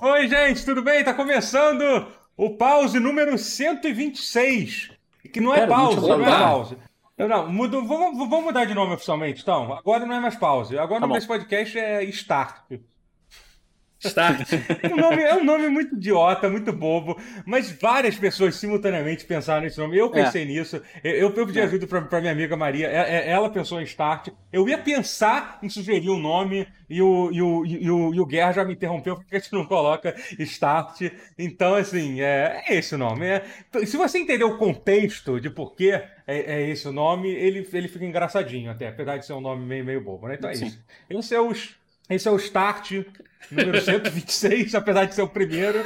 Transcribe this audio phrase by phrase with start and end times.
[0.00, 1.02] Oi, gente, tudo bem?
[1.04, 4.90] Tá começando o pause número 126.
[5.32, 6.78] Que não é Pera, pause, não é pause.
[7.18, 7.26] Não,
[7.86, 9.72] vamos, vamos mudar de nome oficialmente, então.
[9.72, 10.78] Agora não é mais pause.
[10.78, 11.14] Agora o Tá nome bom.
[11.16, 12.56] desse podcast é Start.
[14.00, 14.48] Start.
[14.92, 19.78] O nome- é um nome muito idiota, muito bobo, mas várias pessoas simultaneamente pensaram nesse
[19.78, 19.98] nome.
[19.98, 21.64] Eu pensei nisso, eu, eu pedi É.
[21.64, 24.28] ajuda pra, pra minha amiga Maria, é- é- ela pensou em Start.
[24.52, 28.26] Eu ia pensar em sugerir um nome e o, e o, e o, e o
[28.26, 31.02] Guerra já me interrompeu porque a gente não coloca Start.
[31.38, 33.26] Então, assim, é, é esse o nome.
[33.26, 33.44] É-
[33.84, 37.88] se você entender o contexto de por que é, é esse o nome, ele, ele
[37.88, 40.36] fica engraçadinho até, apesar de ser um nome meio, meio bobo, né?
[40.38, 40.66] Então é Sim.
[40.66, 40.84] isso.
[41.10, 41.76] Esse é, os,
[42.08, 42.92] esse é o Start
[43.50, 45.80] número 126, apesar de ser o primeiro.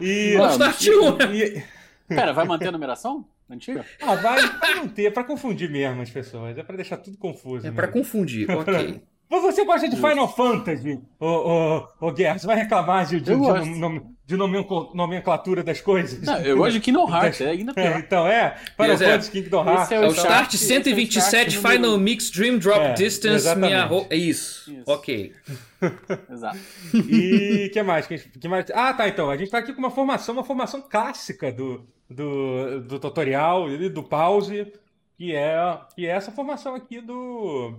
[0.00, 1.34] E, Mano, Start um.
[1.34, 1.62] e-
[2.08, 3.84] Pera, vai manter a numeração antiga?
[4.02, 7.66] ah, vai vai manter, é pra confundir mesmo as pessoas, é pra deixar tudo confuso.
[7.66, 7.92] É pra mesmo.
[8.00, 9.00] confundir, ok.
[9.30, 12.38] Mas você gosta de Final Fantasy, ô, ô, ô Guerra?
[12.38, 16.20] Você vai reclamar de, de, de nom- de nomencl- nomenclatura das coisas?
[16.22, 17.98] Não, eu gosto de Kingdom Hearts, é ainda É, pior.
[18.00, 19.82] então é, Final Esse é- Fantasy Kingdom Hearts.
[19.84, 23.34] esse É o Start- Start esse 127 Start Final Mix Dream Drop É, Distance.
[23.36, 23.70] exatamente.
[23.72, 24.06] Minha ro...
[24.10, 24.70] É isso.
[24.72, 24.82] Isso.
[24.90, 25.32] Ok.
[26.30, 26.58] Exato.
[26.94, 28.06] E que mais?
[28.06, 28.66] Que, que mais?
[28.74, 29.30] Ah, tá, então.
[29.30, 33.88] A gente tá aqui com uma formação, uma formação clássica do, do, do tutorial e
[33.88, 34.72] do pause,
[35.16, 35.56] que é,
[35.94, 37.74] que é essa formação aqui do.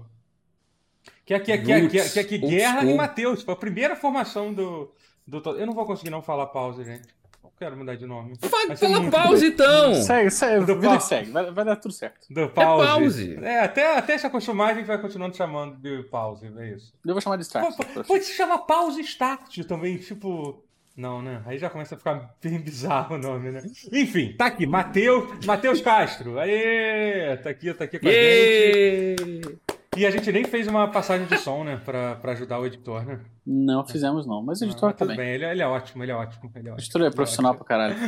[1.40, 3.42] Que é que, que, que, que, que, é que Old Guerra e Matheus.
[3.42, 4.92] Foi a primeira formação do,
[5.26, 5.38] do.
[5.58, 7.08] Eu não vou conseguir não falar pause, gente.
[7.42, 8.34] Não quero mudar de nome.
[8.42, 9.96] Vai muito pause então.
[9.96, 12.28] Segue, segue, Do vida que segue, vai, vai dar tudo certo.
[12.30, 12.88] Do pause.
[12.88, 13.40] pause.
[13.42, 16.94] É, até, até se acostumar, a gente vai continuando chamando de pause, é isso.
[17.06, 17.76] Eu vou chamar de Start.
[17.78, 20.64] Pô, Pode se chamar pause start também, tipo.
[20.98, 21.42] Não, né?
[21.46, 23.64] Aí já começa a ficar bem bizarro o nome, né?
[23.94, 26.38] Enfim, tá aqui, Matheus, Matheus Castro.
[26.38, 27.38] Aê!
[27.38, 29.71] Tá aqui, tá aqui com a gente.
[29.98, 31.76] E a gente nem fez uma passagem de som, né?
[31.84, 33.20] Pra, pra ajudar o editor, né?
[33.46, 34.42] Não fizemos, não.
[34.42, 35.18] Mas o Ah, editor mas tudo também.
[35.18, 36.50] bem, ele, ele é ótimo, ele é ótimo.
[36.56, 37.96] Ele é O editor é profissional pra caralho.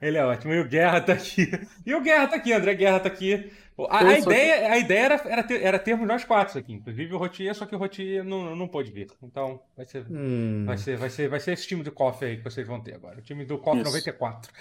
[0.00, 0.52] Ele é ótimo.
[0.52, 1.48] E o Guerra tá aqui.
[1.86, 3.52] E o Guerra tá aqui, André Guerra tá aqui.
[3.88, 6.72] A, a ideia, a ideia era, era, ter, era termos nós quatro aqui.
[6.72, 9.08] Inclusive o Rotier, só que o Rotier não, não pôde vir.
[9.22, 10.64] Então vai ser, Hum.
[10.66, 12.94] vai, ser, vai, ser, vai ser esse time do KOF aí que vocês vão ter
[12.94, 13.18] agora.
[13.18, 13.84] O time do KOF Isso.
[13.84, 14.52] 94.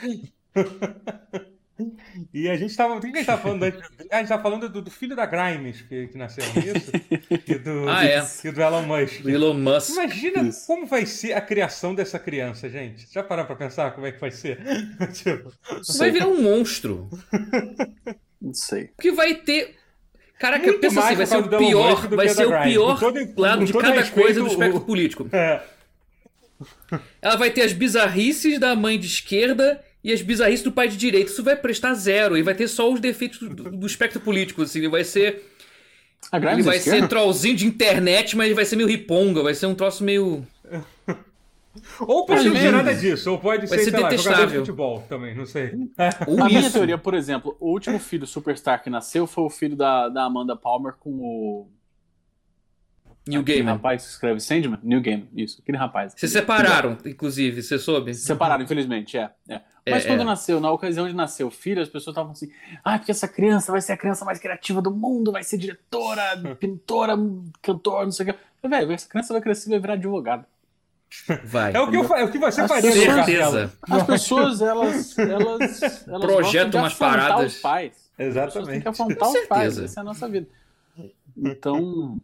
[2.33, 2.95] E a gente tava.
[2.95, 3.63] O que a gente tava falando?
[3.63, 6.91] A gente tava falando do, do filho da Grimes, que, que nasceu nisso.
[7.47, 8.23] E do, Ah, é.
[8.43, 9.21] e do Elon Musk.
[9.21, 9.89] Do Elon Musk.
[9.93, 10.67] Imagina Isso.
[10.67, 13.07] como vai ser a criação dessa criança, gente.
[13.11, 14.59] Já pararam pra pensar como é que vai ser?
[15.13, 15.51] Tipo,
[15.97, 17.09] vai virar um monstro.
[18.39, 18.91] Não sei.
[18.99, 19.75] Que vai ter.
[20.39, 23.73] Caraca, Muito pensa assim, vai ser o pior, vai ser o pior todo- lado de
[23.73, 25.29] cada respeito, coisa do o- espectro político.
[25.33, 25.61] é,
[27.21, 30.97] Ela vai ter as bizarrices da mãe de esquerda e as bizarrices do pai de
[30.97, 31.31] direita.
[31.31, 34.61] Isso vai prestar zero e vai ter só os defeitos do, do espectro político.
[34.61, 35.43] Assim, ele vai ser.
[36.31, 37.01] A Ele vai esquerda?
[37.01, 40.45] ser trollzinho de internet, mas ele vai ser meio riponga, vai ser um troço meio.
[41.99, 44.59] Ou pode ser nada disso, ou pode Vai ser, ser sei lá, jogador de detestável.
[44.59, 45.71] futebol também, não sei.
[46.27, 46.73] Ou A minha isso.
[46.73, 50.55] teoria, por exemplo, o último filho Superstar que nasceu foi o filho da, da Amanda
[50.55, 51.67] Palmer com o.
[53.27, 54.79] New aquele rapaz que escreve Sandman?
[54.81, 55.59] New Game, isso.
[55.61, 56.13] Aquele rapaz.
[56.17, 58.15] Se separaram, inclusive, você soube?
[58.15, 59.29] Se separaram, infelizmente, é.
[59.47, 59.61] é.
[59.87, 60.23] Mas É, quando é.
[60.23, 62.51] nasceu, na ocasião de nascer o filho, as pessoas estavam assim:
[62.83, 66.21] ah, porque essa criança vai ser a criança mais criativa do mundo, vai ser diretora,
[66.59, 67.15] pintora,
[67.61, 68.39] cantor, não sei o quê.
[68.67, 70.45] Velho, essa criança vai crescer e vai virar advogado.
[71.43, 71.73] Vai.
[71.73, 72.91] É o que, eu, é o que você faria.
[72.91, 73.73] Certeza.
[73.81, 75.17] As pessoas, elas.
[75.17, 77.55] elas, elas Projetam umas paradas.
[77.55, 78.09] os pais.
[78.17, 78.81] Exatamente.
[78.81, 80.47] que afrontar os pais, essa é a nossa vida.
[81.37, 82.19] Então.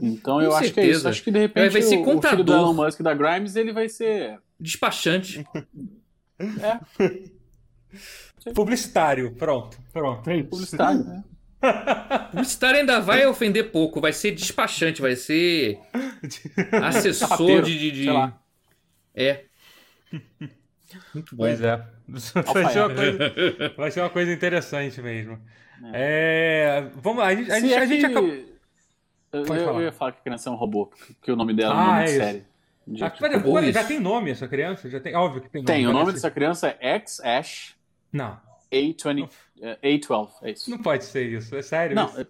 [0.00, 1.08] Então eu acho que é isso.
[1.08, 2.56] Acho que de repente Vai ser o, o filho do contador.
[2.56, 4.38] Elon Musk da Grimes ele vai ser.
[4.60, 5.44] Despachante.
[6.38, 6.78] É,
[8.54, 10.28] Publicitário, pronto, pronto.
[10.30, 10.48] É isso.
[10.48, 11.04] publicitário.
[11.04, 11.24] né?
[12.30, 15.78] Publicitário ainda vai ofender pouco, vai ser despachante, vai ser
[16.84, 17.76] assessor de.
[17.78, 18.40] de, de- sei lá.
[19.14, 19.44] É.
[21.12, 21.42] Muito bom.
[21.44, 21.84] Pois é.
[22.08, 22.20] Vai
[22.72, 23.18] ser, uma coisa,
[23.76, 25.38] vai ser uma coisa interessante mesmo.
[25.92, 28.57] É, vamos lá, a gente, a é a gente que- acabou.
[29.32, 29.78] Eu, Pode eu- falar.
[29.80, 31.82] eu ia falar que a criança é um robô, porque o nome dela Ah, é
[31.82, 32.20] um nome é de isso.
[32.20, 32.44] série.
[32.86, 34.88] De- Ah, tipo, pera, já tem nome essa criança?
[34.88, 35.66] Já tem, óbvio que tem nome.
[35.74, 37.74] tem, o nome dessa criança é X-Ash
[38.10, 38.40] Não,
[38.72, 39.28] A20,
[39.60, 40.70] eh, A12, é isso.
[40.70, 41.94] não pode ser isso, é sério.
[41.94, 42.20] Não, isso?
[42.22, 42.26] é-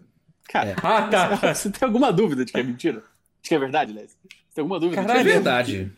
[0.48, 1.28] cara, Ah, tá.
[1.54, 3.04] você tem alguma dúvida de que é mentira?
[3.40, 4.10] De que é verdade, Les?
[4.10, 5.00] Você tem alguma dúvida?
[5.00, 5.32] de que É Caralho.
[5.32, 5.92] verdade.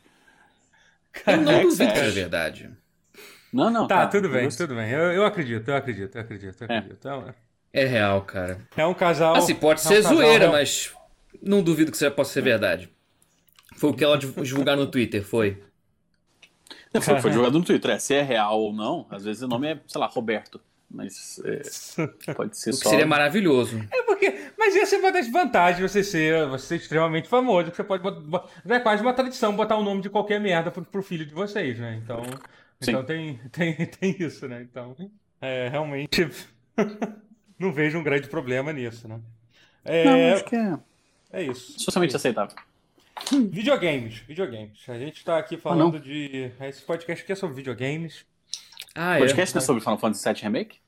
[1.27, 2.07] Eu não duvido que é.
[2.07, 2.71] é verdade.
[3.53, 3.87] Não, não.
[3.89, 4.91] Tá, tudo bem, tudo bem.
[4.91, 6.77] Eu, eu acredito, eu acredito, eu acredito, eu É.
[6.79, 6.97] acredito.
[7.01, 7.35] Então,
[7.73, 8.61] É real, cara.
[8.77, 9.35] é um casal.
[9.37, 10.93] Assim, pode é um ser casal zoeira, real- mas
[11.43, 12.91] não duvido que isso possa ser verdade.
[13.77, 15.63] Foi o que ela div- divulgar no Twitter, foi.
[16.93, 17.93] Não, Foi, foi jogado no Twitter.
[17.93, 20.61] É, se é real ou não, às vezes o nome é, sei lá, Roberto.
[20.91, 21.63] Mas é,
[22.35, 22.91] pode ser O que só.
[22.91, 23.81] seria maravilhoso.
[23.93, 27.71] É porque, Mas essa é uma das vantagens de você ser, você ser extremamente famoso,
[27.71, 30.85] que você pode botar, é quase uma tradição botar o nome de qualquer merda pro,
[30.85, 32.01] pro filho de vocês, né?
[32.03, 32.25] Então,
[32.81, 32.91] Sim.
[32.91, 34.67] então tem, tem, tem isso, né?
[34.69, 34.97] Então,
[35.41, 36.29] é, realmente
[37.61, 39.21] não vejo um grande problema nisso, né?
[39.85, 40.79] É, Não, acho que é
[41.33, 41.79] é isso.
[41.79, 42.57] socialmente aceitável.
[43.51, 44.81] Videogames, videogames.
[44.89, 46.51] A gente tá aqui falando de.
[46.61, 48.25] Esse podcast aqui é sobre videogames.
[48.95, 49.19] Ah, O é.
[49.21, 50.79] podcast não é sobre Final Fantasy VII Remake?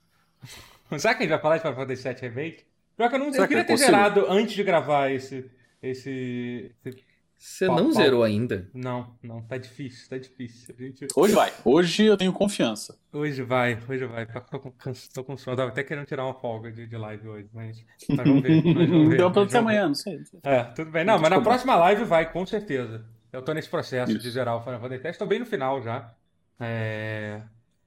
[0.99, 2.65] Será que a gente vai falar de Final Fantasy VII Remake?
[2.97, 3.95] Pior que eu não eu Será que queria é ter possível?
[3.95, 5.51] zerado antes de gravar esse.
[5.83, 7.05] esse, esse-
[7.45, 7.93] Você Pau, não pau.
[7.95, 8.71] zerou ainda.
[8.73, 10.73] Não, não, tá difícil, tá difícil.
[10.79, 11.53] A gente- Hoje vai.
[11.65, 12.97] Hoje eu tenho confiança.
[13.13, 14.27] Hoje vai, hoje vai.
[14.27, 14.73] Tô com,
[15.13, 15.57] tô com sono.
[15.57, 17.85] Tava até querendo tirar uma folga de, de live hoje, mas.
[18.09, 18.63] Mas vamos ver.
[18.63, 19.59] Vamos ver, ser vamos ver.
[19.59, 20.21] amanhã, não sei.
[20.45, 21.05] É, tudo bem.
[21.05, 23.05] Não, mas na próxima live vai, com certeza.
[23.33, 24.31] Eu tô nesse processo de Isso.
[24.31, 26.15] zerar o Final Fantasy X, tô bem no final já.
[26.61, 27.43] É,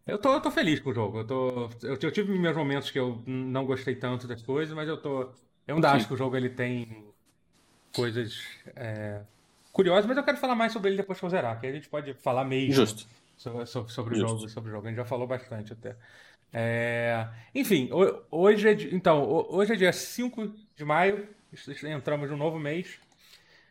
[0.06, 1.20] Eu tô, eu tô feliz com o jogo.
[1.20, 1.70] Eu, tô...
[1.82, 5.30] eu, eu tive meus momentos que eu não gostei tanto das coisas, mas eu tô.
[5.66, 5.96] Eu ainda Sim.
[5.96, 7.06] acho que o jogo ele tem
[7.96, 8.42] coisas
[8.76, 9.22] é,
[9.76, 11.90] curiosas, mas eu quero falar mais sobre ele depois que eu zerar, que a gente
[11.90, 13.08] pode falar mesmo Justo.
[13.38, 14.28] sobre, sobre, sobre o Justo.
[14.38, 14.88] jogo, sobre o jogo.
[14.88, 15.96] A gente já falou bastante até.
[16.54, 21.28] É, Enfim, ho- hoje é, então, ho- hoje é dia 5 de maio,
[21.86, 23.00] entramos num novo mês.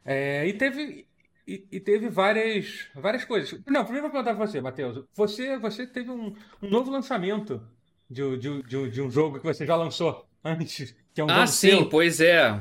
[0.04, 1.06] É, e teve
[1.46, 3.52] e, e teve várias várias coisas.
[3.66, 5.04] Não, primeiro eu vou perguntar pra você, Matheus.
[5.14, 7.62] Você você teve um, um novo lançamento
[8.10, 11.46] de, de, de, de um jogo que você já lançou antes, que é um Ah,
[11.46, 11.88] sim, seu.
[11.88, 12.60] pois é.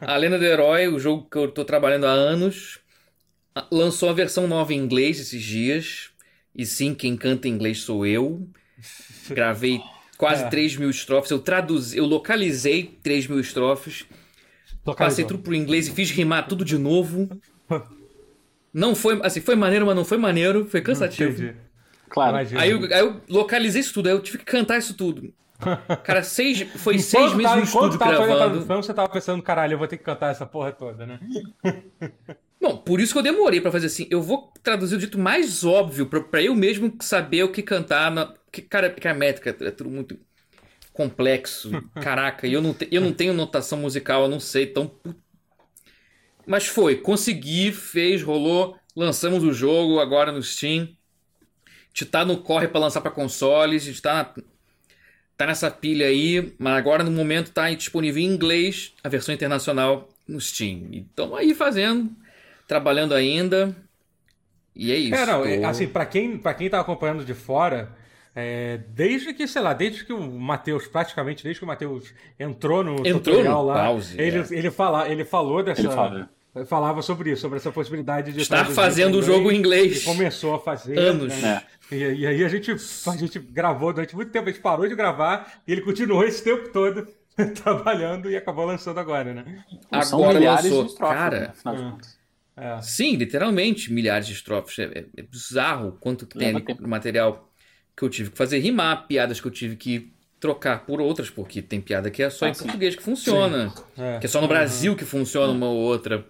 [0.00, 2.78] A Lenda do Herói, o jogo que eu tô trabalhando há anos,
[3.70, 6.10] lançou a versão nova em inglês esses dias.
[6.54, 8.48] E sim, quem canta em inglês sou eu.
[9.30, 9.80] Gravei
[10.16, 10.48] quase É.
[10.48, 11.30] 3 mil estrofes.
[11.30, 14.04] Eu traduzi, eu localizei 3 mil estrofes.
[14.96, 17.28] Passei tudo pro inglês e fiz rimar tudo de novo.
[18.72, 20.66] Não foi, assim, foi maneiro, mas não foi maneiro.
[20.66, 21.32] Foi cansativo.
[21.32, 21.56] Entendi.
[22.08, 22.36] Claro.
[22.36, 25.32] Aí eu, aí eu localizei isso tudo, aí eu tive que cantar isso tudo.
[26.04, 28.38] Cara, seis, foi seis Enquanto meses tava- no enquanto estúdio a gravando.
[28.50, 31.20] tradução, você tava pensando, caralho, eu vou ter que cantar essa porra toda, né?
[32.60, 34.06] Bom, por isso que eu demorei pra fazer assim.
[34.10, 38.10] Eu vou traduzir do jeito mais óbvio, pra, pra eu mesmo saber o que cantar.
[38.10, 40.18] Na, que, cara, que a métrica é tudo muito
[40.92, 41.70] complexo.
[42.02, 44.90] Caraca, e eu não, te- eu não tenho notação musical, eu não sei, então.
[46.46, 50.88] Mas foi, consegui, fez, rolou, lançamos o jogo agora no Steam.
[51.64, 54.42] A gente tá no corre pra lançar pra consoles, a gente tá, na-
[55.40, 60.06] tá nessa pilha aí, mas agora no momento tá disponível em inglês a versão internacional
[60.28, 60.88] no Steam.
[60.90, 62.10] E estamos aí fazendo,
[62.68, 63.74] trabalhando ainda.
[64.76, 65.14] E é isso.
[65.14, 67.90] É, não, tô- assim, pra quem, pra quem tá acompanhando de fora,
[68.36, 72.84] é, desde que, sei lá, desde que o Matheus, praticamente desde que o Matheus entrou
[72.84, 74.46] no Entrou tutorial no lá, pause, ele, é.
[74.50, 75.80] ele, fala, ele falou dessa.
[75.80, 76.28] Ele fala.
[76.66, 80.02] Falava sobre isso, sobre essa possibilidade de Estar fazendo o jogo em inglês.
[80.02, 80.98] E começou a fazer.
[80.98, 81.32] Anos.
[81.40, 81.62] né?
[81.92, 84.94] E, e aí a gente, a gente gravou durante muito tempo, a gente parou de
[84.96, 87.06] gravar e ele continuou esse tempo todo
[87.62, 89.64] trabalhando e acabou lançando agora, né?
[90.04, 90.84] São Agora milhares lançou.
[90.84, 92.18] de estrofes, Cara, né, contas.
[92.56, 92.82] É.
[92.82, 94.78] Sim, literalmente, milhares de estrofes.
[94.78, 97.48] É, é- é bizarro o quanto que tem ali material
[97.96, 101.60] que eu tive que fazer rimar, piadas que eu tive que trocar por outras, porque
[101.62, 102.64] tem piada que é só Ah, em sim.
[102.64, 103.72] português que funciona.
[103.96, 104.18] É.
[104.18, 106.24] Que é só no Brasil que funciona uma ou outra.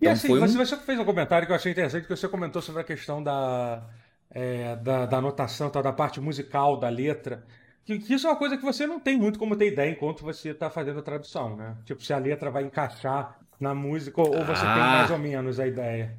[0.00, 0.46] E Então assim, foi um...
[0.46, 3.22] você, você fez um comentário que eu achei interessante, que você comentou sobre a questão
[3.22, 3.88] da,
[4.30, 7.44] é, da, da anotação, tal, da parte musical da letra.
[7.84, 10.22] Que, que isso é uma coisa que você não tem muito como ter ideia enquanto
[10.22, 11.76] você está fazendo a tradução, né?
[11.84, 14.86] Tipo, se a letra vai encaixar na música ou, ou você tem Ah.
[14.86, 16.18] mais ou menos a ideia.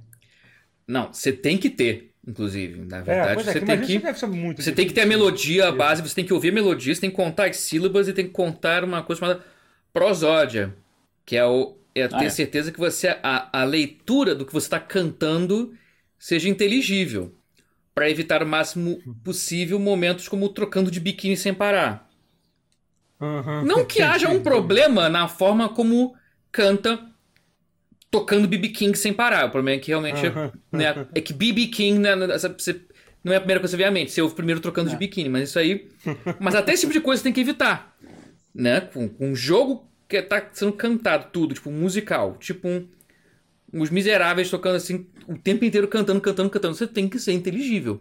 [0.88, 2.82] Não, você tem que ter, inclusive.
[2.86, 4.16] Na É, verdade, é, você que tem que.
[4.58, 7.02] Você tem que ter a melodia, a base, você tem que ouvir a melodia, você
[7.02, 9.44] tem que contar as sílabas e tem que contar uma coisa chamada
[9.94, 10.76] prosódia,
[11.26, 12.40] que é, o, é ter Ah, é.
[12.42, 15.74] certeza que você a, a leitura do que você está cantando
[16.20, 17.36] seja inteligível,
[17.96, 22.10] para evitar o máximo possível momentos como trocando de biquíni sem parar.
[23.20, 26.16] Aham, Não que haja um problema na forma como
[26.52, 27.12] canta
[28.12, 29.46] tocando BB King sem parar.
[29.48, 30.52] O problema é que realmente Aham.
[30.72, 32.82] né, é que BB King né, né, você-
[33.24, 34.12] não é a primeira coisa que você vê à mente.
[34.12, 35.90] Você ouve primeiro trocando de biquíni, mas isso aí.
[36.38, 37.96] Mas até esse tipo de coisa você tem que evitar.
[38.54, 38.82] Né?
[38.82, 42.88] Com, com um jogo que tá sendo cantado tudo, tipo um musical, tipo um,
[43.74, 46.76] os miseráveis tocando assim o tempo inteiro cantando, cantando, cantando.
[46.76, 48.00] Você tem que ser inteligível.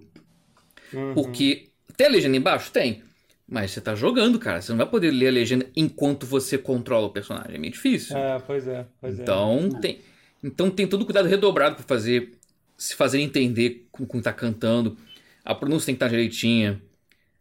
[0.93, 1.15] Uhum.
[1.15, 2.71] Porque tem a legenda embaixo?
[2.71, 3.03] Tem.
[3.47, 4.61] Mas você tá jogando, cara.
[4.61, 7.57] Você não vai poder ler a legenda enquanto você controla o personagem.
[7.57, 8.17] É meio difícil.
[8.17, 9.23] É, pois é, pois é.
[9.23, 10.01] Então tem,
[10.43, 12.33] então tem todo o cuidado redobrado para fazer
[12.77, 14.97] se fazer entender com com tá cantando.
[15.45, 16.81] A pronúncia tem que estar direitinha.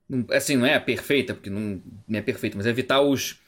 [0.10, 3.40] Não- Assim, não é perfeita, porque não, não é perfeita, mas é evitar os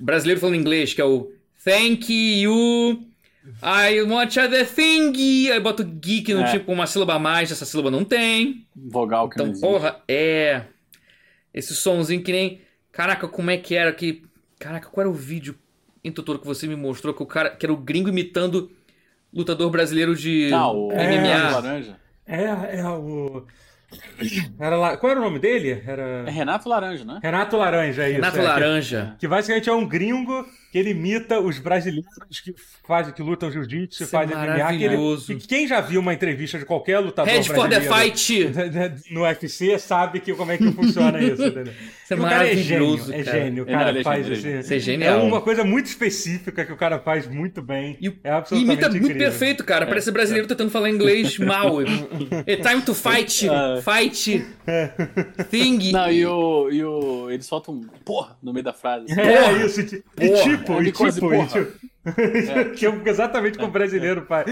[0.00, 1.30] brasileiros falando inglês, que é o
[1.64, 3.04] thank you,
[3.62, 5.12] I want other thing.
[5.50, 6.50] Aí bota o geek no É.
[6.52, 8.66] tipo uma sílaba a mais, essa sílaba não tem.
[8.74, 10.62] Vogal que não Então, porra, é.
[11.52, 12.60] Esse sonzinho que nem.
[12.92, 14.22] Caraca, como é que era que.
[14.58, 15.54] Caraca, qual era o vídeo
[16.04, 18.70] em Totoro que você me mostrou que o cara que era o gringo imitando
[19.32, 21.06] lutador brasileiro de Ah, o É.
[21.18, 21.50] MMA?
[21.50, 21.96] Laranja.
[22.26, 23.44] É, é o.
[24.58, 24.96] Era lá...
[24.96, 25.82] Qual era o nome dele?
[25.86, 26.30] É Era.
[26.30, 27.18] Renato Laranja, né?
[27.22, 28.16] Renato Laranja, é isso.
[28.16, 29.16] Renato é, que- Laranja.
[29.18, 32.54] Que basicamente é um gringo que ele imita os brasileiros que
[32.86, 34.78] fazem, que lutam jiu-jitsu, Isso é fazem MMA.
[34.78, 38.16] Que ele, que quem já viu uma entrevista de qualquer lutador Head for the brasileiro
[38.16, 39.10] fight!
[39.10, 41.72] no UFC sabe que, como é que funciona isso, entendeu?
[42.04, 43.38] Isso é o cara é maravilhoso, gênio, é cara.
[43.38, 43.64] gênio.
[43.64, 44.48] O Ele- cara é faz assim.
[44.48, 47.96] é Isso é É uma coisa muito específica que o cara faz muito bem.
[48.00, 49.28] E, é e absolutamente imita muito incrível.
[49.30, 49.86] perfeito, cara.
[49.86, 51.80] Parece brasileiro tentando falar inglês mal.
[52.46, 53.46] É time to fight!
[53.82, 54.44] Fight!
[55.50, 55.92] Thing!
[55.92, 57.30] Não, e o, e o.
[57.30, 59.06] Eles soltam um porra no meio da frase.
[59.12, 59.64] É Porra!
[59.64, 60.59] isso, e, e Porra!
[60.60, 61.80] Tipo, É e tipo, e tipo.
[62.76, 64.46] que é exatamente como o brasileiro faz,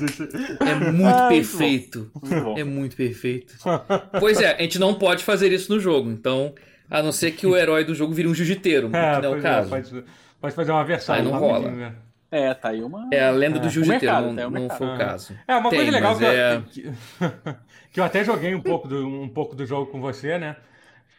[0.00, 0.28] isso.
[0.60, 2.10] É muito Ah, perfeito.
[2.20, 2.58] Muito bom.
[2.58, 3.54] É muito perfeito.
[4.18, 6.10] Pois é, a gente não pode fazer isso no jogo.
[6.10, 6.54] Então,
[6.90, 9.28] a não ser que o herói do jogo vire um jiu-jiteiro, que É, não é
[9.28, 9.68] o pois caso.
[9.70, 10.04] pode,
[10.40, 11.14] pode fazer uma versão.
[11.14, 11.94] Aí não rola.
[12.30, 13.08] É, tá aí uma.
[13.12, 13.70] É a lenda do É.
[13.70, 15.34] jiu-jiteiro, O mercado, não, o não foi o caso.
[15.46, 16.92] É, uma Tem, coisa legal que, eu- é- que,
[17.92, 20.56] que eu até joguei um pouco, do, um pouco do jogo com você, né?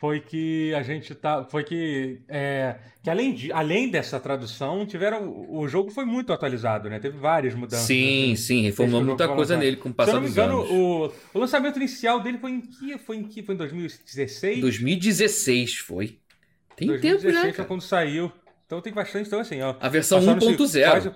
[0.03, 1.45] Foi que a gente tá.
[1.45, 2.19] Foi que.
[2.27, 5.45] é, que além, de, além dessa tradução, tiveram.
[5.47, 6.99] O jogo foi muito atualizado, né?
[6.99, 7.87] Teve várias mudanças.
[7.87, 8.35] Sim, assim.
[8.35, 10.71] sim, reformou muita coisa nele com o Se eu passar não me engano, anos.
[10.71, 12.97] o, o lançamento inicial dele foi em que?
[12.97, 13.41] Foi em que?
[13.43, 14.59] Foi em 2016?
[14.59, 16.19] 2016 foi.
[16.75, 17.67] Tem tempo 2016 já, foi cara.
[17.69, 18.29] quando saiu.
[18.65, 19.27] Então tem bastante.
[19.27, 19.73] Então, assim, ó.
[19.79, 20.89] A versão passando-se 1.0.
[20.91, 21.11] quase-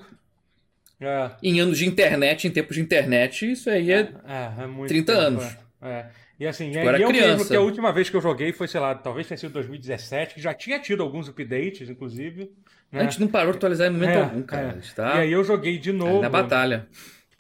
[1.02, 4.14] É, Em anos de internet, em tempos de internet, isso aí é...
[4.26, 5.58] é, é muito 30 tempo, anos.
[5.82, 6.06] É.
[6.40, 7.48] E assim, Tipo, é, eu criança.
[7.48, 10.42] que a última vez que eu joguei foi, sei lá, talvez tenha sido 2017, que
[10.42, 12.52] já tinha tido alguns updates, inclusive.
[12.92, 13.04] A né?
[13.04, 14.68] gente não parou de atualizar em momento É, algum, cara.
[14.68, 14.70] é.
[14.92, 16.22] A tá E aí eu joguei de novo.
[16.22, 16.88] na batalha.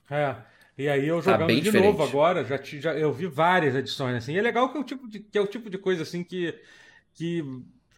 [0.09, 0.35] É.
[0.77, 1.85] E aí eu Tá jogando bem de diferente.
[1.87, 4.33] novo agora, já, já eu vi várias edições assim.
[4.33, 6.23] E é legal que é o tipo de, que é o tipo de coisa assim
[6.23, 6.53] que
[7.13, 7.43] que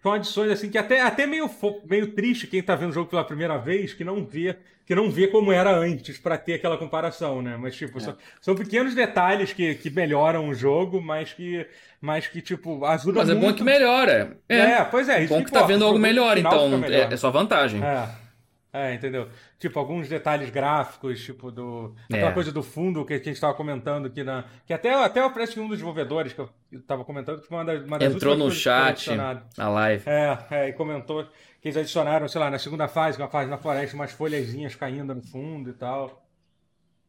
[0.01, 1.49] são edições assim que até até meio
[1.89, 4.55] meio triste quem tá vendo o jogo pela primeira vez que não vê
[4.89, 7.55] que não vê como era antes pra ter aquela comparação, né?
[7.59, 11.63] Mas tipo, são, são pequenos detalhes que, que melhoram o jogo, mas que
[12.01, 13.57] mas que tipo ajudam Mas é bom muito.
[13.57, 14.35] que melhora.
[14.49, 16.71] É, É, pois é, isso bom que que tá vendo algo melhor, então.
[16.71, 17.13] fica É, melhor.
[17.13, 17.83] é só vantagem.
[17.83, 18.09] É.
[18.71, 19.27] É, entendeu?
[19.59, 21.95] Tipo, alguns detalhes gráficos, tipo, do.
[22.11, 22.33] Aquela É.
[22.33, 24.45] coisa do fundo que a gente estava comentando aqui na.
[24.65, 27.65] Que até, até parece que um dos desenvolvedores que eu estava comentando, que foi uma
[27.65, 30.03] das, uma das Entrou no chat, na live.
[30.07, 31.27] É, é, e comentou
[31.61, 34.11] que eles adicionaram, sei lá, na segunda fase, que é uma fase na floresta, umas
[34.11, 36.25] folhazinhas caindo no fundo e tal.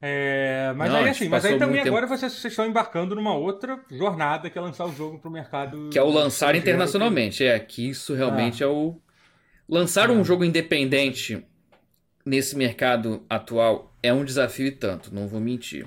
[0.02, 3.35] É, mas Não, aí assim, mas aí também muito agora vocês, vocês estão embarcando numa
[3.35, 5.90] outra jornada que é lançar o jogo pro mercado.
[5.92, 7.45] Que é o lançar internacionalmente.
[7.45, 8.99] É, que isso realmente é o.
[9.69, 11.47] Lançar um jogo independente
[12.25, 15.87] nesse mercado atual é um desafio e tanto, não vou mentir.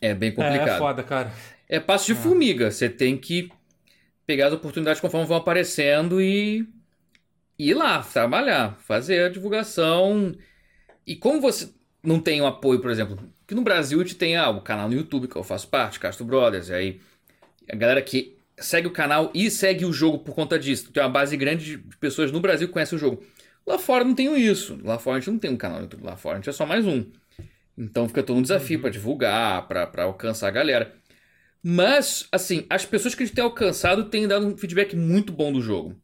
[0.00, 0.78] É bem que- É, é complicado.
[0.78, 1.30] foda, cara.
[1.68, 2.70] É passo de formiga.
[2.70, 3.50] Você tem que
[4.26, 6.66] pegar as oportunidades conforme vão aparecendo e
[7.58, 10.34] ir lá, trabalhar, fazer a divulgação.
[11.06, 11.70] E como você
[12.02, 14.88] não tem o apoio, por exemplo, que no Brasil a gente tem ah, o canal
[14.88, 17.00] no YouTube, que eu faço parte, Castro Brothers, e aí
[17.70, 20.92] a galera que segue o canal e segue o jogo por conta disso.
[20.92, 23.22] Tem uma base grande de pessoas no Brasil que conhecem o jogo.
[23.66, 24.78] Lá fora não tenho isso.
[24.82, 26.04] Lá fora a gente não tem um canal no YouTube.
[26.04, 27.04] Lá fora a gente é só mais um.
[27.76, 30.94] Então fica todo um desafio pra divulgar, pra pra alcançar a galera.
[31.62, 35.52] Mas, assim, as pessoas que a gente tem alcançado têm dado um feedback muito bom
[35.52, 35.96] do jogo.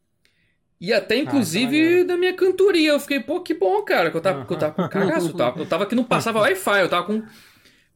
[0.80, 2.06] E até, inclusive, maneiro.
[2.06, 2.90] da minha cantoria.
[2.90, 4.10] Eu fiquei, pô, que bom, cara.
[4.10, 5.28] Que eu tava, que eu tava com cagaço.
[5.28, 6.80] Eu tava, eu tava que não passava Wi-Fi.
[6.80, 7.22] Eu tava com,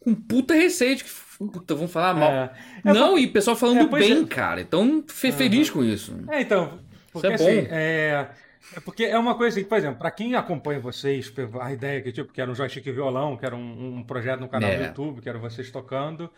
[0.00, 2.30] com puta receio de que, puta, vão falar mal.
[2.30, 2.52] É.
[2.84, 4.26] É, não, e o pessoal falando é, bem, é.
[4.26, 4.60] cara.
[4.60, 6.14] Então, feliz com isso.
[6.30, 6.78] É, então,
[7.10, 7.68] porque Isso é assim, bom.
[7.70, 8.30] é,
[8.76, 12.12] é porque é uma coisa assim, por exemplo, para quem acompanha vocês, a ideia que
[12.12, 14.76] tipo, que era um joystick violão, que era um, um projeto no canal É.
[14.76, 16.30] do YouTube, que era vocês tocando,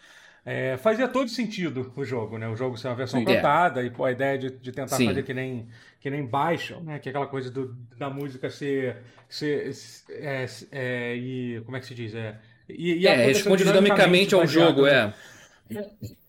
[0.46, 2.48] é, fazia todo sentido o jogo, né?
[2.48, 3.24] O jogo ser uma versão Sim.
[3.24, 5.00] cantada e pô, a ideia de, de tentar Sim.
[5.00, 5.68] fazer que nem
[6.00, 6.98] que nem baixo, né?
[7.00, 9.72] Que é aquela coisa do, da música ser, ser
[10.10, 12.38] é, é, e como é que se diz, é
[12.68, 15.14] e, e É, responde dinamicamente ao jogo, é.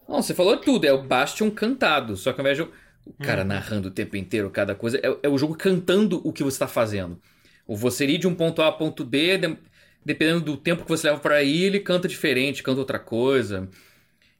[0.07, 2.15] Não, você falou tudo, é o Bastion cantado.
[2.15, 5.29] Só que ao invés de o cara narrando o tempo inteiro cada coisa, é, é
[5.29, 7.19] o jogo cantando o que você está fazendo.
[7.65, 9.57] Ou você ir de um ponto A a ponto B, de-
[10.05, 13.69] dependendo do tempo que você leva para ir, ele canta diferente, canta outra coisa.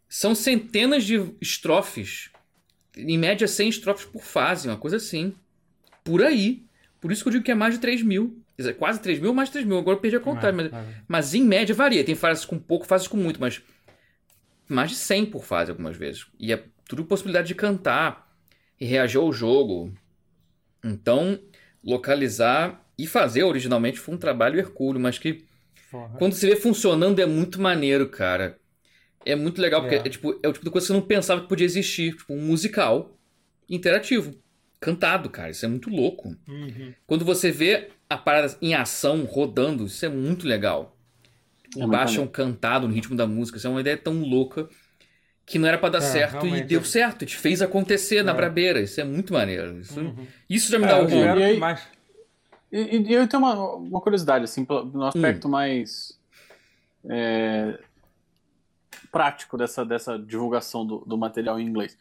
[0.09, 2.29] São centenas de estrofes.
[2.95, 5.33] Em média, 100 estrofes por fase, uma coisa assim.
[6.03, 6.65] Por aí.
[6.99, 8.41] Por isso que eu digo que é mais de 3 mil.
[8.79, 9.77] Quase 3 mil, mais de 3 mil.
[9.77, 11.01] Agora eu perdi a contagem, mas É, é.
[11.07, 12.03] mas em média varia.
[12.03, 13.61] Tem fases com pouco, fases com muito, mas
[14.67, 16.25] mais de 100 por fase algumas vezes.
[16.39, 18.27] E é tudo possibilidade de cantar
[18.79, 19.93] e reagir ao jogo.
[20.83, 21.39] Então,
[21.83, 25.45] localizar e fazer originalmente foi um trabalho hercúleo, mas que
[25.91, 26.17] Porra.
[26.17, 28.59] quando você vê funcionando é muito maneiro, cara.
[29.25, 30.00] É muito legal, porque É.
[30.00, 32.15] é, tipo, é o tipo de coisa que você não pensava que podia existir.
[32.15, 33.12] Tipo, um musical
[33.69, 34.36] interativo.
[34.79, 35.50] cantado, cara.
[35.50, 36.36] Isso é muito louco.
[36.47, 36.93] Uhum.
[37.07, 40.95] Quando você vê a parada em ação, rodando, isso é muito legal.
[41.75, 42.31] É muito Baixam maneiro.
[42.31, 43.57] cantado no ritmo da música.
[43.57, 44.69] Isso é uma ideia tão louca
[45.45, 46.67] que não era pra dar É, certo e realmente.
[46.67, 47.25] deu certo.
[47.25, 48.36] Te fez acontecer na É.
[48.36, 48.79] brabeira.
[48.81, 49.79] Isso é muito maneiro.
[49.79, 50.27] Isso, Uhum.
[50.50, 51.39] isso já me É, dá eu orgulho.
[51.39, 51.59] E aí-.
[52.71, 56.19] E, e eu tenho uma, uma curiosidade, assim, no aspecto mais
[57.09, 57.79] é,
[59.11, 61.93] prático dessa, dessa divulgação do, do material em inglês.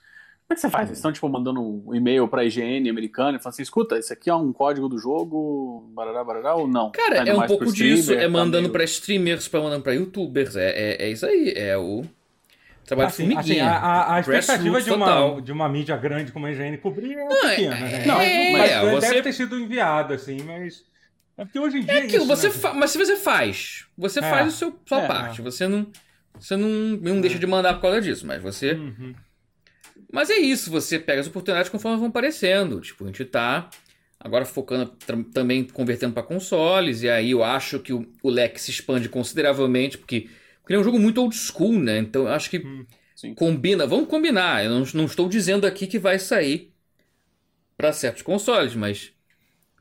[0.49, 0.87] Como é que você faz?
[0.89, 4.31] Vocês estão, tipo, mandando um e-mail pra IGN americana e falando assim, escuta, esse aqui
[4.31, 6.93] é um código do jogo, barará, barará, ou não?
[6.93, 8.13] Cara, Tá é um pouco disso.
[8.13, 10.55] É tá mandando meio- pra streamers, pra mandando pra youtubers.
[10.55, 11.53] É, é, é isso aí.
[11.57, 12.05] É o
[12.85, 13.67] trabalho de Assim, assim, formiguinha.
[13.69, 15.41] a, a- a expectativa de uma, total.
[15.41, 17.75] de uma mídia grande como a IGN cobrir é Não, é- pequena.
[17.81, 18.05] né?
[18.07, 20.85] não, mas, é, mas é, você- deve ter sido enviado, assim, mas.
[21.37, 22.55] É porque hoje em dia É é, aquilo, isso, você né?
[22.55, 24.23] fa- mas se você faz, você É.
[24.23, 25.07] faz o seu, sua É.
[25.09, 25.43] parte.
[25.43, 25.87] Você não,
[26.39, 28.75] você não, não deixa de mandar por causa disso, mas você.
[28.75, 29.15] Uhum.
[30.13, 32.81] Mas é isso, você pega as oportunidades conforme vão aparecendo.
[32.81, 33.69] Tipo, a gente tá
[34.19, 34.87] agora focando
[35.33, 39.99] também convertendo para consoles, e aí eu acho que o, o leque se expande consideravelmente,
[39.99, 40.23] porque,
[40.61, 41.99] porque ele é um jogo muito old school, né?
[41.99, 43.35] Então eu acho que Hum, sim.
[43.35, 43.87] combina.
[43.87, 44.65] Vamos combinar.
[44.65, 46.73] Eu não, não estou dizendo aqui que vai sair
[47.77, 49.13] para certos consoles, mas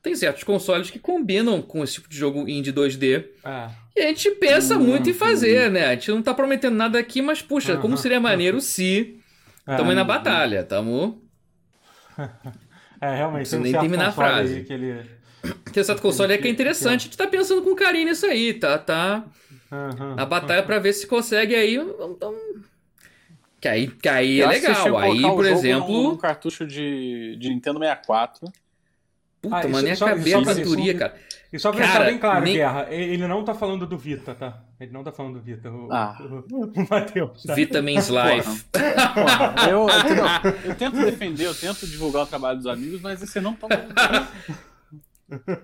[0.06, 3.26] tem certos consoles que combinam com esse tipo de jogo indie 2D.
[3.44, 3.70] É.
[3.96, 5.88] E a gente pensa Hum, muito em fazer, né?
[5.88, 7.98] A gente não tá prometendo nada aqui, mas puxa, como Aham.
[8.02, 9.20] seria maneiro se
[9.68, 9.76] É.
[9.76, 11.24] Tamo aí na batalha, tamo.
[13.02, 13.54] É, realmente.
[13.56, 14.64] Um nem certo terminar a frase.
[14.64, 15.06] Que ele...
[15.74, 18.54] Tem certo console é que é interessante, a gente tá pensando com carinho nisso aí,
[18.54, 18.78] tá?
[18.78, 19.26] Tá
[19.72, 20.16] Aham.
[20.16, 21.76] na batalha pra ver se consegue aí.
[21.76, 22.34] Então,
[23.60, 24.98] que aí, que aí é legal.
[24.98, 25.92] Aí, por exemplo.
[25.92, 28.48] num cartucho de, de Nintendo 64.
[29.50, 31.16] Puta, Ah, mano, só a cantoria, cara.
[31.54, 34.36] E só pra Cara, deixar bem claro, nem- Guerra, ele não tá falando do Vita,
[34.36, 34.62] tá?
[34.80, 35.70] Ele não tá falando do Vita.
[35.72, 36.18] O, Ah.
[36.52, 37.44] o, o Matheus.
[37.44, 37.54] Tá?
[37.54, 38.66] Vitamins Life.
[38.72, 43.22] Porra, eu, eu, não, eu tento defender, eu tento divulgar o trabalho dos amigos, mas
[43.22, 43.68] esse não tá.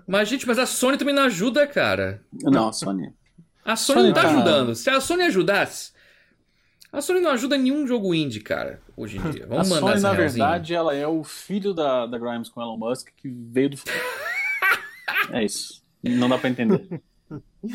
[0.08, 2.22] Mas, gente, mas a Sony também não ajuda, cara.
[2.44, 3.14] Não, Sony.
[3.64, 4.76] A Sony, Sony não tá tá- ajudando.
[4.76, 5.92] Se a Sony ajudasse.
[6.92, 9.46] A Sony não ajuda nenhum jogo indie, cara, hoje em dia.
[9.46, 10.46] A Vamos mandar Sony, na realzinha.
[10.46, 13.78] verdade, ela é o filho da, da Grimes com Elon Musk que veio do.
[15.32, 15.82] é isso.
[16.04, 17.02] Não dá pra entender.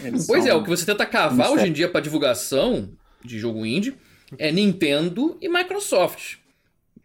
[0.02, 2.90] Eles Pois é, o que você tenta cavar hoje em dia pra divulgação
[3.24, 3.96] de jogo indie
[4.38, 6.37] é Nintendo e Microsoft.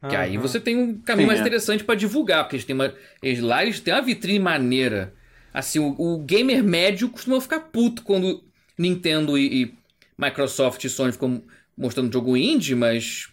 [0.09, 0.41] Que aí Aham.
[0.41, 1.43] você tem um caminho Sim, mais é.
[1.43, 5.13] interessante pra divulgar, porque eles têm uma, eles, lá eles têm uma vitrine maneira.
[5.53, 8.43] Assim, o, o gamer médio costuma ficar puto quando
[8.75, 9.73] Nintendo e, e
[10.17, 11.43] Microsoft e Sony ficam
[11.77, 13.29] mostrando jogo indie, mas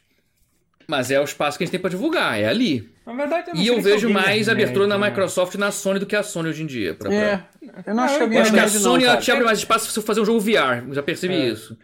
[0.90, 2.88] mas é o espaço que a gente tem pra divulgar, é ali.
[3.04, 5.08] Na verdade, eu não E sei eu se é vejo mais abertura na né?
[5.10, 6.94] Microsoft e na Sony do que a Sony hoje em dia.
[6.94, 7.44] pra- pra- É,
[7.86, 9.58] eu não acho que alguém Eu acho que a Sony não, ela te abre mais
[9.58, 10.82] espaço pra você fazer um jogo VR.
[10.92, 11.46] Já percebi É.
[11.48, 11.76] isso.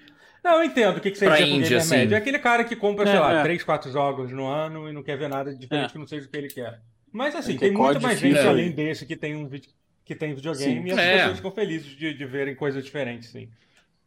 [0.42, 1.96] Não, eu entendo o que, que você Pra diz com indie, gamer assim.
[1.96, 2.14] médio.
[2.14, 3.42] É aquele cara que compra, sei É, lá, é.
[3.42, 5.92] 3, 4 jogos no ano e não quer ver nada diferente É.
[5.92, 6.80] que não seja o que ele quer.
[7.12, 8.48] Mas assim, É tem é muita mais gente né?
[8.48, 9.70] além desse que tem um vídeo
[10.04, 10.86] que tem videogame Sim.
[10.88, 11.16] e as É.
[11.18, 13.48] pessoas ficam felizes de, de verem coisas diferentes, sim.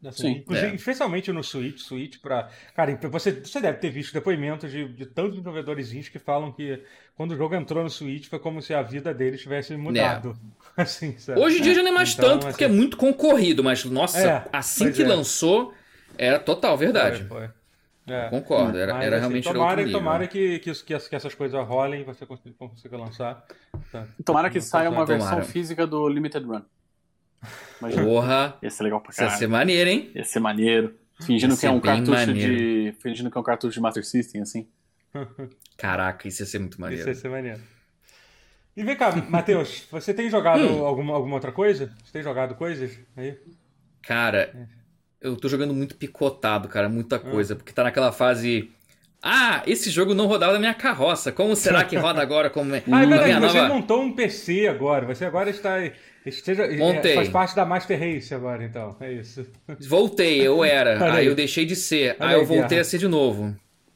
[0.04, 0.30] Assim, Sim.
[0.38, 0.74] inclusive, É.
[0.76, 2.48] Especialmente no Switch, Switch pra.
[2.74, 6.80] Cara, você, você deve ter visto depoimentos de, de tantos desenvolvedores que falam que
[7.16, 10.38] quando o jogo entrou no Switch foi como se a vida deles tivesse mudado.
[10.76, 11.40] Assim, sabe?
[11.40, 13.84] Hoje em dia já não é mais Então, tanto, porque é assim, muito concorrido, mas
[13.84, 15.06] nossa, É, assim que é.
[15.08, 15.74] lançou,
[16.16, 17.24] era total verdade.
[17.24, 17.50] Foi, foi.
[18.06, 18.30] É.
[18.30, 19.98] Concordo, era, Mas, era assim, realmente era tomara, outro nível.
[20.00, 23.44] tomara que, que, que, as- que essas coisas rolem e você consiga, consiga lançar.
[23.90, 24.06] Tá.
[24.24, 25.06] Tomara que saia uma Tomara.
[25.06, 26.62] versão física do Limited Run.
[27.80, 28.02] Imagina.
[28.04, 29.38] Porra, Ia ser legal pra isso ia caralho.
[29.38, 30.10] ser maneiro, hein?
[30.14, 30.94] Ia ser maneiro.
[31.20, 32.56] Fingindo Ia que é ser um cartucho maneiro.
[32.56, 32.94] de.
[33.00, 34.68] Fingindo que é um cartucho de Master System, assim.
[35.76, 37.08] Caraca, isso ia ser muito Isso maneiro.
[37.08, 37.60] ia ser maneiro.
[38.76, 40.84] E vem cá, Matheus, você tem jogado Hum.
[40.84, 41.92] alguma, alguma outra coisa?
[42.04, 43.36] Você tem jogado coisas aí?
[44.02, 44.68] Cara,
[45.20, 48.70] eu tô jogando muito picotado, cara, muita coisa, porque tá naquela fase.
[49.20, 51.32] Ah, esse jogo não rodava na minha carroça.
[51.32, 52.48] Como será que roda agora?
[52.48, 52.82] Como é?
[52.90, 53.74] Ah, é verdade, minha você nova...
[53.74, 55.06] montou um PC agora.
[55.06, 55.76] Você agora está.
[56.28, 57.14] Esteja, é, Montei.
[57.14, 58.96] faz parte da Master Race agora, então.
[59.00, 59.46] É isso.
[59.80, 61.02] Voltei, eu era.
[61.12, 61.26] Aí aí.
[61.26, 62.16] eu deixei de ser.
[62.20, 63.54] Aí aí, eu voltei a ser de novo.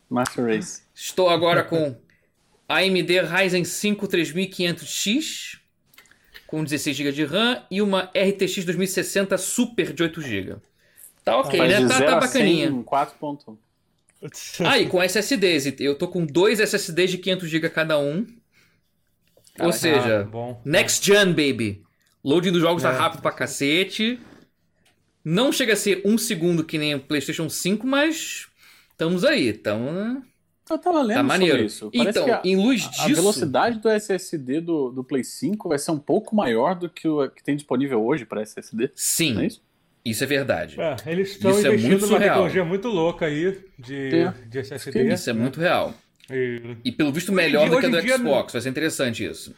[0.08, 0.82] Master Race.
[0.94, 1.96] Estou agora com
[2.68, 5.58] AMD Ryzen 5 3500X
[6.46, 10.56] com 16 GB de RAM e uma RTX 2060 Super de 8 GB.
[11.24, 11.88] Tá ok, Faz né?
[11.88, 12.68] Tá, 0 tá a bacaninha.
[12.68, 13.56] 100 em 4.1.
[14.66, 15.74] Ah, e com SSDs.
[15.80, 18.18] Eu tô com dois SSDs de 500 GB cada um.
[19.58, 19.72] Ou Caraca.
[19.72, 20.60] seja, Ah, bom.
[20.64, 21.82] next gen, baby.
[22.24, 22.96] Loading dos jogos tá É.
[22.96, 24.18] rápido pra cacete.
[25.24, 28.46] Não chega a ser um segundo que nem o PlayStation 5, mas
[28.90, 29.48] estamos aí.
[29.48, 30.22] Estamos
[30.70, 31.54] Eu tava lendo Tá maneiro.
[31.54, 31.90] sobre isso.
[31.92, 33.14] Parece Então, que a, em luz a disso.
[33.20, 37.28] velocidade do SSD do, do Play 5 vai ser um pouco maior do que o
[37.28, 38.90] que tem disponível hoje para SSD.
[38.94, 39.62] Sim, Não é isso?
[40.04, 40.80] isso é verdade.
[40.80, 42.34] É, eles estão Isso é investindo muito numa surreal.
[42.34, 44.34] tecnologia muito louca aí de, É.
[44.48, 45.12] de SSD.
[45.12, 45.94] Isso é muito real.
[46.30, 48.52] E, e pelo visto melhor do que a do Xbox.
[48.52, 49.54] Vai ser interessante isso.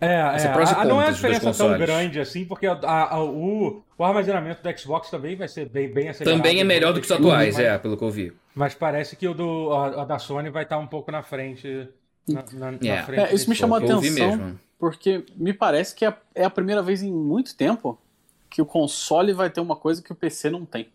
[0.00, 4.04] É, é a, não é uma diferença tão grande assim, porque a, a, o, o,
[4.04, 6.38] armazenamento do Xbox também vai ser bem, bem acelerado.
[6.38, 8.32] Também é melhor do que os atuais, mas, é, pelo que eu vi.
[8.54, 11.88] Mas parece que o do, a, a da Sony vai estar um pouco na frente.
[12.26, 13.00] Na, na, yeah.
[13.00, 16.50] na frente é, isso me chamou a atenção, porque me parece que é, é a
[16.50, 18.00] primeira vez em muito tempo
[18.48, 20.88] que o console vai ter uma coisa que o PC não tem.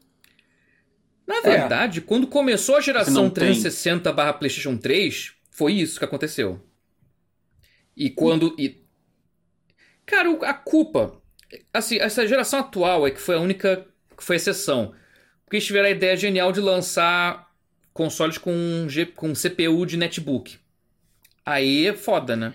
[1.27, 2.01] Na verdade, é.
[2.01, 6.59] quando começou a geração 360 barra PlayStation 3, foi isso que aconteceu.
[7.95, 8.55] E quando.
[8.57, 8.81] E...
[10.05, 11.19] Cara, a culpa.
[11.73, 13.85] Assim, essa geração atual é que foi a única
[14.17, 14.93] que foi exceção.
[15.43, 17.51] Porque eles tiveram a ideia genial de lançar
[17.93, 20.57] consoles com, G, com CPU de netbook.
[21.45, 22.53] Aí é foda, né?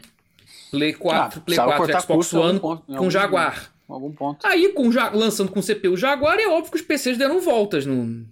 [0.70, 3.72] Play 4, ah, Play 4 Xbox One ponto, com Jaguar.
[3.88, 4.46] Algum ponto.
[4.46, 8.26] Aí, com, lançando com CPU Jaguar, é óbvio que os PCs deram voltas no,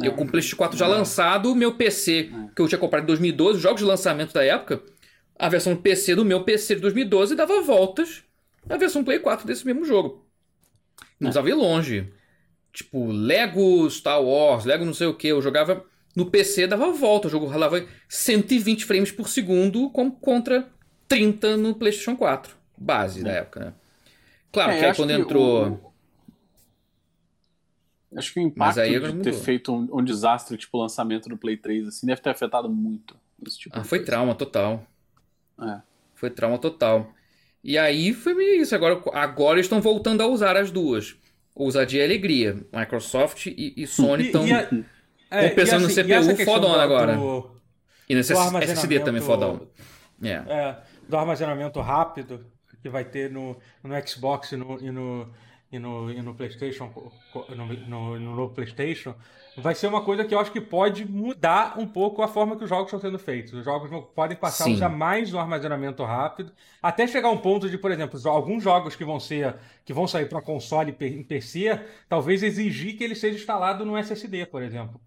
[0.00, 0.88] é, eu com o PlayStation 4 já é.
[0.88, 2.54] lançado, o meu PC, é.
[2.54, 4.82] que eu tinha comprado em 2012, os jogos de lançamento da época,
[5.42, 8.22] a versão PC do meu PC de 2012 dava voltas
[8.64, 10.24] na versão Play 4 desse mesmo jogo.
[11.18, 12.12] Não precisava ir longe.
[12.72, 17.26] Tipo, Lego Star Wars, Lego não sei o que, eu jogava no PC, dava volta,
[17.26, 20.70] o jogo rolava 120 frames por segundo contra
[21.08, 23.24] 30 no PlayStation 4, base é.
[23.24, 23.74] da época, né?
[24.52, 25.68] Claro é, que aí quando entrou.
[28.12, 28.16] O...
[28.16, 31.56] Acho que o impacto de ter feito um, um, desastre, tipo o lançamento do Play
[31.56, 33.16] 3, assim, deve ter afetado muito.
[33.58, 34.86] Tipo ah, foi trauma total.
[35.62, 35.80] É.
[36.14, 37.12] Foi trauma total.
[37.62, 38.74] E aí foi isso.
[38.74, 41.16] Agora, agora estão voltando a usar as duas.
[41.54, 42.64] Ousadia e alegria.
[42.72, 44.44] Microsoft e, e Sony estão
[45.30, 47.16] é, pensando assim, no CPU fodão agora.
[47.16, 47.50] Do,
[48.08, 49.68] e nesse SSD também fodão.
[50.22, 50.52] Yeah.
[50.52, 50.76] É,
[51.08, 52.46] do armazenamento rápido
[52.82, 55.32] que vai ter no, no Xbox e no, e no,
[55.70, 56.92] e no, e no PlayStation,
[57.48, 59.14] no, no, no PlayStation,
[59.56, 62.64] vai ser uma coisa que eu acho que pode mudar um pouco a forma que
[62.64, 63.52] os jogos estão sendo feitos.
[63.52, 64.72] Os jogos podem passar Sim.
[64.72, 68.62] a usar mais o armazenamento rápido, até chegar a um ponto de, por exemplo, alguns
[68.62, 73.14] jogos que vão ser que vão sair para console em PC, talvez exigir que ele
[73.14, 75.00] seja instalado no SSD, por exemplo.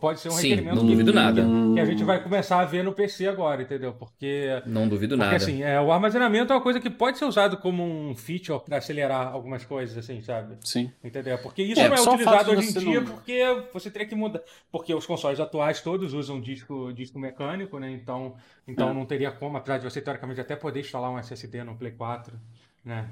[0.00, 1.46] Pode ser um Sim, requerimento não duvido que, nada.
[1.74, 3.92] que a gente vai começar a ver no PC agora, entendeu?
[3.92, 5.36] Porque não duvido porque, nada.
[5.36, 8.78] assim, é, o armazenamento é uma coisa que pode ser usado como um feature para
[8.78, 10.56] acelerar algumas coisas, assim, sabe?
[10.62, 10.90] Sim.
[11.02, 11.38] Entendeu?
[11.38, 13.12] Porque isso é, não é utilizado hoje em dia, não...
[13.12, 17.90] porque você teria que mudar, porque os consoles atuais todos usam disco, disco mecânico, né?
[17.90, 18.34] Então,
[18.66, 18.92] então é.
[18.92, 22.36] não teria como, apesar de você teoricamente até poder instalar um SSD no Play 4
[22.86, 23.10] né?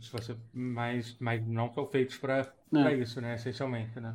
[0.00, 2.94] Se você, mas, mas não são feitos para é.
[2.94, 3.36] isso, né?
[3.36, 4.12] Essencialmente, né?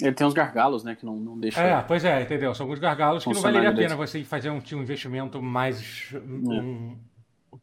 [0.00, 0.94] Ele tem uns gargalos, né?
[0.94, 1.58] Que não, não deixa.
[1.58, 2.54] É, pois é, entendeu?
[2.54, 6.12] São alguns gargalos que não valeria a pena você fazer um, um investimento mais.
[6.12, 6.18] É.
[6.18, 6.98] Um,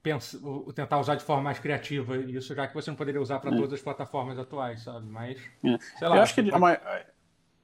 [0.02, 0.40] pensa,
[0.74, 3.56] tentar usar de forma mais criativa isso, já que você não poderia usar para é.
[3.56, 5.06] todas as plataformas atuais, sabe?
[5.08, 5.40] Mas.
[5.64, 5.78] É.
[6.00, 6.16] Sei lá.
[6.16, 6.80] Eu acho que pode...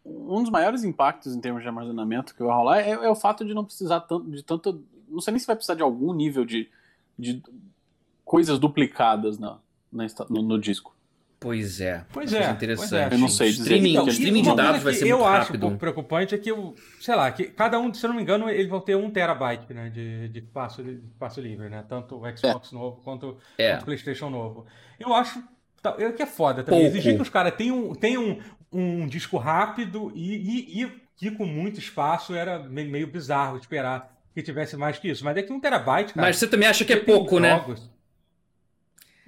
[0.06, 3.44] um dos maiores impactos em termos de armazenamento que vai rolar é, é o fato
[3.44, 4.86] de não precisar tanto, de tanto.
[5.08, 6.70] Não sei nem se vai precisar de algum nível de,
[7.18, 7.42] de
[8.30, 9.58] coisas duplicadas na,
[9.92, 10.96] na no, no, disco.
[11.40, 12.06] Pois é.
[12.14, 12.52] Pois é.
[12.52, 12.90] Interessante.
[12.90, 13.10] Pois é.
[13.12, 13.64] Eu não sei dizer.
[13.64, 15.26] Streaming, então, streaming de dados vai ser muito rápido.
[15.26, 18.10] Eu acho um pouco preocupante é que, eu, sei lá, que cada um, se eu
[18.10, 21.70] não me engano, eles vão ter um terabyte né, de, de, espaço, de espaço livre,
[21.70, 21.84] né?
[21.90, 22.76] Tanto o Xbox é.
[22.76, 23.72] novo quanto, é.
[23.72, 24.68] quanto o PlayStation novo.
[25.00, 25.44] Eu acho
[25.82, 26.82] tá, eu que é foda também.
[26.82, 26.96] Pouco.
[26.96, 28.38] Exigir que os caras tenham, tenham
[28.72, 33.58] um, um disco rápido e, e, e, e com muito espaço era meio, meio bizarro
[33.58, 35.26] esperar que tivesse mais que isso.
[35.26, 36.28] Mas é que um terabyte, cara.
[36.28, 37.58] Mas você também acha que é pouco, né?
[37.58, 37.90] Jogos,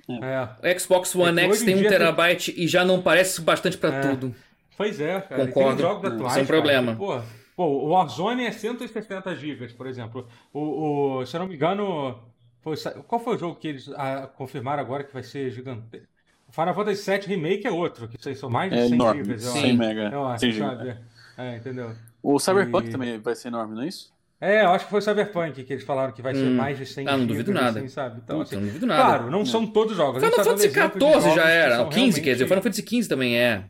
[0.10, 0.76] é.
[0.76, 2.64] O Xbox One é X tem um terabyte tem...
[2.64, 4.02] e já não parece bastante para é.
[4.02, 4.36] tudo.
[4.78, 5.48] Pois é, cara.
[5.48, 5.82] Concordo.
[5.82, 6.96] Jogos atuais, Sem problema.
[6.96, 7.22] Pô,
[7.56, 10.28] pô, o Warzone é 160 GB, por exemplo.
[10.54, 12.20] O, o, se eu não me engano,
[12.62, 12.76] foi,
[13.08, 16.02] qual foi o jogo que eles ah, confirmaram agora que vai ser gigante?
[16.48, 19.24] O Final Fantasy VII Remake é outro, que são mais de é 100 enorme.
[19.24, 19.40] GB.
[19.40, 20.10] 100 mega.
[20.12, 20.98] Eu acho, sabe?
[21.38, 21.96] É, entendeu?
[22.22, 22.92] O Cyberpunk e...
[22.92, 24.12] também vai ser enorme, não é isso?
[24.42, 26.56] É, eu acho que foi o Cyberpunk que eles falaram que vai ser hum.
[26.56, 27.80] mais de 100 Ah, não duvido nada.
[27.80, 28.20] Assim, sabe?
[28.24, 29.04] Então, Puta, assim, não duvido nada.
[29.04, 29.46] Claro, não, não.
[29.46, 30.20] são todos jogos.
[30.20, 31.84] Final tá Fantasy XIV já era.
[31.84, 32.22] O 15, realmente...
[32.22, 32.44] quer dizer.
[32.46, 33.66] O Final Fantasy XV também é.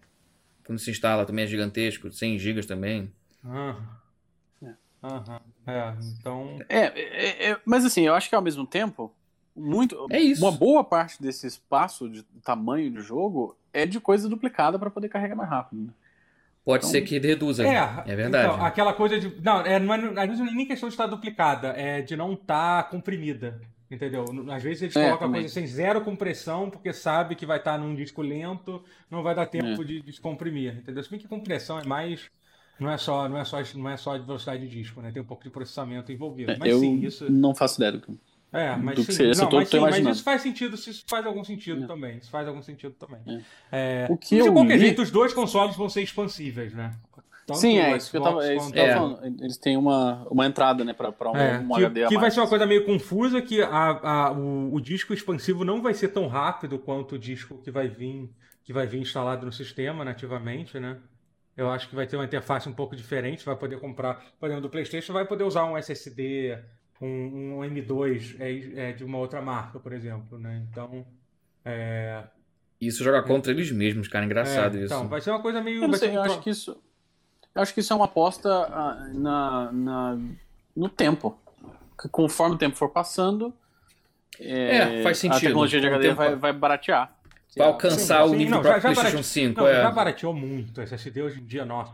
[0.66, 2.10] Quando se instala também é gigantesco.
[2.10, 3.12] 100 GB também.
[3.44, 4.02] Aham.
[5.04, 5.42] Aham.
[5.68, 6.60] É, então...
[6.70, 9.14] É, é, é, mas assim, eu acho que ao mesmo tempo,
[9.56, 10.44] muito, é isso.
[10.44, 15.10] uma boa parte desse espaço de tamanho de jogo é de coisa duplicada para poder
[15.10, 15.82] carregar mais rápido.
[15.82, 15.94] Né?
[16.64, 17.66] Pode então, ser que reduza.
[17.66, 18.54] É, é verdade.
[18.54, 19.42] Então, aquela coisa de.
[19.42, 22.16] Não, é, não é, às vezes não é nem questão de estar duplicada, é de
[22.16, 23.60] não estar comprimida.
[23.90, 24.24] Entendeu?
[24.50, 27.78] Às vezes eles é, colocam a coisa sem zero compressão, porque sabe que vai estar
[27.78, 29.86] num disco lento, não vai dar tempo é.
[29.86, 30.78] de descomprimir.
[30.78, 31.04] Entendeu?
[31.04, 32.30] Se bem que compressão é mais.
[32.80, 35.12] Não é só, não é só, não é só de velocidade de disco, né?
[35.12, 36.52] Tem um pouco de processamento envolvido.
[36.52, 37.30] É, Mas eu sim, isso.
[37.30, 38.18] Não faço ideia do que.
[38.54, 41.44] É, mas do sim, que não, mas, sim mas, isso faz sentido, isso faz algum
[41.44, 41.88] sentido é.
[41.88, 42.18] também.
[42.18, 43.22] Isso faz algum sentido também.
[43.72, 44.06] É.
[44.06, 44.80] É, o que de qualquer li...
[44.80, 46.92] jeito, os dois consoles vão ser expansíveis, né?
[47.52, 49.44] tanto Sim, é isso que eu tava, é quanto- que eu tava falando.
[49.44, 52.18] Eles têm uma, uma entrada, né, pra, pra um, É, um que, HD a que
[52.18, 55.94] vai ser uma coisa meio confusa, que a, a- o, o disco expansivo não vai
[55.94, 58.30] ser tão rápido quanto o disco que vai vir,
[58.64, 60.98] que vai vir instalado no sistema nativamente, né?
[61.58, 64.64] Eu acho que vai ter uma interface um pouco diferente, vai poder comprar, por exemplo,
[64.64, 66.58] do PlayStation vai poder usar um SSD,
[67.02, 70.62] um, um M2 é, é, de uma outra marca, por exemplo, né?
[70.70, 71.06] Então,
[71.66, 72.24] é,
[72.80, 74.26] Isso joga contra eles mesmos, cara.
[74.26, 74.94] Engraçado é, isso.
[74.94, 76.82] então vai ser uma coisa meio, Eu sei, ser eu um acho que isso.
[77.54, 80.18] Eu acho que isso é uma aposta ah, na, na,
[80.76, 81.38] no tempo.
[82.02, 83.54] Que conforme o tempo for passando.
[84.40, 85.38] É, faz sentido.
[85.38, 87.14] A tecnologia de HD tempo- vai, vai baratear.
[87.56, 89.60] Vai alcançar Sim, o sim, nível não, do já- já PlayStation barate- 5.
[89.60, 89.82] Não, é.
[89.82, 91.94] já barateou muito o SSD hoje em dia, nossa.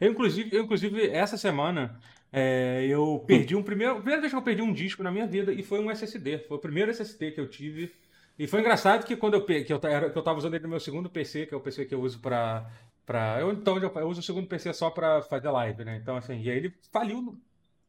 [0.00, 1.96] Eu, inclusive, eu, inclusive essa semana,
[2.38, 3.92] é, eu perdi um primeiro.
[3.94, 6.40] A primeira vez que eu perdi um disco na minha vida e foi um SSD.
[6.40, 7.90] Foi o primeiro SSD que eu tive.
[8.38, 10.68] E foi engraçado que quando eu, que eu, era, que eu tava usando ele no
[10.68, 12.70] meu segundo PC, que é o PC que eu uso pra.
[13.06, 15.96] pra eu, então, eu, eu uso o segundo PC só pra fazer live, né?
[15.96, 17.22] Então, assim, e aí ele faliu.
[17.22, 17.40] no-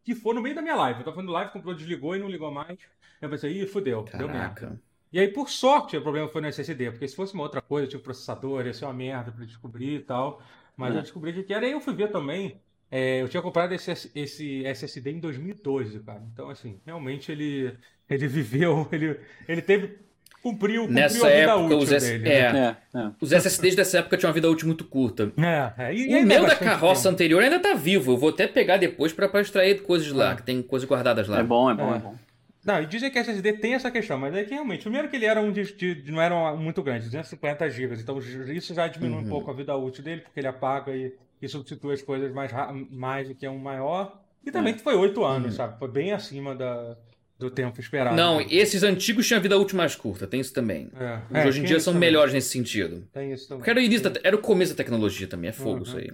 [0.06, 1.00] Que foi no meio da minha live.
[1.00, 2.78] Eu tava fazendo live, comprou, desligou e não ligou mais.
[3.22, 4.54] Eu pensei, ih, fudeu, deu merda.
[4.54, 4.80] Caraca.
[5.12, 7.88] E aí, por sorte, o problema foi no SSD, porque se fosse uma outra coisa,
[7.88, 10.42] tipo processador, ia ser uma merda pra descobrir e tal.
[10.78, 11.00] Mas É.
[11.00, 11.68] eu descobri que era.
[11.68, 12.62] E eu fui ver também.
[12.92, 16.22] É, eu tinha comprado esse, esse SSD em 2012, cara.
[16.34, 17.74] Então, assim, realmente ele,
[18.10, 20.06] ele viveu, ele, ele teve.
[20.42, 22.30] Cumpriu, cumpriu Nessa a vida época, útil os, dele.
[22.30, 22.78] é, né?
[22.96, 23.12] É, é.
[23.20, 25.34] os SSDs dessa época tinham uma vida útil muito curta.
[25.38, 25.94] É, é.
[25.94, 27.14] E, e O é meu da carroça tempo.
[27.16, 28.14] anterior ainda tá vivo.
[28.14, 31.40] Eu vou até pegar depois pra, pra extrair coisas lá, que tem coisas guardadas lá.
[31.40, 31.98] É bom, é bom, É.
[31.98, 32.16] é bom.
[32.64, 35.26] Não, e dizem que SSD tem essa questão, mas é que realmente, primeiro que ele
[35.26, 39.20] era um de, de- não era um- muito grande, 250 GB, então isso já diminui
[39.20, 39.24] Uhum.
[39.26, 42.52] um pouco a vida útil dele, porque ele apaga e, e substitui as coisas mais,
[42.90, 44.22] mais do que um maior.
[44.46, 44.78] E também É.
[44.78, 45.58] foi 8 anos, Uhum.
[45.58, 45.78] sabe?
[45.80, 46.98] Foi bem acima da,
[47.38, 48.16] do tempo esperado.
[48.16, 48.46] Não, né?
[48.50, 50.90] esses antigos tinham vida útil mais curta, tem isso também.
[51.00, 53.08] É, Os é, hoje em dia são também, melhores nesse sentido.
[53.12, 53.60] Tem isso também.
[53.60, 55.82] Porque era o início, da- era o começo da tecnologia também, é fogo Uhum.
[55.84, 56.12] isso aí.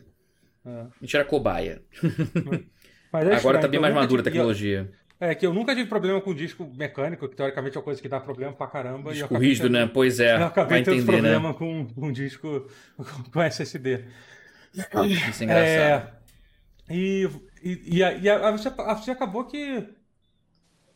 [0.66, 0.70] É.
[0.70, 1.82] A gente era cobaia.
[3.14, 4.90] É Agora estranho, tá bem mais madura a tecnologia.
[5.20, 8.10] É, que eu nunca tive problema com disco mecânico, que teoricamente é uma coisa que
[8.10, 9.14] dá problema pra caramba.
[9.14, 9.92] Disco rígido, tendo- né?
[9.94, 11.30] Pois é, Eu acabei tendo entender, né?
[11.34, 12.68] problema com, com disco
[13.32, 14.06] com SSD.
[14.74, 16.14] Isso é engraçado.
[16.90, 17.30] É, e,
[17.64, 19.88] e, e, a- e a- você, a- você acabou que.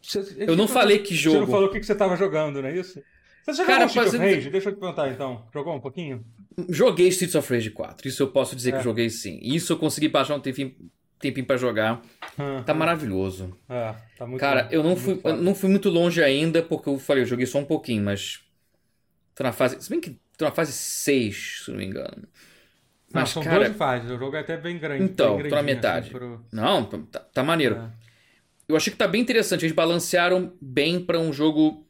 [0.01, 1.51] você- Eu não falei que Você não jogo.
[1.51, 3.01] falou o que que você estava jogando, não é isso?
[3.45, 4.49] Você já Cara, jogou Street of Rage?
[4.49, 5.47] Deixa eu te perguntar então.
[5.53, 6.25] Jogou um pouquinho?
[6.69, 8.83] Joguei Streets of Rage 4, isso eu posso dizer que É.
[8.83, 9.39] joguei sim.
[9.41, 10.75] Isso eu consegui baixar um tempinho,
[11.19, 12.01] tempinho pra jogar.
[12.65, 13.57] Tá maravilhoso.
[13.69, 16.61] É, tá muito Cara, bom, eu não muito fui, eu não fui muito longe ainda,
[16.61, 18.41] porque eu falei, eu joguei só um pouquinho, mas.
[19.33, 19.81] Tô na fase.
[19.81, 22.27] Se bem que tô na fase 6, se não me engano.
[23.13, 23.65] Não, Mas, são cara.
[23.65, 25.03] 12 fases, o jogo é até bem grande.
[25.03, 26.09] Então, bem tô na metade.
[26.09, 27.75] assim, pro- Não, tá, tá maneiro.
[27.75, 27.89] É.
[28.67, 29.61] Eu achei que tá bem interessante.
[29.65, 31.87] Eles balancearam bem pra um jogo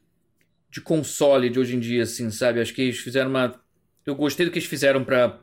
[0.70, 2.60] de console de hoje em dia, assim, sabe?
[2.60, 3.60] Acho que eles fizeram uma.
[4.06, 5.40] Eu gostei do que eles fizeram pra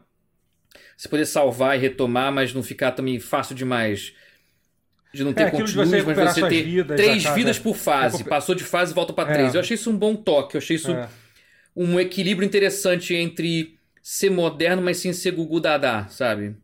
[0.95, 4.13] você poder salvar e retomar, mas não ficar também fácil demais.
[5.13, 7.35] De não ter É, aquilo de continuos, você mas você ter vidas, três a cada-
[7.35, 8.17] vidas por fase.
[8.17, 9.33] recuper- Passou de fase e volta pra É.
[9.33, 9.53] três.
[9.55, 10.55] Eu achei isso um bom toque.
[10.55, 11.09] Eu achei isso É.
[11.75, 16.55] um equilíbrio interessante entre ser moderno, mas sem ser Gugu Dadá, sabe?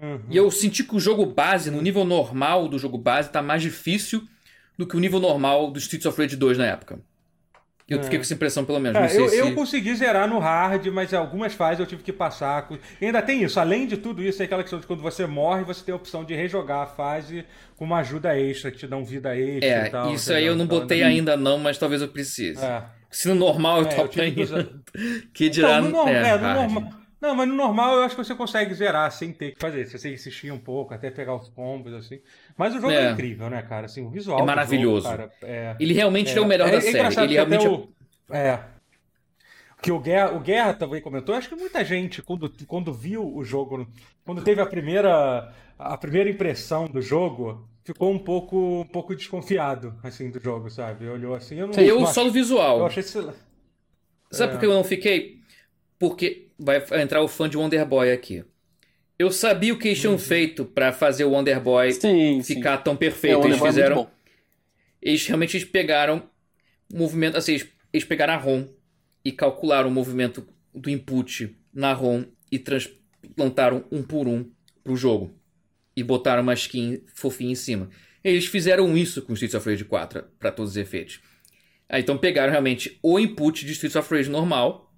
[0.00, 0.22] Uhum.
[0.30, 3.60] E eu senti que o jogo base, no nível normal do jogo base, tá mais
[3.60, 4.22] difícil
[4.78, 6.98] do que o nível normal do Streets of Rage 2 na época.
[7.86, 8.02] Eu É.
[8.04, 8.98] fiquei com essa impressão, pelo menos.
[8.98, 9.36] não É, sei eu, se...
[9.36, 12.66] eu consegui zerar no hard, mas algumas fases eu tive que passar.
[12.98, 15.64] E ainda tem isso, além de tudo isso, é aquela questão de quando você morre,
[15.64, 17.44] você tem a opção de rejogar a fase
[17.76, 20.14] com uma ajuda extra, que te dá um vida extra É, e tal.
[20.14, 22.64] isso aí eu não botei ainda não, mas talvez eu precise.
[22.64, 22.82] É.
[23.12, 24.82] Se no normal eu É, tô eu que usar- apanhando,
[25.32, 26.92] que dirá Então, no, norm- é, é, no normal.
[27.20, 29.86] Não, mas no normal eu acho que você consegue zerar sem ter que fazer.
[29.86, 32.18] Se você insistir um pouco, até pegar os combos, assim.
[32.56, 33.10] Mas o jogo é, É.
[33.12, 33.86] incrível, né, cara?
[33.86, 34.40] Assim, o visual.
[34.40, 35.06] É maravilhoso.
[35.06, 36.98] jogo, cara, é, Ele realmente é, o melhor da série.
[36.98, 37.88] Ele que realmente o,
[38.28, 38.58] é.
[39.80, 43.44] Que o Guerra, o Guerra também comentou, acho que muita gente, quando, quando viu o
[43.44, 43.86] jogo,
[44.24, 49.98] quando teve a primeira, a primeira impressão do jogo, ficou um pouco, um pouco desconfiado,
[50.02, 51.06] assim, do jogo, sabe?
[51.08, 51.74] Olhou assim, eu não...
[51.74, 52.86] eu não só no eu visual.
[52.86, 53.02] achei...
[53.02, 53.34] sei lá.
[54.30, 54.54] Sabe É.
[54.54, 55.40] por que eu não fiquei?
[55.98, 58.44] Porque vai entrar o fã de Wonder Boy aqui.
[59.18, 60.16] Eu sabia o que eles Uhum.
[60.16, 62.54] tinham feito pra fazer o Wonder Boy Sim, sim.
[62.56, 63.40] ficar tão É, perfeito.
[63.40, 63.96] o eles é fizeram.
[63.96, 64.10] bom.
[65.00, 66.22] eles realmente eles pegaram
[66.92, 68.66] o movimento, assim, eles, eles pegaram a ROM
[69.24, 74.50] e calcularam o movimento do input na ROM e transplantaram um por um
[74.82, 75.32] pro jogo.
[75.96, 77.90] E botaram uma skin fofinha em cima.
[78.24, 81.20] Eles fizeram isso com Streets of Rage 4 para todos os efeitos.
[81.88, 84.90] Aí, então pegaram realmente o input de Streets of Rage normal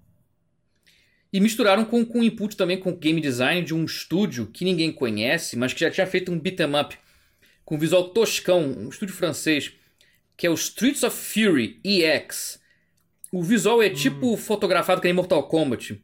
[1.33, 4.63] e misturaram com, com o input também com o game design de um estúdio que
[4.63, 6.97] ninguém conhece, mas que já tinha feito um beat'em up
[7.65, 9.73] com visual toscão, um estúdio francês,
[10.37, 12.61] que é o Streets of Fury EX.
[13.31, 16.01] O visual é tipo fotografado que nem Mortal Kombat,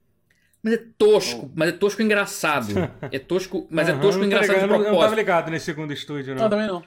[0.63, 2.73] Mas é tosco, mas é tosco engraçado.
[3.11, 5.17] É tosco, mas é tosco Uhum, engraçado tá de ligado, eu não- tava propósito.
[5.17, 6.43] ligado nesse segundo estúdio, não.
[6.43, 6.83] Não, também não.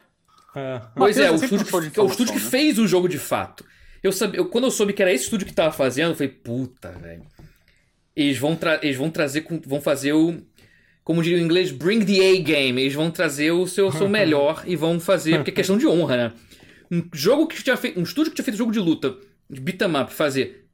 [0.56, 0.80] É.
[0.96, 3.64] Pois é, é o estúdio, que, o estúdio que informação, fez o jogo de fato.
[4.02, 6.28] Eu sabia, eu- quando eu soube que era esse estúdio que tava fazendo, eu falei,
[6.32, 7.24] puta, velho.
[8.14, 10.40] Eles vão, tra- eles vão trazer, com- vão fazer o.
[11.02, 12.80] Como diria o inglês, bring the A-game.
[12.80, 16.16] Eles vão trazer o seu, seu melhor e vão fazer, porque é questão de honra,
[16.16, 16.32] né?
[16.92, 17.98] Um jogo que tinha feito.
[17.98, 19.16] Um estúdio que tinha feito jogo de luta,
[19.50, 20.66] de beat 'em up, fazer.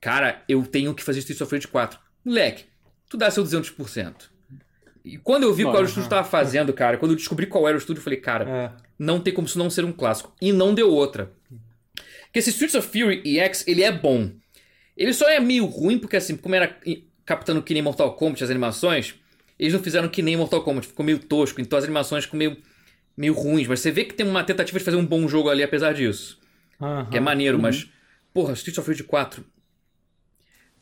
[0.00, 1.98] Cara, eu tenho que fazer Streets of Rage 4.
[2.28, 2.64] Moleque,
[3.08, 4.30] tu dá seu 200%.
[5.04, 5.88] E quando eu vi qual era o Uhum.
[5.88, 8.48] estúdio que tava fazendo, cara, quando eu descobri qual era o estúdio, eu falei, cara,
[8.48, 8.72] É.
[8.98, 10.34] não tem como isso não ser um clássico.
[10.40, 11.32] E não deu outra.
[12.24, 14.30] Porque esse Streets of Fury EX, ele é bom.
[14.96, 16.78] Ele só é meio ruim porque, assim, como era
[17.24, 19.14] captando que nem Mortal Kombat as animações,
[19.58, 22.56] eles não fizeram que nem Mortal Kombat, ficou meio tosco, então as animações ficam meio,
[23.16, 23.66] meio ruins.
[23.66, 26.38] Mas você vê que tem uma tentativa de fazer um bom jogo ali, apesar disso.
[27.10, 27.88] Que é maneiro, mas.
[28.34, 29.42] Porra, Streets of Rage 4.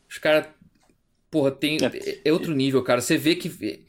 [0.09, 0.47] Os caras.
[1.37, 1.77] Porra, tem.
[1.83, 2.17] É.
[2.25, 3.01] É outro nível, cara.
[3.01, 3.83] Você vê que.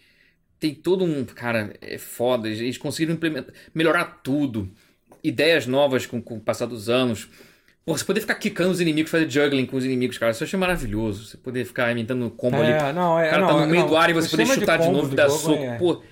[0.60, 1.24] Tem todo um.
[1.24, 2.48] Cara, é foda.
[2.48, 4.68] Eles conseguiram implementar, melhorar tudo.
[5.22, 7.28] Ideias novas com, com o passar dos anos.
[7.84, 10.32] Porra, você poder ficar quicando os inimigos, fazer juggling com os inimigos, cara.
[10.32, 11.24] Isso eu achei maravilhoso.
[11.26, 12.72] Você poder ficar imitando combo ali.
[12.72, 14.46] É, não, é, O cara não, tá no meio não, do ar e você poder
[14.46, 15.62] chutar de, combo novo e dar soco.
[15.62, 16.02] é- Pô,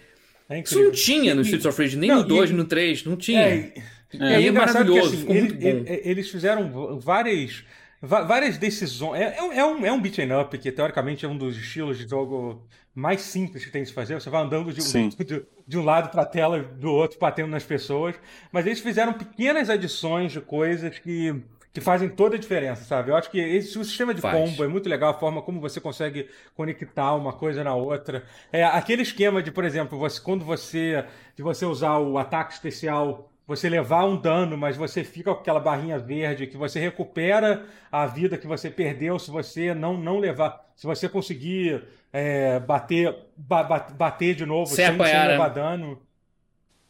[0.49, 3.05] é isso não tinha no Streets of Rage, nem não, no 2, e- no 3.
[3.05, 3.40] Não tinha.
[3.42, 3.83] É, e-
[4.18, 5.68] É, é, engraçado que maravilhoso, assim, ficou ele- muito bom.
[5.68, 7.64] ele- eles fizeram várias,
[8.02, 9.20] várias decisões.
[9.20, 12.09] É, é um- é um, é beat'em up, que teoricamente é um dos estilos de
[12.09, 14.14] jogo mais simples que tem de se fazer.
[14.14, 14.85] Você vai andando de, um-
[15.24, 18.14] de, de um lado para a tela, do outro, batendo nas pessoas.
[18.52, 23.11] Mas eles fizeram pequenas adições de coisas que, que fazem toda a diferença, sabe?
[23.11, 24.35] Eu acho que esse, o sistema de Faz.
[24.35, 28.24] combo é muito legal, a forma como você consegue conectar uma coisa na outra.
[28.50, 31.04] É aquele esquema de, por exemplo, você, quando você,
[31.35, 35.61] de você usar o ataque especial, você levar um dano, mas você fica com aquela
[35.61, 40.64] barrinha verde que você recupera a vida que você perdeu se você não, não levar.
[40.74, 41.82] Se você conseguir
[42.12, 45.28] é, bater, ba- ba- bater de novo Sem sem, apanhar, sem né?
[45.32, 46.02] levar dano.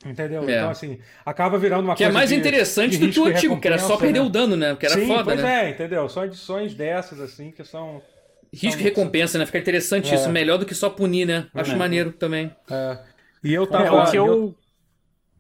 [0.05, 0.43] Entendeu?
[0.49, 0.57] É.
[0.59, 3.25] Então, assim, acaba virando uma Que é coisa mais de- interessante de do que o
[3.27, 4.27] antigo, que era só perder né?
[4.27, 4.77] o dano, né?
[4.79, 5.67] Que era Sim, foda, pois né?
[5.67, 6.09] é, entendeu?
[6.09, 8.01] São edições dessas, assim, que são.
[8.53, 9.45] Risco e recompensa, né?
[9.47, 10.15] Fica interessante É.
[10.15, 11.49] isso, melhor do que só punir, né?
[11.55, 11.77] Acho É.
[11.77, 12.55] maneiro também.
[12.71, 12.99] É.
[13.43, 14.03] E eu É, tava.
[14.05, 14.55] o que eu- eu.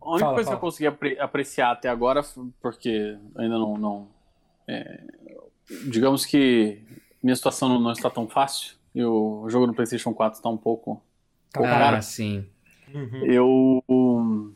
[0.06, 0.56] A única Fala, coisa fala.
[0.58, 2.22] que eu consegui apre- apreciar até agora,
[2.60, 3.76] porque ainda não.
[3.76, 4.08] não
[4.68, 5.02] é,
[5.88, 6.82] digamos que
[7.22, 10.56] minha situação não, não está tão fácil, e o jogo no PlayStation 4 está um
[10.56, 11.02] pouco.
[11.52, 12.46] Tá ah, cara, sim.
[12.94, 13.26] Uhum.
[13.26, 13.84] Eu.
[13.88, 14.54] um,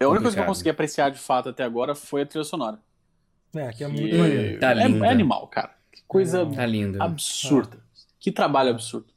[0.00, 2.78] A única coisa que eu consegui apreciar de fato até agora foi a trilha sonora.
[3.54, 5.74] É, que é muito tá é, é animal, cara.
[5.92, 7.02] Que coisa Tá lindo.
[7.02, 7.82] absurda.
[8.18, 9.12] Que trabalho absurdo.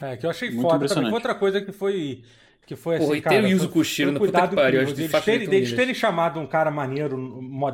[0.00, 1.12] É, que eu achei Muito foda também.
[1.12, 2.24] outra coisa que foi.
[2.66, 4.84] Que foi Porra, assim, e ter cara, o Yuzo foi- Koshiro na puta que pariu,
[4.86, 7.16] que Eles fato terem, muito eles terem chamado um cara maneiro,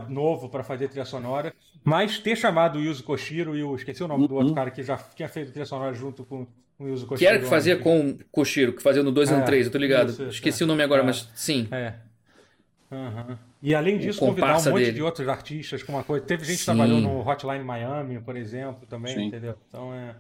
[0.09, 3.77] novo pra fazer trilha sonora, mas ter chamado o Yuzo Koshiro e o.
[3.77, 4.41] Esqueci o nome do Uhum.
[4.41, 6.45] outro cara que já tinha feito trilha sonora junto com
[6.79, 7.19] o Yuzo Koshiro.
[7.19, 9.67] Que era que fazia com o Koshiro, que fazia no 2 e no É, 3,
[9.67, 10.09] eu tô ligado.
[10.11, 10.65] isso, isso, Esqueci é.
[10.65, 11.05] o nome agora, É.
[11.05, 11.69] mas sim.
[11.71, 11.95] É.
[12.93, 13.39] Aham.
[13.63, 14.93] E além disso, convidar um monte dele.
[14.93, 16.25] de outros artistas com uma coisa.
[16.25, 16.75] Teve gente que Sim.
[16.75, 19.27] trabalhou no Hotline Miami, por exemplo, também, Sim.
[19.27, 19.55] entendeu?
[19.69, 20.17] Então é,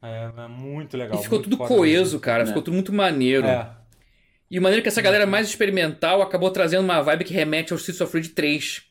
[0.00, 1.18] é, é muito legal.
[1.18, 2.44] E ficou muito tudo coeso, cara.
[2.44, 2.46] É.
[2.46, 3.46] Ficou tudo muito maneiro.
[3.46, 3.68] É.
[4.50, 7.72] E o maneiro é que essa galera mais experimental acabou trazendo uma vibe que remete
[7.72, 8.82] ao Streets of Rage 3.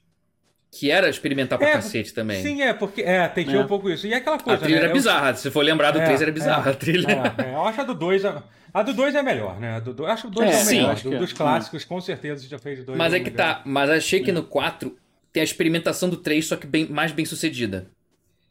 [0.70, 2.44] Que era experimental pra É, cacete também.
[2.44, 3.02] Sim, é, porque.
[3.02, 3.64] É, tem tinha É.
[3.64, 4.06] um pouco isso.
[4.06, 4.60] E aquela a coisa.
[4.60, 4.82] trilha né?
[4.84, 5.34] era eu- bizarra.
[5.34, 7.08] Se for lembrar do É, 3, era é, bizarra a trilha.
[7.40, 8.26] É, é, eu acho a do 2.
[8.26, 8.44] A,
[8.74, 9.78] a do 2 é melhor, né?
[9.78, 10.92] A do, do- acho que o 2 É, é, o sim, melhor.
[10.92, 11.20] acho Do- que é.
[11.20, 12.98] dos clássicos, com certeza, já fez o 2.
[12.98, 13.62] Mas é que tá.
[13.66, 14.96] Mas achei que no 4
[15.32, 17.88] tem a experimentação do 3, só que bem, mais bem sucedida.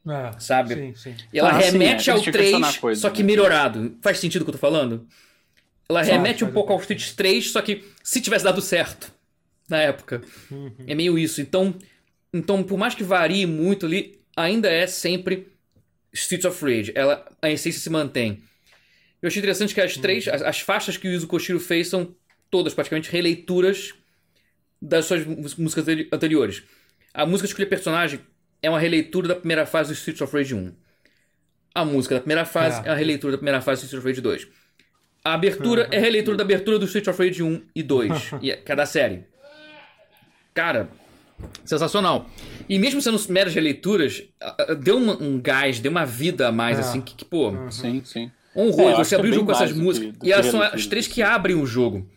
[0.09, 0.75] É, sabe?
[0.75, 1.15] Sim, sim.
[1.33, 2.13] E ela Ah, sim, remete é.
[2.13, 3.27] ao Eles tinham que adicionar 3, coisas, só que né?
[3.27, 3.95] melhorado.
[4.01, 5.07] Faz sentido o que eu tô falando?
[5.89, 9.13] Ela Faz, remete um pouco ao Streets 3, só que se tivesse dado certo
[9.69, 10.21] na época.
[10.51, 10.73] Uhum.
[10.87, 11.41] É meio isso.
[11.41, 11.75] Então,
[12.33, 15.47] então, por mais que varie muito ali, ainda é sempre
[16.13, 16.93] Streets of Rage.
[16.95, 18.43] Ela, a essência se mantém.
[19.23, 22.15] Eu achei interessante que as três, as, as faixas que o Yuzo Koshiro fez são
[22.51, 23.95] todas praticamente releituras
[24.81, 26.63] das suas músicas anteri- anteriores.
[27.15, 28.21] A música Escolher Personagem
[28.63, 30.73] é uma releitura da primeira fase do Streets of Rage 1.
[31.75, 32.89] A música da primeira fase É.
[32.89, 34.49] é, a releitura da primeira fase do Streets of Rage 2.
[35.27, 38.51] A abertura é a releitura da abertura do Streets of Rage 1 e 2, e
[38.53, 39.25] é cada série.
[40.55, 40.89] Cara,
[41.65, 42.31] sensacional.
[42.69, 44.23] E mesmo sendo meras releituras,
[44.83, 46.81] deu uma- um gás, deu uma vida a mais, É.
[46.81, 48.31] assim, que, que, pô, Sim, sim.
[48.55, 48.89] É, honrou.
[48.89, 50.13] acho você que é abriu o jogo com essas que- músicas.
[50.13, 51.15] do e que elas são as três assim.
[51.15, 52.09] que abrem o jogo.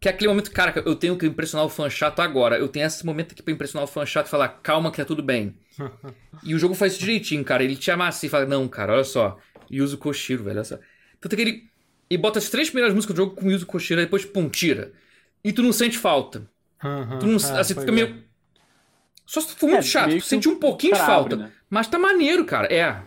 [0.00, 2.56] Que é aquele momento, cara, eu tenho que impressionar o fã chato agora.
[2.58, 5.04] Eu tenho esse momento aqui pra impressionar o fã chato e falar, calma que tá
[5.04, 5.54] tudo bem.
[6.44, 7.64] e o jogo faz isso direitinho, cara.
[7.64, 9.38] Ele te amassa e fala, não, cara, olha só.
[9.72, 10.78] Yuzo Koshiro, velho, olha só.
[11.20, 11.67] Tanto que ele.
[12.10, 14.92] E bota as três primeiras músicas do jogo com o Yuzo Koshiro, depois, pum, tira.
[15.44, 16.48] E tu não sente falta.
[16.82, 17.18] Uhum.
[17.18, 17.94] Tu não, É, assim, tu fica é.
[17.94, 18.24] meio.
[19.26, 21.36] Só se tu for muito É, chato, tu sente um pouquinho de falta.
[21.36, 21.52] né?
[21.68, 22.66] Mas tá maneiro, cara.
[22.72, 23.02] É.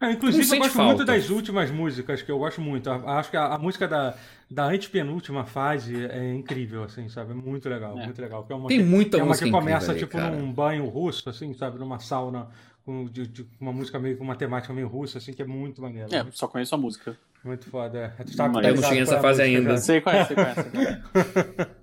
[0.00, 0.94] É, inclusive, eu gosto falta.
[0.96, 2.90] muito das últimas músicas, que eu gosto muito.
[2.90, 4.14] Acho que a, a música da,
[4.50, 7.32] da antepenúltima fase é incrível, assim, sabe?
[7.32, 8.04] É muito legal, É.
[8.04, 8.44] muito legal.
[8.44, 10.30] Que é uma Tem que, muita é uma música que começa, aí, tipo, cara.
[10.36, 11.78] num banho russo, assim, sabe?
[11.78, 12.48] Numa sauna,
[12.84, 15.80] com de, de uma música meio com uma temática meio russa, assim, que é muito
[15.80, 16.14] maneiro.
[16.14, 17.16] É, só conheço a música.
[17.44, 18.14] Muito foda.
[18.18, 18.24] É.
[18.24, 19.76] Tu tá Mas- Eu não cheguei nessa fase ainda.
[19.76, 21.74] Você conhece, você conhece.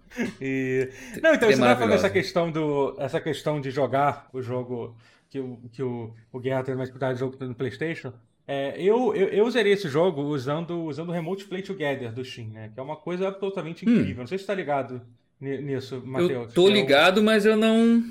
[0.41, 0.89] E...
[1.21, 4.95] Não, então, É você tava falando essa questão, do, essa questão de jogar o jogo
[5.29, 8.11] que o, que o, o Guerra tem mais cuidado do jogo no PlayStation.
[8.45, 12.49] É, eu, eu, eu zerei esse jogo usando, usando o Remote Play Together do Steam,
[12.49, 12.69] né?
[12.73, 14.17] Que é uma coisa absolutamente incrível.
[14.17, 15.01] Não sei se você tá ligado
[15.39, 16.01] ni- nisso, Hum.
[16.03, 16.53] Eu Matheus.
[16.53, 18.03] tô é o- ligado, mas eu não.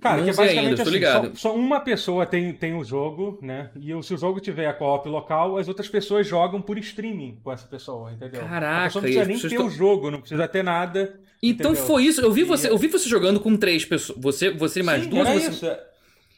[0.00, 0.82] Cara, Não que é basicamente ainda,
[1.22, 1.34] assim.
[1.36, 3.70] Só, só uma pessoa tem, tem o jogo, né?
[3.78, 7.52] E se o jogo tiver a co-op local, as outras pessoas jogam por streaming com
[7.52, 8.40] essa pessoa, entendeu?
[8.40, 11.20] Caraca, a pessoa não precisa nem ter o jogo, não precisa ter nada.
[11.42, 11.86] Então entendeu?
[11.86, 12.20] foi isso.
[12.20, 14.18] Eu vi você, eu vi você jogando com três pessoas.
[14.20, 15.28] Você, você e mais Sim, duas.
[15.28, 15.66] era você- isso.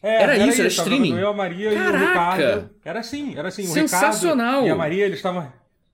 [0.04, 1.16] É, Era isso, era tava streaming?
[1.16, 1.96] Eu, a Maria Caraca!
[1.96, 2.70] e o Ricardo.
[2.84, 3.62] Era assim, era assim.
[3.62, 4.46] O Sensacional!
[4.48, 5.52] Ricardo e a Maria, eles estavam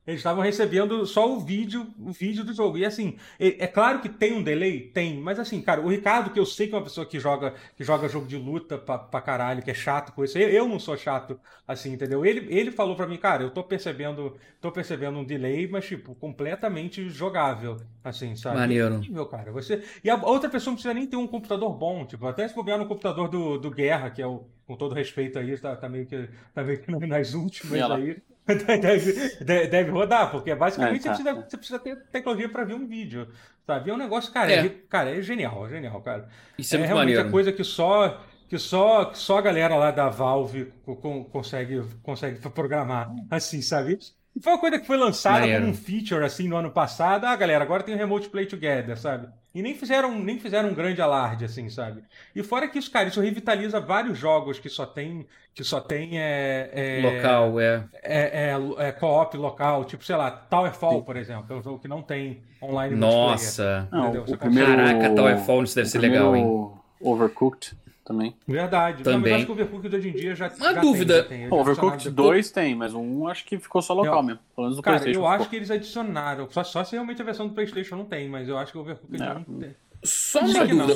[0.08, 2.78] eles estavam recebendo só o vídeo, o vídeo do jogo.
[2.78, 6.30] E assim, é, é claro que tem um delay, tem, mas assim, cara, o Ricardo,
[6.30, 8.96] que eu sei que é uma pessoa que joga, que joga jogo de luta pra,
[8.96, 10.38] pra caralho, que é chato com isso.
[10.38, 12.24] Eu, eu não sou chato assim, entendeu?
[12.24, 16.14] Ele, ele falou pra mim, cara, eu tô percebendo, tô percebendo um delay, mas tipo,
[16.14, 18.56] completamente jogável, assim, sabe?
[18.56, 18.94] Maneiro.
[18.94, 19.52] É incrível, cara.
[19.52, 19.84] Você...
[20.02, 22.78] E a outra pessoa não precisa nem ter um computador bom, tipo, até se bobear
[22.78, 26.06] no computador do, do Guerra, que é o, com todo respeito aí, tá, tá meio
[26.06, 27.96] que, tá meio que nas últimas ela?
[27.96, 28.22] aí.
[28.80, 29.12] Deve,
[29.44, 31.14] de- deve rodar, porque basicamente É, tá.
[31.14, 33.28] você, precisa, você precisa ter tecnologia para ver um vídeo,
[33.66, 33.90] sabe?
[33.90, 34.66] É um negócio, cara, É.
[34.66, 36.28] é, cara, é genial, é genial, cara.
[36.56, 37.28] Isso é, é muito realmente maneiro.
[37.28, 41.24] a coisa que só que só que só a galera lá da Valve co- co-
[41.26, 43.98] consegue consegue programar, assim, sabe?
[44.42, 45.60] Foi uma coisa que foi lançada Maneiro.
[45.60, 47.24] como um feature assim no ano passado.
[47.26, 49.28] Ah, galera, agora tem o Remote Play Together, sabe?
[49.58, 52.04] E nem fizeram nem fizeram um grande alarde assim, sabe?
[52.32, 56.16] E fora que isso, cara, isso revitaliza vários jogos que só tem que só tem
[56.16, 57.84] é, é, Local, é.
[57.94, 61.88] é, é, é co-op local, tipo, sei lá, Towerfall, por exemplo, é um jogo que
[61.88, 63.30] não tem online multiplayer.
[63.30, 63.88] Nossa.
[63.90, 64.24] Não, Entendeu?
[64.28, 64.76] o primeiro...
[64.76, 66.44] Caraca, Towerfall, isso deve o ser legal, hein?
[66.44, 67.76] primeiro Overcooked
[68.08, 68.34] também.
[68.46, 69.04] Verdade.
[69.04, 69.30] Não, mas Também.
[69.32, 71.22] eu acho que o Overcooked hoje em dia já Uma já dúvida.
[71.22, 73.92] Tem, já tem, O Overcooked funcionava 2 tem, mas o 1 acho que ficou só
[73.94, 74.40] local Eu- mesmo.
[74.56, 75.20] Pelo menos no Cara, PlayStation.
[75.20, 75.50] eu acho ficou.
[75.50, 76.48] que eles adicionaram.
[76.50, 78.80] Só, só se realmente a versão do PlayStation não tem, mas eu acho que o
[78.80, 79.34] Overcooked É.
[79.34, 79.76] não tem.
[80.02, 80.86] Só Acho uma que não.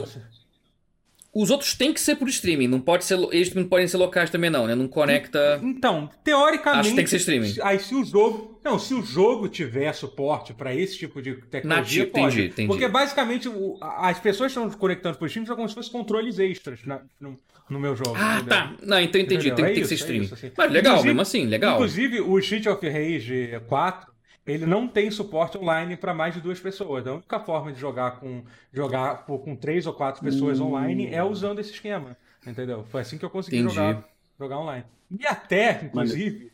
[1.34, 4.28] Os outros têm que ser por streaming, não pode ser, eles não podem ser locais
[4.28, 4.74] também não, né?
[4.74, 5.58] Não conecta.
[5.62, 6.80] Então, teoricamente.
[6.80, 7.54] Acho que tem que ser streaming.
[7.62, 8.60] Aí se o jogo.
[8.62, 12.34] Não, se o jogo tiver suporte para esse tipo de tecnologia, Nativo, pode.
[12.36, 12.68] entendi, entendi.
[12.68, 16.80] Porque basicamente o- as pessoas estão conectando por streaming são como se fossem controles extras
[16.84, 17.36] na- no,
[17.68, 18.12] no meu jogo.
[18.14, 18.48] Ah, entendeu?
[18.48, 18.74] tá.
[18.82, 19.56] Não, então entendi, Entendeu?
[19.56, 20.24] tem, É tem que ser isso, é streaming.
[20.26, 20.50] isso, assim.
[20.56, 21.74] Mas legal, Inclusive- mesmo assim, legal.
[21.76, 24.11] Inclusive, o Street of Rage 4,
[24.46, 27.06] ele não tem suporte online para mais de duas pessoas.
[27.06, 31.22] A única forma de jogar com jogar por- com três ou quatro pessoas online é
[31.22, 32.16] usando esse esquema.
[32.46, 32.84] Entendeu?
[32.90, 33.74] Foi assim que eu consegui Entendi.
[33.74, 34.04] jogar,
[34.38, 34.84] jogar online.
[35.16, 36.50] E até, inclusive,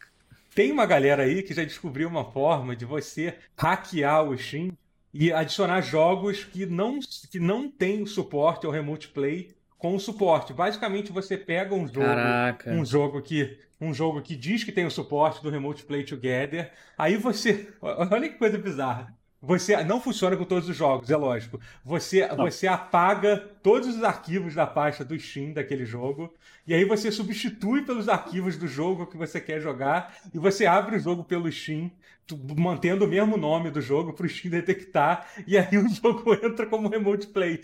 [0.55, 4.70] tem uma galera aí que já descobriu uma forma de você hackear o Steam
[5.14, 6.99] e adicionar jogos que não,
[7.30, 10.53] que não tem suporte ao Remote Play com o suporte.
[10.53, 12.70] Basicamente, você pega um jogo Caraca.
[12.70, 16.72] um jogo que um jogo que diz que tem o suporte do Remote Play Together.
[16.96, 19.16] Aí você, olha que coisa bizarra.
[19.40, 21.60] Você não funciona com todos os jogos, é lógico.
[21.84, 26.34] Você você apaga todos os arquivos da pasta do Steam daquele jogo
[26.66, 30.96] e aí você substitui pelos arquivos do jogo que você quer jogar e você abre
[30.96, 31.88] o jogo pelo Steam,
[32.26, 36.34] tu- mantendo o mesmo nome do jogo para o Steam detectar e aí o jogo
[36.34, 37.60] entra como Remote Play.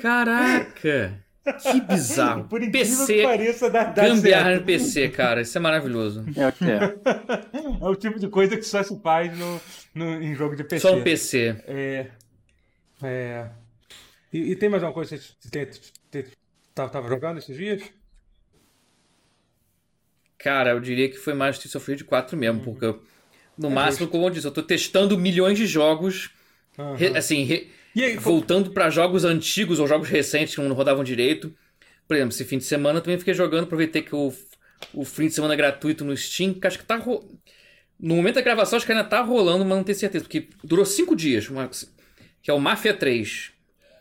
[0.00, 1.24] Caraca!
[1.44, 2.44] Que bizarro.
[2.44, 4.60] Por incrível que PC, pareça, dá, dá gambiarra certo.
[4.60, 5.40] no PC, cara.
[5.40, 6.24] Isso é maravilhoso.
[6.36, 6.78] É o que é.
[7.82, 9.60] É o tipo de coisa que só se faz no,
[9.94, 10.80] no- em jogo de PC.
[10.88, 11.56] Só no PC.
[11.66, 12.06] É.
[13.02, 13.48] é.
[14.32, 16.30] E, e tem mais uma coisa que você te- te- te-
[16.74, 17.82] tava, tava jogando esses dias?
[20.38, 22.64] Cara, eu diria que foi mais Streets of Rage 4 mesmo, Uhum.
[22.64, 23.02] porque eu-
[23.56, 26.30] no É máximo, como eu disse, eu tô testando milhões de jogos,
[26.78, 26.96] Aham.
[26.96, 31.04] re- assim, re- E aí, voltando pra jogos antigos ou jogos recentes que não rodavam
[31.04, 31.54] direito.
[32.08, 34.32] Por exemplo, esse fim de semana eu também fiquei jogando, aproveitei que o,
[34.94, 36.96] o fim de semana é gratuito no Steam, que acho que tá.
[36.96, 37.24] ro-
[37.98, 40.84] No momento da gravação, acho que ainda tá rolando, mas não tenho certeza, porque durou
[40.84, 41.48] cinco dias,
[42.42, 43.52] que é o Mafia 3.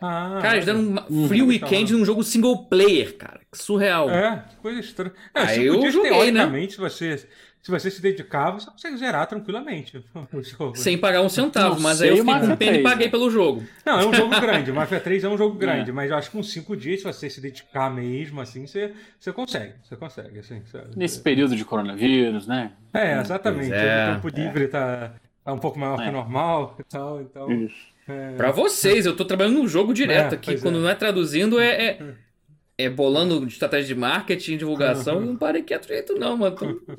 [0.01, 1.27] Ah, Cara, eles deram um Uhum.
[1.27, 3.41] free weekend num jogo single player, cara.
[3.51, 4.09] Que surreal.
[4.09, 5.13] É, que coisa estranha.
[5.35, 6.19] É, Aí eu joguei, né?
[6.41, 7.27] teoricamente, se você,
[7.61, 10.03] se você se dedicar, você consegue zerar tranquilamente
[10.33, 10.75] o jogo.
[10.75, 13.11] Sem pagar um centavo, Não mas aí eu fiquei com pena e 3, paguei né?
[13.11, 13.63] pelo jogo.
[13.85, 14.71] Não, é um jogo grande.
[14.71, 17.29] Mafia 3 é um jogo grande, mas eu acho que com cinco dias, se você
[17.29, 19.73] se dedicar mesmo, assim, você, você consegue.
[19.83, 20.61] Você consegue, assim.
[20.71, 20.87] sabe?
[20.95, 22.71] Nesse período de coronavírus, né?
[22.93, 23.71] É, exatamente.
[23.73, 25.13] É, o tempo livre tá,
[25.45, 26.09] tá um pouco maior que É.
[26.09, 27.51] o normal e tal, então...
[27.51, 27.75] Isso.
[28.07, 28.31] é.
[28.37, 30.59] Pra vocês, eu tô trabalhando num jogo direto É, aqui.
[30.59, 30.81] Quando é.
[30.81, 31.99] não é traduzindo, é, é,
[32.85, 36.55] é, bolando estratégia de marketing, divulgação, não parei quieto jeito não, mano.
[36.55, 36.97] Então,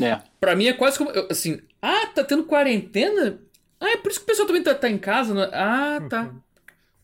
[0.00, 0.20] É.
[0.40, 3.38] pra mim é quase como, eu, assim, ah, tá tendo quarentena?
[3.80, 5.48] Ah, é por isso que o pessoal também tá, tá em casa, né?
[5.52, 6.34] Ah, tá.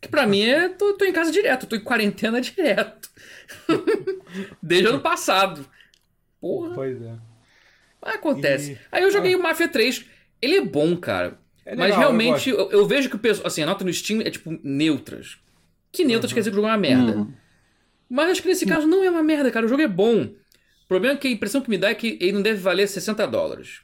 [0.01, 3.11] Que pra mim é, tô, tô em casa direto, tô em quarentena direto.
[4.63, 5.67] Desde o ano passado.
[6.41, 7.15] Porra, Pois é.
[8.01, 8.73] mas acontece.
[8.73, 10.05] E- Aí eu joguei o Mafia 3,
[10.41, 11.39] ele é bom, cara.
[11.67, 12.73] É Mas legal, eu realmente, gosto.
[12.73, 15.37] eu, eu vejo que o pessoal, assim, a nota no Steam é tipo neutras.
[15.93, 17.17] Que neutras quer dizer que o jogo é uma merda.
[17.19, 17.33] Uhum.
[18.09, 19.67] Mas acho que nesse caso não é uma merda, cara.
[19.67, 20.31] O jogo é bom.
[20.89, 22.89] O problema é que a impressão que me dá é que ele não deve valer
[22.89, 23.81] 60 dólares.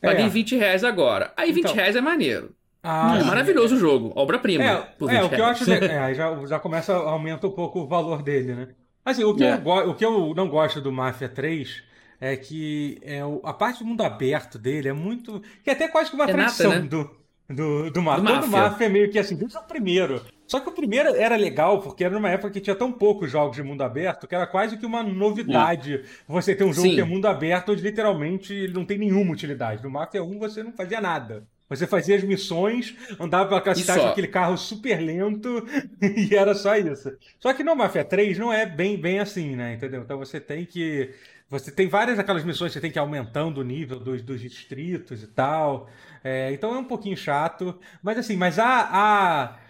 [0.00, 0.28] Paguei É.
[0.28, 1.32] 20 reais agora.
[1.36, 1.74] Aí 20 Então.
[1.74, 2.54] reais é maneiro.
[2.82, 4.10] Ah, é maravilhoso o jogo.
[4.16, 4.64] Obra-prima.
[4.64, 5.64] É, por 20 é, o que eu acho.
[5.68, 8.68] le- É, aí já, já começa, aumenta um pouco o valor dele, né?
[9.04, 9.52] Assim, o que, É.
[9.54, 11.82] eu, go- o que eu não gosto do Mafia 3
[12.18, 15.42] é que é, o- a parte do mundo aberto dele é muito.
[15.62, 16.80] que é até quase que uma É nata, tradição né?
[16.80, 17.10] do,
[17.50, 18.24] do, do Mafia.
[18.24, 18.70] Do Todo Mafia.
[18.70, 20.22] Mafia é meio que assim, desde o primeiro.
[20.50, 23.54] Só que o primeiro era legal, porque era numa época que tinha tão poucos jogos
[23.54, 26.96] de mundo aberto que era quase que uma novidade você ter um jogo Sim.
[26.96, 29.80] que é mundo aberto onde literalmente ele não tem nenhuma utilidade.
[29.80, 31.46] No Mafia 1 você não fazia nada.
[31.68, 35.64] Você fazia as missões, andava pela cidade com aquele carro super lento
[36.02, 37.16] e era só isso.
[37.38, 39.74] Só que no Mafia 3 não é bem, bem assim, né?
[39.74, 40.02] Entendeu?
[40.02, 41.14] Então você tem que.
[41.48, 44.40] Você tem várias daquelas missões que você tem que ir aumentando o nível dos, dos
[44.40, 45.88] distritos e tal.
[46.24, 47.78] É, então é um pouquinho chato.
[48.02, 48.88] Mas assim, mas a.
[48.90, 49.69] a...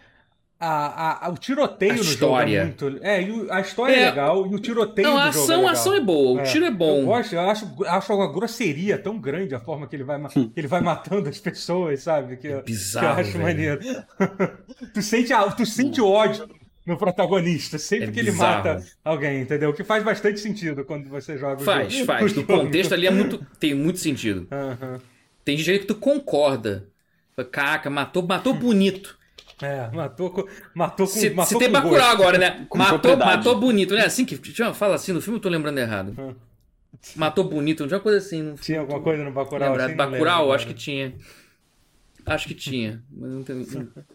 [0.69, 2.65] a- a- o tiroteio A no história.
[2.67, 3.05] jogo é muito.
[3.05, 5.55] É, o- a história é, É, legal e o tiroteio Não, do a jogo ação,
[5.55, 5.73] é a legal.
[5.73, 6.39] ação é boa.
[6.39, 7.05] O É, tiro é Eu bom.
[7.07, 10.69] gosto, eu acho, acho uma grosseria tão grande a forma que ele vai, que ele
[10.69, 12.37] vai matando as pessoas, sabe?
[12.37, 13.43] Que, eu- que eu bizarro, acho velho.
[13.45, 13.81] maneiro.
[14.95, 16.49] tu, sente, a- tu sente ódio
[16.87, 18.57] no protagonista sempre É que ele bizarro.
[18.69, 19.71] mata alguém, entendeu?
[19.71, 22.05] O que faz bastante sentido quando você joga o Faz, jogo.
[22.07, 22.21] faz.
[22.21, 22.47] o No jogo.
[22.47, 24.47] contexto ali é muito, tem muito sentido.
[24.51, 24.99] Aham.
[25.45, 26.87] Tem gente que tu concorda.
[27.51, 29.19] Caraca, matou, matou bonito.
[29.63, 32.13] É, matou com, matou com, Se, matou se tem Bacurau gosto.
[32.23, 32.67] agora, né?
[32.69, 33.37] Com Matou, propriedade.
[33.37, 34.05] matou bonito, né?
[34.07, 36.15] Assim que tinha- fala assim no filme, eu tô lembrando errado.
[36.19, 36.35] Hum.
[37.15, 38.43] Matou bonito, não tinha uma coisa assim.
[38.43, 39.89] Não Tinha alguma coisa no Bacurau lembrado.
[39.89, 39.97] assim?
[39.97, 41.15] Não Bacurau, lembro acho que tinha.
[42.27, 43.03] Acho que tinha.
[43.11, 43.67] Mas não tem...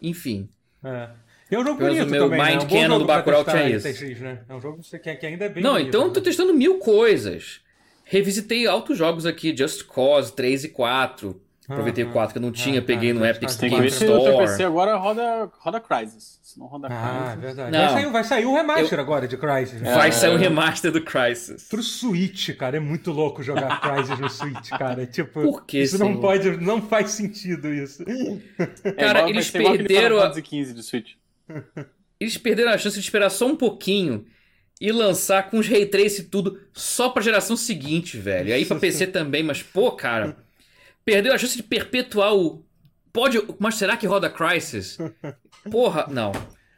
[0.02, 0.50] Enfim.
[0.84, 1.10] É.
[1.52, 2.52] E é um jogo Pelo menos bonito o meu também, né?
[2.52, 3.88] mind É um bom canon do Bacurau tinha isso.
[3.92, 4.42] TX, né?
[4.48, 6.14] É um jogo que, você- que, que ainda é bem Não, bonito, então eu né?
[6.14, 7.62] tô testando mil coisas.
[8.04, 11.42] Revisitei altos jogos aqui, Just Cause 3 e 4.
[11.68, 12.14] Aproveitei o Aham.
[12.14, 13.96] 4 que eu não tinha, Ah, peguei tá, no Epic Cause Tem que Game ver
[13.96, 14.38] se o teu Store.
[14.48, 16.40] PC agora roda, roda Crysis.
[16.44, 17.42] Se não roda Ah, Crysis.
[17.42, 17.72] verdade.
[17.72, 17.80] Não.
[17.80, 19.82] Vai sair, vai sair um remaster agora de Crysis.
[19.82, 19.94] né?
[19.96, 20.12] Vai É.
[20.12, 21.68] sair um remaster do Crysis.
[21.68, 25.04] Pro Switch, cara, é muito louco jogar Crysis no Switch, cara.
[25.04, 26.22] É Tipo, Por que, isso não senhor?
[26.22, 28.04] pode, não faz sentido isso.
[28.84, 31.12] É Cara, eles perderam a- Fantasy XV de Switch.
[32.20, 34.26] Eles perderam a chance de esperar só um pouquinho
[34.80, 38.50] e lançar com os ray trace e tudo só pra geração seguinte, velho.
[38.50, 40.38] E aí pra PC também, mas pô, cara,
[41.06, 42.66] perdeu a chance de perpetuar o
[43.14, 44.98] pode, mas será que roda Crysis?
[45.72, 46.32] Porra, não.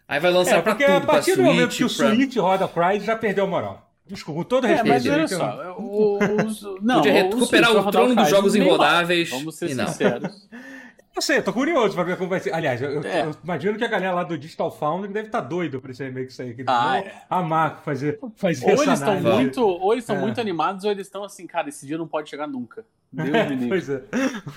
[0.08, 2.14] Aí vai lançar É, pra porque tudo, a partir pra do momento que o pra...
[2.16, 3.92] Switch roda Crysis, já perdeu a moral.
[4.06, 4.94] Desculpa, com todo É, respeito.
[4.94, 9.72] mas aí, olha só, os, não, Podia recuperar o trono dos jogos inrodáveis Vamos ser
[9.72, 9.88] e não.
[9.88, 10.48] sinceros.
[11.18, 12.54] Não sei, eu tô curioso pra ver como vai ser.
[12.54, 13.24] Aliás, eu, É.
[13.26, 16.32] eu imagino que a galera lá do Digital Foundry deve estar doido pra esse remake
[16.32, 16.54] sair.
[16.54, 17.22] Que eles Ah, vão é.
[17.28, 20.20] amar fazer, fazer Ou essa eles estão muito, ou eles estão É.
[20.20, 22.86] muito animados, ou eles estão assim, cara, esse dia não pode chegar nunca.
[23.12, 24.04] Deus me livre, pois é.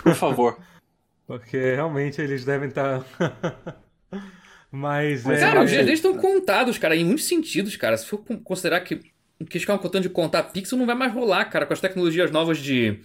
[0.03, 0.59] por favor.
[1.27, 3.03] Porque realmente eles devem estar.
[4.71, 5.41] Mas, Mas, é.
[5.41, 5.75] Cara, os é.
[5.75, 7.97] dias deles estão contados, cara, em muitos sentidos, cara.
[7.97, 8.97] Se for con- considerar que
[9.41, 11.81] o que eles ficavam contando de contar pixel não vai mais rolar, cara, com as
[11.81, 13.01] tecnologias novas de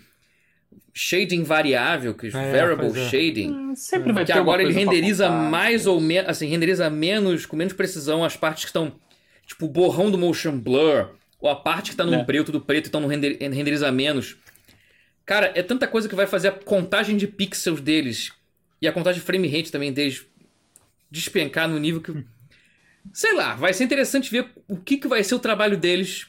[0.93, 3.09] shading variável, que é É, variable é.
[3.09, 3.75] shading.
[3.75, 5.49] Sempre vai que ter agora ele renderiza contar.
[5.49, 8.93] mais ou menos, assim, renderiza menos, com menos precisão as partes que estão,
[9.45, 11.09] tipo, o borrão do motion blur,
[11.39, 12.23] ou a parte que tá num É.
[12.23, 14.37] preto do preto, então não render, renderiza menos.
[15.25, 18.31] Cara, é tanta coisa que vai fazer a contagem de pixels deles
[18.81, 20.25] e a contagem de frame rate também deles
[21.11, 22.13] despencar no nível que.
[23.13, 26.27] Sei lá, vai ser interessante ver o que, que vai ser o trabalho deles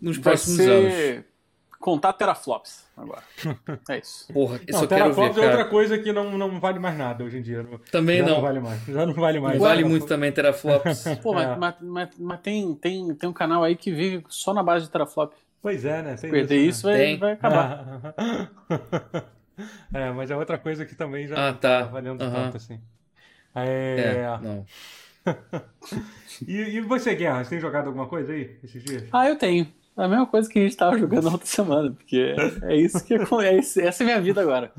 [0.00, 1.24] nos Vai próximos anos.
[1.80, 3.22] contar teraflops agora.
[3.88, 4.32] É isso.
[4.32, 5.52] Porra, isso Não, eu quero ver, Teraflops é cara.
[5.52, 7.66] outra coisa que não, não vale mais nada hoje em dia.
[7.90, 8.34] Também já não.
[8.36, 8.42] não.
[8.42, 8.84] vale mais.
[8.86, 9.58] Já não vale mais.
[9.58, 11.04] Não vale muito também teraflops.
[11.22, 11.56] Pô, mas, É.
[11.56, 14.90] mas, mas, mas tem, tem, tem um canal aí que vive só na base de
[14.90, 15.32] teraflop.
[15.60, 16.14] Pois é, né?
[16.16, 16.92] Tem Perder isso, né?
[16.92, 17.18] vai, Tem.
[17.18, 18.14] vai acabar.
[19.92, 21.80] é, mas é outra coisa que também já Ah, tá.
[21.80, 22.80] tá valendo tanto assim.
[23.54, 24.24] É...
[24.24, 24.64] É, não.
[26.46, 29.04] E, e você, Guerra, você tem jogado alguma coisa aí esses dias?
[29.12, 29.66] Ah, eu tenho.
[29.98, 33.14] A mesma coisa que a gente tava jogando na outra semana, porque é isso que
[33.14, 34.70] é, isso- essa é a minha vida agora.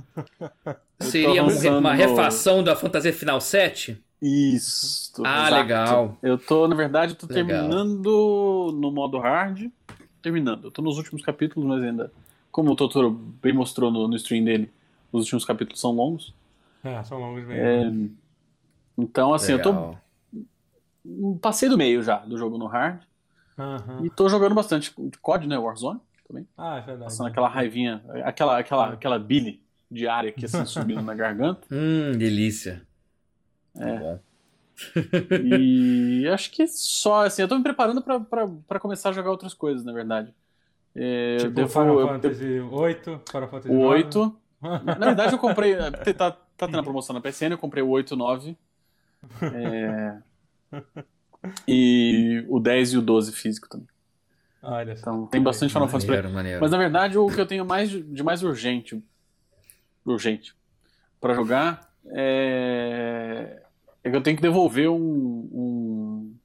[0.99, 4.01] Seria um- avançando uma refação da Fantasia Final 7?
[4.22, 5.22] Isso.
[5.26, 5.55] Ah, exato.
[5.61, 6.17] legal.
[6.24, 7.59] Eu tô, na verdade, eu tô Legal.
[7.61, 9.67] terminando no modo hard.
[10.22, 10.65] Terminando.
[10.65, 12.11] Eu tô nos últimos capítulos, mas ainda.
[12.51, 14.70] Como o Totoro bem mostrou no, no stream dele,
[15.11, 16.34] os últimos capítulos são longos.
[16.84, 17.61] É, são longos mesmo.
[17.61, 17.91] É,
[18.97, 20.01] então, assim, eu tô Legal.
[21.41, 23.01] passei do meio já do jogo no hard.
[23.60, 24.05] Aham.
[24.05, 25.57] E tô jogando bastante COD, né?
[25.57, 26.47] Warzone também.
[26.57, 27.03] Ah, é verdade.
[27.03, 31.68] Passando aquela raivinha, aquela, aquela, aquela bile diária que assim subindo na garganta.
[31.72, 32.82] Hum, delícia.
[33.78, 33.97] É.
[33.99, 34.20] Bom.
[35.43, 39.30] E acho que só, assim, eu tô me preparando pra, pra, pra começar a jogar
[39.32, 40.34] outras coisas, na verdade.
[40.95, 44.16] É, eu Tipo devo- Final eu- Fantasy VIII, Final Fantasy o IX.
[44.16, 44.36] 8.
[44.99, 45.76] Na verdade, eu comprei.
[46.18, 48.57] Tá, tá tendo a promoção na PSN, eu comprei o 8 e o 9.
[49.53, 50.18] É,
[51.68, 53.88] e o 10 e o 12 físico também.
[54.62, 55.02] Olha só.
[55.02, 56.62] Então tem bastante Final Fantasy pra Maneiro, maneiro.
[56.62, 59.02] Mas na verdade, o que eu tenho mais de mais urgente,
[60.06, 60.54] urgente
[61.22, 63.62] para jogar é...
[64.04, 66.36] é que eu tenho que devolver um, um-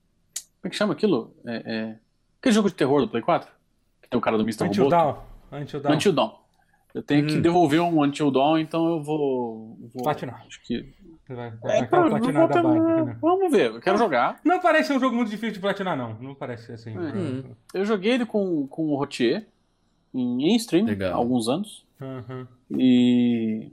[0.61, 1.35] como é que chama aquilo?
[1.45, 1.99] É, é...
[2.41, 3.51] Aquele jogo de terror do Play 4?
[4.03, 4.65] Que tem o cara do Mr.
[4.65, 4.91] Until Robot?
[5.51, 5.61] Dawn.
[5.63, 5.95] Until Dawn.
[5.95, 6.44] Until Dawn.
[6.95, 7.43] Eu tenho que Hum.
[7.43, 10.45] devolver um Until Dawn, então eu vou, vou Platinar.
[10.47, 10.95] acho que
[11.27, 13.05] Você vai, é, vai pra- vou básica, terminar.
[13.05, 13.19] né?
[13.21, 14.41] Vamos ver, eu quero jogar.
[14.45, 16.15] Não parece ser um jogo muito difícil de platinar, não.
[16.21, 16.97] Não parece ser assim.
[16.97, 17.43] Hum.
[17.75, 19.45] Eu joguei ele com, com o Rotier
[20.15, 21.13] em, stream Legal.
[21.13, 21.85] há alguns anos.
[22.01, 22.47] Aham.
[22.71, 23.73] E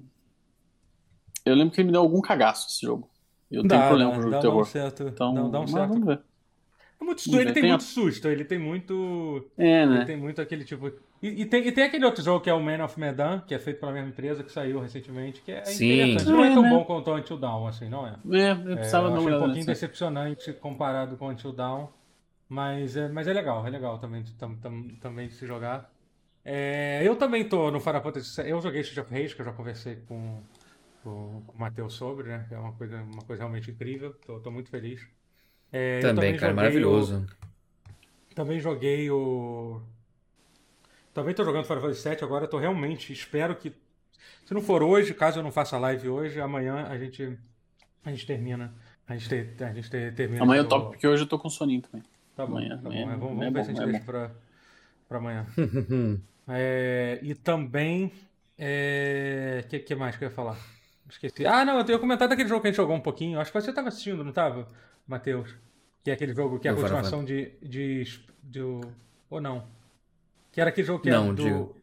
[1.46, 3.08] eu lembro que ele me deu algum cagaço esse jogo.
[3.52, 4.66] Eu tenho Dá, problema dá, com o jogo dá, de dá um terror.
[4.66, 5.04] certo.
[5.08, 5.90] Então, dá, dá um certo.
[5.90, 6.22] vamos ver.
[7.02, 9.50] É muito susto, ele tem tem a- muito susto, ele tem muito.
[9.58, 10.02] É, Ele né?
[10.02, 10.88] tem muito aquele tipo.
[11.22, 13.54] E, e tem, e tem aquele outro jogo que é o Man of Medan, que
[13.54, 15.76] é feito pela mesma empresa, que saiu recentemente, que é Sim.
[15.76, 16.32] interessante.
[16.32, 16.68] Não é É, tão né?
[16.68, 18.20] bom quanto o Until Dawn, assim, não é?
[18.32, 19.66] É, eu É, precisava eu dar uma achei um pouquinho nesse.
[19.66, 21.90] decepcionante comparado com o Until Dawn,
[22.50, 25.92] mas é, mas é legal, é legal também, tam, tam- também de se jogar.
[26.46, 29.54] É, eu também tô no Final Fantasy eu joguei Street of Rage, que eu já
[29.54, 30.44] conversei com,
[31.04, 32.48] com, com o Matheus sobre, né?
[32.52, 35.02] É uma coisa, uma coisa realmente incrível, tô, tô muito feliz.
[35.72, 37.26] É, eu Também, cara, joguei maravilhoso.
[37.26, 39.82] o- também joguei o.
[41.14, 43.74] Também tô jogando Final Fantasy VII agora, tô realmente, espero que.
[44.46, 47.38] Se não for hoje, caso eu não faça live hoje, amanhã a gente.
[48.04, 48.74] A gente termina.
[49.08, 50.44] A gente, te- a gente te- termina.
[50.44, 52.04] Amanhã eu o- topo, porque hoje eu tô com soninho também.
[52.36, 52.90] Tá bom, amanhã- tá bom.
[52.90, 54.32] amanhã- É, vamos amanhã é vamos ver se a bom, gente é deixa pra,
[55.08, 55.46] pra amanhã.
[56.48, 58.12] É, e também.
[58.58, 60.58] O que, que mais que eu ia falar?
[61.12, 61.46] Esqueci.
[61.46, 63.40] Ah, não, eu tenho comentado daquele jogo que a gente jogou um pouquinho.
[63.40, 64.68] Acho que você estava assistindo, não estava,
[65.08, 65.54] Matheus?
[66.04, 68.04] Que é aquele jogo que é a continuação de, de,
[68.44, 68.60] de.
[69.30, 69.66] Ou não?
[70.52, 71.44] Que era aquele jogo que é Não, do.
[71.44, 71.56] diga.
[71.56, 71.76] do-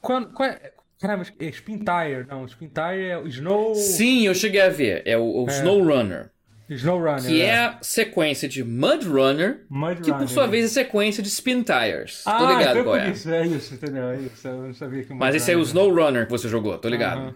[0.00, 0.72] Qual, qual é.
[1.00, 2.26] Caramba, é Spin Tire.
[2.28, 3.74] Não, Spin Tire é o Snow.
[3.74, 5.02] Sim, eu cheguei a ver.
[5.04, 6.30] É o, o Snow Runner.
[6.70, 7.26] Snow Runner.
[7.26, 10.28] Que é a sequência de Mud Runner, Mud que por Runner.
[10.28, 12.22] sua vez é sequência de Spin Tires.
[12.24, 13.10] Ah, Tô ligado foi qual por é.
[13.10, 14.08] isso, é isso, entendeu?
[14.10, 14.48] É isso.
[14.48, 17.18] Eu não sabia que Mas esse é o Snow Runner que você jogou, tô ligado.
[17.20, 17.34] Aham.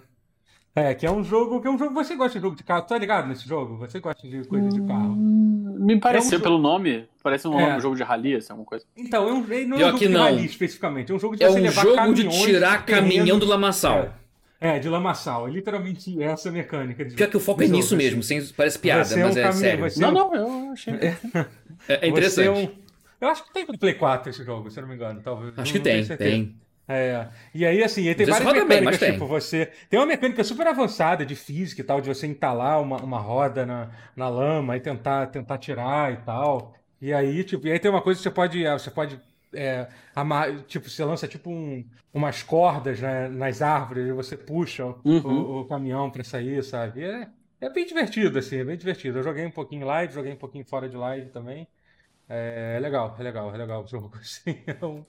[0.79, 2.83] É, que é um jogo, que é um jogo, você gosta de jogo de carro,
[2.83, 3.77] tá ligado nesse jogo?
[3.79, 5.15] Você gosta de coisa de carro.
[5.17, 7.81] Me pareceu É um pelo nome, parece um É.
[7.81, 8.85] jogo de rally, assim, alguma coisa.
[8.97, 10.21] Então, é um, não é Pior um jogo que de não.
[10.23, 14.13] rally especificamente, é um jogo de É um jogo de tirar caminhão do lamaçal.
[14.61, 17.05] É, é, de lamaçal, é literalmente essa mecânica.
[17.05, 18.05] De, Pior que o foco é jogo, nisso assim.
[18.05, 19.81] mesmo, sem, parece piada, é um mas é caminho- sério.
[19.91, 20.95] você- Não, não, eu achei.
[20.95, 21.17] É,
[21.89, 22.47] é interessante.
[22.49, 22.69] é um-
[23.21, 25.21] Eu acho que tem no Play 4 esse jogo, se eu não me engano.
[25.23, 26.31] Talvez, Acho não- que não tem, certeza.
[26.31, 26.57] tem.
[26.89, 29.13] É, e aí assim, tem várias roda bem, mecânicas, mas tem.
[29.13, 29.67] tipo, você...
[29.91, 33.67] Tem uma mecânica super avançada de física e tal, de você entalar uma, uma roda
[33.67, 36.75] na, na lama e tentar, tentar tirar e tal.
[37.01, 39.21] E aí, tipo, e aí tem uma coisa que você pode, ah, você pode
[39.55, 44.85] é, amar, tipo, você lança tipo um- umas cordas né, nas árvores e você puxa
[44.87, 45.21] o, Uhum.
[45.25, 47.03] o- o caminhão pra sair, sabe?
[47.05, 47.29] É,
[47.61, 49.19] é bem divertido, assim, é bem divertido.
[49.19, 51.67] Eu joguei um pouquinho em live, joguei um pouquinho fora de live também.
[52.29, 54.59] É, é legal, é legal, é legal o jogo, assim.
[54.67, 55.05] é um-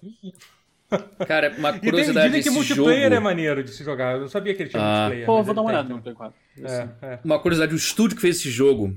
[1.27, 3.15] Cara, uma e tem, curiosidade dizem que multiplayer jogo.
[3.15, 4.15] é maneiro de se jogar.
[4.15, 4.95] Eu não sabia que ele tinha Ah.
[5.01, 5.25] multiplayer.
[5.25, 6.01] Pô, vou dar uma tem, olhada no.
[6.01, 6.33] Play 4.
[6.63, 7.19] É, é.
[7.23, 8.95] Uma curiosidade, o estúdio que fez esse jogo,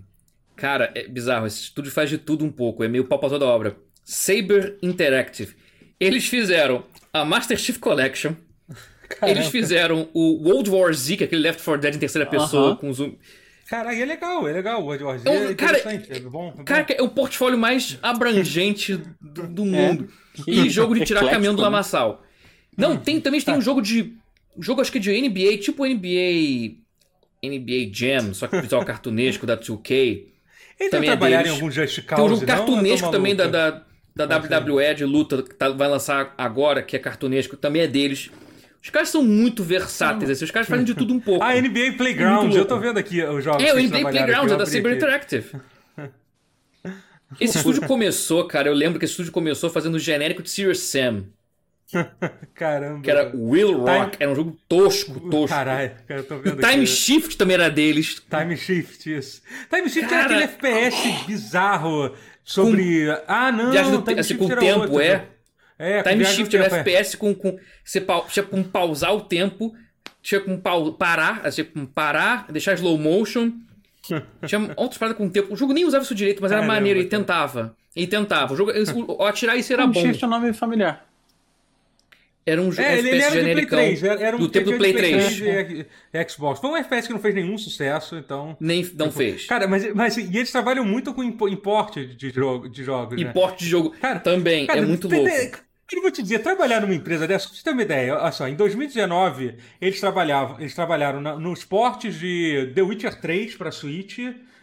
[0.56, 1.46] cara, é bizarro.
[1.46, 3.76] Esse estúdio faz de tudo um pouco, é meio pau pra toda obra.
[4.04, 5.54] Saber Interactive.
[6.00, 8.32] Eles fizeram a Master Chief Collection.
[9.22, 12.68] Eles fizeram o World War Z, que é aquele Left 4 Dead em terceira pessoa
[12.68, 12.76] Aham.
[12.76, 13.14] com zoom.
[13.68, 14.82] Caralho, é legal, é legal.
[14.82, 16.48] O World War Z É um- é cara, interessante, é bom.
[16.48, 16.64] é bom.
[16.64, 19.66] Cara, é o portfólio mais abrangente do, do É.
[19.66, 20.08] mundo.
[20.46, 21.64] E jogo de tirar Eclético, caminhão do né?
[21.68, 22.22] lamaçal.
[22.76, 24.14] Não, tem, também tem um jogo de.
[24.58, 26.76] Jogo acho que de NBA, tipo NBA.
[27.44, 30.26] NBA Jam, só que visual cartunesco da 2K.
[30.78, 31.58] Eles também é trabalharam em deles.
[31.62, 32.46] algum Just Cause, Tem um jogo não?
[32.56, 33.82] Cartunesco também da, da,
[34.14, 38.30] da WWE de luta, que tá- vai lançar agora, que é cartunesco, também é deles.
[38.82, 41.42] Os caras são muito versáteis, assim, os caras fazem de tudo um pouco.
[41.44, 44.66] Ah, NBA Playground, eu tô vendo aqui os jogos É, o NBA Playground, é da
[44.66, 44.96] Saber.
[44.96, 45.52] Interactive.
[47.40, 50.80] Esse estúdio começou, cara, eu lembro que esse estúdio começou fazendo o genérico de Serious
[50.80, 51.24] Sam,
[52.54, 53.00] Caramba.
[53.02, 55.48] que era Will Rock, era um jogo tosco, tosco.
[55.48, 56.86] Caralho, cara, eu tô O vendo Time aqui.
[56.86, 58.20] Shift também era deles.
[58.30, 59.42] Time Shift, isso.
[59.72, 62.14] Time Shift Cara- era aquele FPS bizarro
[62.44, 63.06] sobre...
[63.26, 65.00] Ah, não, Time te- assim, com o tempo, outro.
[65.00, 65.26] é.
[65.78, 66.78] É, com Time Shift tempo, é.
[66.80, 69.74] FPS com, com você como pausar o tempo,
[70.22, 73.50] tinha como pau- parar, assim, como parar, deixar slow motion
[74.46, 75.54] Tinha outras paradas com o tempo.
[75.54, 77.76] O jogo nem usava isso direito, mas era Caramba, maneiro, ele tentava.
[77.94, 78.52] Ele tentava.
[78.52, 80.00] O jogo, o, atirar isso era Um bom.
[80.00, 81.06] Shift é um nome familiar.
[82.44, 83.78] Era um jogo É, ele, ele FPS era de Play genericão.
[83.78, 85.40] 3, era, era um do tempo do Play 3.
[85.40, 86.60] e, e Xbox.
[86.60, 88.56] Foi um FPS que não fez nenhum sucesso, então.
[88.58, 89.46] Nem não Tipo, fez.
[89.46, 93.28] Cara, mas, mas e eles trabalham muito com impo- importe de, jogo, de jogos, né?
[93.28, 95.58] Importe de jogo Cara, também Cara, é muito tem- louco.
[95.92, 98.48] Eu vou te dizer, trabalhar numa empresa dessa, pra você ter uma ideia, olha só,
[98.48, 104.18] em 2019 eles trabalhavam, eles trabalharam na- nos portes de The Witcher 3 pra Switch,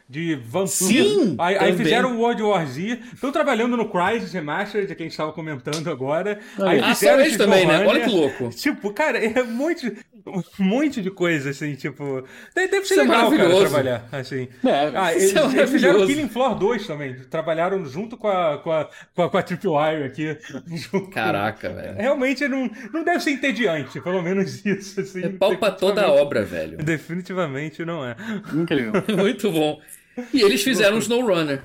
[0.10, 0.68] de Vampire.
[0.70, 5.06] Sim, aí, aí fizeram o World War Z, estão trabalhando no Crysis Remastered, que a
[5.06, 6.40] gente estava comentando agora.
[6.60, 7.86] Aí Ah, fizeram são eles também, né?
[7.86, 8.50] Olha que louco.
[8.50, 9.96] Tipo, cara, é um monte,
[10.26, 12.24] um monte de coisa, assim, tipo.
[12.56, 13.68] Deve ser Isso é legal, cara, maravilhoso.
[13.68, 14.48] trabalhar, assim.
[14.66, 16.08] É, Ah, isso eles, é eles fizeram.
[16.08, 17.14] Killing Floor 2 também.
[17.30, 20.36] Trabalharam junto com a, com a, com a, com a Tripwire aqui.
[21.14, 21.96] Caraca, velho.
[21.98, 25.02] Realmente não, não deve ser entediante, pelo menos isso.
[25.02, 26.78] Assim, É pau pra toda a obra, velho.
[26.80, 28.16] Definitivamente não é.
[28.56, 28.94] Incrível.
[29.16, 29.80] Muito bom.
[30.34, 31.64] E eles fizeram um SnowRunner.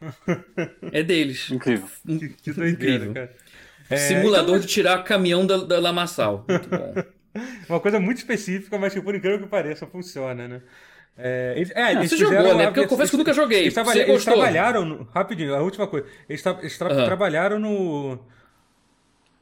[0.92, 1.50] É deles.
[1.50, 1.88] Incrível.
[2.06, 3.14] Que, que doideira, Incrível.
[3.14, 3.34] cara.
[3.90, 6.44] É, Simulador de tirar caminhão da, da lamaçal.
[6.48, 6.94] Muito bom.
[7.68, 10.60] Uma coisa muito específica, mas que por incrível que pareça, funciona, né?
[11.16, 12.66] É, eles, é, eles você jogou, né?
[12.66, 13.60] Porque eu confesso que eu nunca joguei.
[13.62, 14.84] Eles, Você trabalha- eles trabalharam.
[14.84, 16.06] no- rapidinho, a última coisa.
[16.28, 18.18] Eles, tra- eles tra- trabalharam no.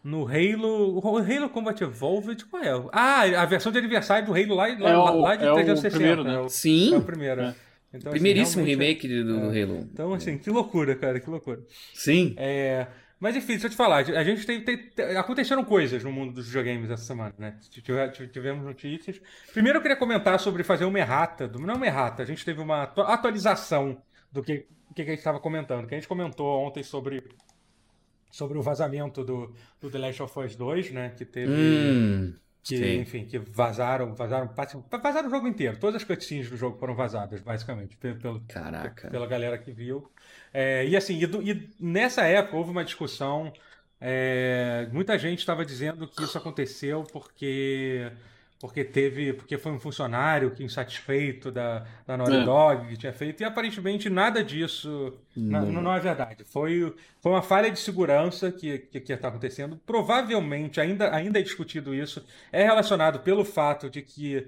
[0.02, 0.98] No Halo.
[0.98, 2.70] O Halo Combat Evolved, qual é?
[2.92, 5.54] Ah, a versão de aniversário do Halo lá, lá, É o- lá de é o
[5.54, 5.90] 360.
[5.98, 6.34] primeiro, né?
[6.34, 6.94] é o- Sim.
[6.94, 7.40] É o primeiro.
[7.42, 7.54] É.
[7.92, 7.96] é.
[7.96, 9.88] Então, assim, Primeiríssimo realmente- remake do, do Halo.
[9.92, 11.60] Então, assim, que loucura, cara, que loucura.
[11.94, 12.34] Sim.
[12.36, 12.86] É,
[13.18, 16.46] mas enfim, deixa eu te falar, a gente tem, tem- aconteceram coisas no mundo dos
[16.46, 17.56] videogames essa semana, né?
[17.70, 19.20] Tive- tive- Tivemos notícias.
[19.52, 22.82] Primeiro eu queria comentar sobre fazer uma errata, não uma errata, a gente teve uma
[22.82, 27.22] atu- atualização do que, que a gente estava comentando, que a gente comentou ontem sobre
[28.30, 31.14] sobre o vazamento do, do The Last of Us 2, né?
[31.16, 32.34] Que teve Hum.
[32.66, 33.00] Que, sim.
[33.00, 34.50] enfim, que vazaram, vazaram,
[35.02, 35.78] vazaram o jogo inteiro.
[35.78, 39.08] Todas as cutscenes do jogo foram vazadas, basicamente, pelo, Caraca.
[39.08, 40.10] pela galera que viu.
[40.52, 43.52] É, e assim, e, do- e nessa época houve uma discussão.
[44.00, 48.10] é, muita gente estava dizendo que isso aconteceu porque
[48.58, 52.44] porque teve porque foi um funcionário que insatisfeito da, da Naughty É.
[52.44, 55.72] Dog que tinha feito e aparentemente nada disso na- Não.
[55.72, 56.42] não, não é verdade.
[56.44, 59.78] Foi, foi uma falha de segurança que que que está acontecendo.
[59.86, 62.24] Provavelmente ainda ainda é discutido isso.
[62.50, 64.46] É relacionado pelo fato de que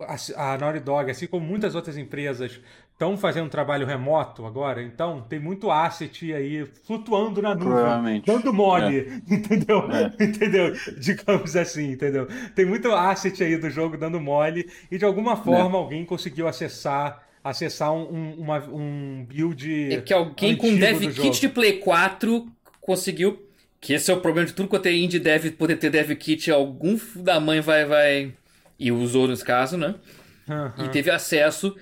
[0.00, 2.58] a, a Naughty Dog, assim como muitas outras empresas,
[3.02, 8.52] estão fazendo um trabalho remoto agora, então tem muito asset aí flutuando na nuvem, dando
[8.54, 9.88] mole, entendeu?
[9.90, 10.24] É.
[10.24, 10.72] Entendeu?
[10.98, 12.28] Digamos assim, entendeu?
[12.54, 17.22] Tem muito asset aí do jogo dando mole e de alguma forma alguém conseguiu acessar
[17.44, 21.30] acessar um, um, uma- um build É que alguém com dev kit jogo.
[21.40, 22.46] de Play 4
[22.80, 23.42] conseguiu.
[23.80, 26.52] Que esse é o problema de tudo quanto é indie dev poder ter dev kit,
[26.52, 28.32] algum da mãe vai, vai.
[28.78, 29.96] E usou nesse caso, né?
[30.48, 30.84] Aham.
[30.84, 31.74] E teve acesso,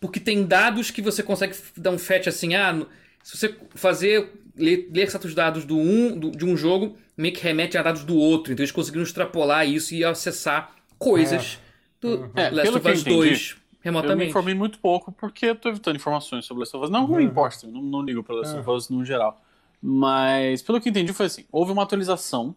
[0.00, 2.86] porque tem dados que você consegue dar um fetch assim, ah,
[3.22, 7.42] se você fazer, ler, ler certos dados do um, do- de um jogo, meio que
[7.42, 8.52] remete a dados do outro.
[8.52, 11.58] Então eles conseguiram extrapolar isso e acessar coisas
[12.00, 14.30] do É, Last of Us entendi, 2 Eu me remotamente.
[14.30, 16.90] informei muito pouco porque eu tô evitando informações sobre Last of Us.
[16.90, 19.40] Não, não me importa, não, não ligo para Last of Us no geral.
[19.82, 22.54] Mas, pelo que entendi, foi assim: houve uma atualização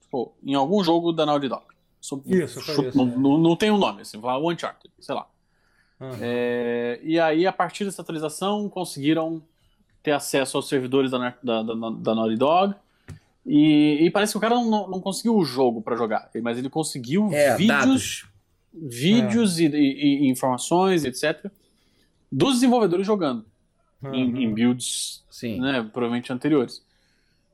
[0.00, 1.64] tipo, em algum jogo da Naughty Dog.
[2.00, 3.16] Sobre- Isso, foi chuto- isso, não, é.
[3.16, 5.26] não, não tem um nome, assim, o Uncharted, sei lá.
[6.00, 6.18] Aham.
[6.20, 9.42] É, e aí, a partir dessa atualização, conseguiram
[10.02, 12.74] ter acesso aos servidores da, da, da, da Naughty Dog.
[13.44, 16.68] E, e parece que o cara não, não conseguiu o jogo pra jogar, mas ele
[16.68, 18.26] conseguiu É, vídeos dados.
[18.74, 21.50] vídeos e, e- e informações, etc.,
[22.30, 23.44] dos desenvolvedores jogando
[24.02, 24.40] em, Aham.
[24.42, 25.60] em builds, Sim.
[25.60, 26.84] né, provavelmente anteriores.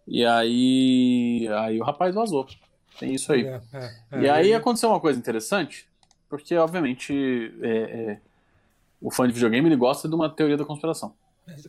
[0.08, 2.46] E aí, aí o rapaz vazou.
[2.98, 3.44] Tem isso aí.
[3.46, 4.20] É, é, é.
[4.22, 5.86] E aí aconteceu uma coisa interessante,
[6.28, 8.20] porque obviamente é, é,
[9.02, 11.14] o fã de videogame ele gosta de uma teoria da conspiração.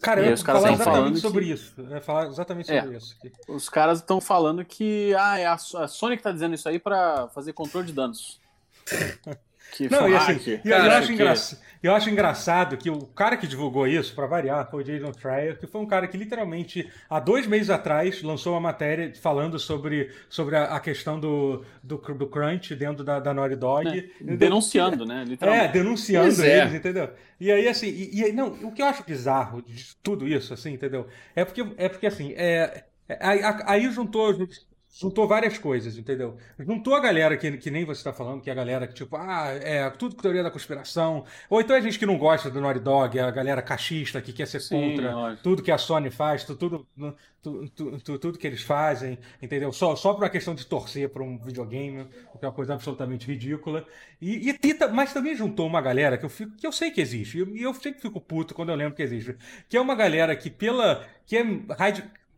[0.01, 1.73] Cara, eu os caras falar estão falando exatamente que- sobre isso.
[1.77, 2.81] Eu ia falar exatamente É.
[2.83, 3.15] sobre isso.
[3.17, 3.31] aqui.
[3.47, 6.77] Os caras estão falando que ah, é a, a Sony que tá dizendo isso aí
[6.77, 8.39] pra fazer controle de danos.
[9.75, 11.33] Que Não, e assim, e eu, cara, acho que- engra...
[11.81, 15.57] eu acho engraçado que o cara que divulgou isso, pra variar, foi o Jason Schreier,
[15.59, 20.11] que foi um cara que literalmente, há dois meses atrás, lançou uma matéria falando sobre,
[20.29, 23.87] sobre a, a questão do, do, do crunch dentro da, da Naughty Dog.
[24.21, 24.37] Entendeu?
[24.37, 25.21] denunciando, né?
[25.23, 25.73] É, Literalmente.
[25.73, 26.61] denunciando Pois é.
[26.61, 27.09] eles, entendeu?
[27.39, 30.73] E aí, assim, e, e não, o que eu acho bizarro de tudo isso, assim,
[30.73, 31.07] entendeu?
[31.35, 34.47] É porque, é porque assim, é, é- aí, aí juntou
[34.93, 36.37] juntou várias coisas, entendeu?
[36.59, 39.15] Juntou a galera que, que nem você está falando, que é a galera que, tipo,
[39.15, 41.25] ah, é tudo teoria da conspiração.
[41.49, 44.31] Ou então é gente que não gosta do Naughty Dog, é a galera cachista que
[44.31, 45.43] quer ser Sim, contra lógico.
[45.43, 46.85] tudo que a Sony faz, tudo,
[47.41, 49.73] tudo, tudo, tudo, que eles fazem, entendeu?
[49.73, 52.75] Só, só por uma questão de torcer para um videogame, o que é uma coisa
[52.75, 53.83] absolutamente ridícula.
[54.21, 54.57] E, e,
[54.93, 57.57] mas também juntou uma galera que eu, fico, que eu sei que existe, e eu,
[57.57, 59.35] eu sempre fico puto quando eu lembro que existe,
[59.67, 61.03] que é uma galera que, pela.
[61.25, 61.43] que é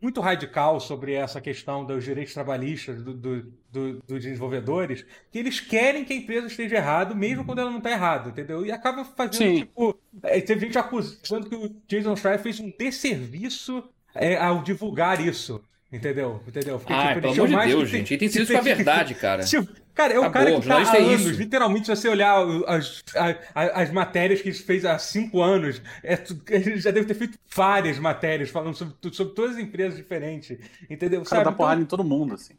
[0.00, 5.60] muito radical sobre essa questão dos direitos trabalhistas do, do, do, dos desenvolvedores, que eles
[5.60, 8.64] querem que a empresa esteja errada, mesmo quando ela não está errada, entendeu?
[8.64, 9.58] E acaba fazendo, Sim.
[9.60, 9.98] tipo...
[10.22, 13.84] É, teve gente acusando que o Jason Schreier fez um desserviço
[14.14, 15.62] é, ao divulgar isso.
[15.92, 16.42] Entendeu?
[16.46, 16.78] Entendeu?
[16.78, 18.12] Porque, ah, tipo, pelo amor de Deus, gente.
[18.12, 19.44] Ele tem sido isso pra verdade, cara.
[19.46, 21.38] Tipo, cara, é o cara que tá há é anos, isso.
[21.38, 26.22] literalmente, se você olhar as, as, as, matérias que ele fez há cinco anos, é,
[26.50, 30.58] ele já deve ter feito várias matérias falando sobre, sobre todas as empresas diferentes.
[30.90, 31.22] Entendeu?
[31.22, 31.44] O cara Sabe?
[31.44, 32.54] dá porrada então, em todo mundo, assim.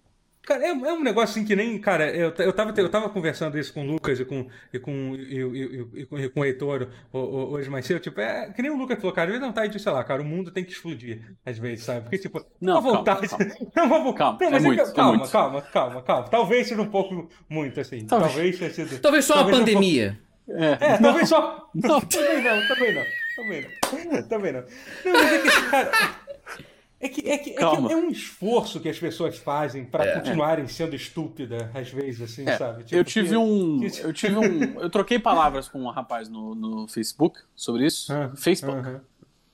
[0.48, 1.78] Cara, é, é, um negócio assim que nem.
[1.78, 5.14] Cara, eu, eu, tava, eu tava conversando isso com o Lucas e com, e com,
[5.14, 8.00] e, e, e, com, e com o Heitor hoje mais cedo.
[8.00, 10.02] Tipo, é que nem o Lucas falou, cara, às vezes não tá de, sei lá,
[10.06, 12.04] cara, o mundo tem que explodir, às vezes, sabe?
[12.04, 13.28] Porque, tipo, não, vontade.
[13.28, 13.46] Calma,
[13.76, 13.98] calma.
[13.98, 16.90] não, vou, calma, não, mas é muito, calma, é calma, calma, calma, Talvez seja um
[16.90, 18.06] pouco muito, assim.
[18.06, 19.02] Talvez, talvez tenha sido.
[19.02, 20.18] Talvez só talvez uma pandemia.
[20.48, 20.64] Um pouco...
[20.64, 21.70] É, é talvez só.
[21.76, 23.04] Não, também não, também não.
[23.36, 24.24] Também não.
[24.24, 24.62] Também não.
[24.62, 25.92] Não, mas é que, cara.
[27.00, 30.16] É que, é, que, é, que é, um esforço que as pessoas fazem para é.
[30.16, 32.58] continuarem sendo estúpidas, às vezes, assim, é.
[32.58, 32.86] sabe?
[32.86, 33.38] Tipo, eu tive que...
[33.38, 33.84] um.
[33.84, 34.80] Eu tive um.
[34.82, 38.12] Eu troquei palavras com um rapaz no, no Facebook sobre isso.
[38.12, 38.36] -huh.
[38.36, 38.80] Facebook.
[38.80, 39.02] Uh -huh.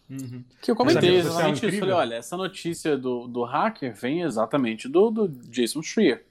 [0.10, 0.44] Uhum.
[0.62, 1.80] Que eu comentei exatamente isso.
[1.80, 6.24] Falei, olha, essa notícia do, do hacker vem exatamente do, do Jason Schreier.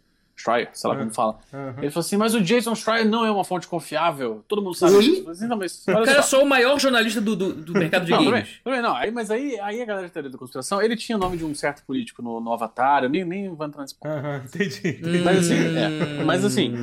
[0.42, 1.38] Schreier, sei lá como fala.
[1.52, 1.74] Uhum.
[1.78, 4.44] Ele falou assim, mas o Jason Schreier não é uma fonte confiável.
[4.48, 5.30] Todo mundo sabe disso.
[5.30, 8.10] Assim, não, mas, o cara é só o maior jornalista do, do, do mercado de
[8.10, 8.48] não, games.
[8.64, 11.16] Tudo bem, não, aí, mas aí, aí a galera de teoria da conspiração, ele tinha
[11.16, 13.94] o nome de um certo político no, no Avatar, eu nem, nem vou entrar nesse
[13.94, 14.12] ponto.
[14.12, 15.18] Uhum, entendi, entendi.
[15.22, 16.74] Mas assim, é, mas assim,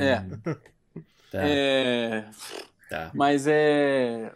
[0.00, 0.24] é,
[1.30, 1.38] tá.
[1.46, 2.24] é
[2.88, 3.10] tá.
[3.12, 4.32] mas é,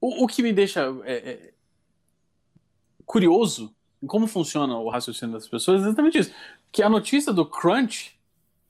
[0.00, 1.52] o, o que me deixa é, é,
[3.04, 6.32] curioso em como funciona o raciocínio das pessoas é exatamente isso
[6.76, 8.14] que a notícia do Crunch,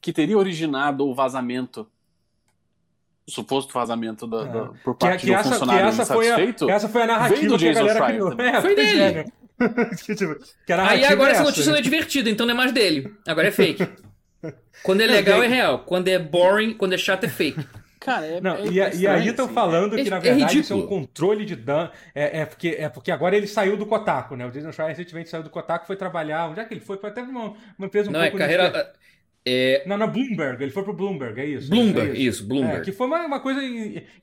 [0.00, 1.88] que teria originado o vazamento
[3.26, 4.68] o suposto vazamento da, da, é.
[4.84, 7.02] por parte que, que de um essa, funcionário que essa insatisfeito, foi a, essa foi
[7.02, 8.40] a narrativa do que a galera criou.
[8.40, 9.02] É, foi dele.
[9.02, 9.24] É, né?
[10.14, 10.36] tipo,
[10.88, 13.12] Aí agora é essa notícia não é divertida, então não é mais dele.
[13.26, 13.88] Agora é fake.
[14.84, 15.80] Quando é legal é real.
[15.80, 17.66] Quando é boring, quando é chato é fake.
[18.06, 20.60] Cara, é, não, é, e, é e, aí estão assim, falando é, que, na verdade,
[20.60, 21.90] isso é um controle de dano.
[22.14, 24.46] É, é, porque, é porque agora ele saiu do Kotaku, né?
[24.46, 26.48] O Jason Schreier recentemente saiu do Kotaku foi trabalhar.
[26.48, 26.98] Onde é que ele foi?
[26.98, 28.36] Foi até uma, uma empresa um não, pouco.
[28.36, 28.92] É carreira.
[29.48, 29.84] É...
[29.86, 31.70] Não, na Bloomberg, ele foi pro Bloomberg, é isso.
[31.70, 32.40] Bloomberg, é isso.
[32.40, 32.80] isso, Bloomberg.
[32.80, 33.60] É, que foi uma, uma coisa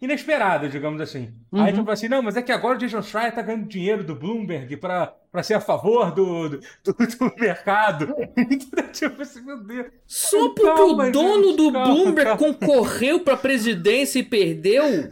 [0.01, 1.29] inesperada, digamos assim.
[1.49, 1.63] Uhum.
[1.63, 4.15] Aí tipo assim, não, mas é que agora o Jason Schreier tá ganhando dinheiro do
[4.15, 8.13] Bloomberg pra, pra ser a favor do, do, do mercado.
[8.35, 9.87] Então, tipo assim, meu Deus.
[10.05, 12.37] Só porque calma, o dono gente, do calma, Bloomberg calma.
[12.37, 14.83] concorreu pra presidência e perdeu?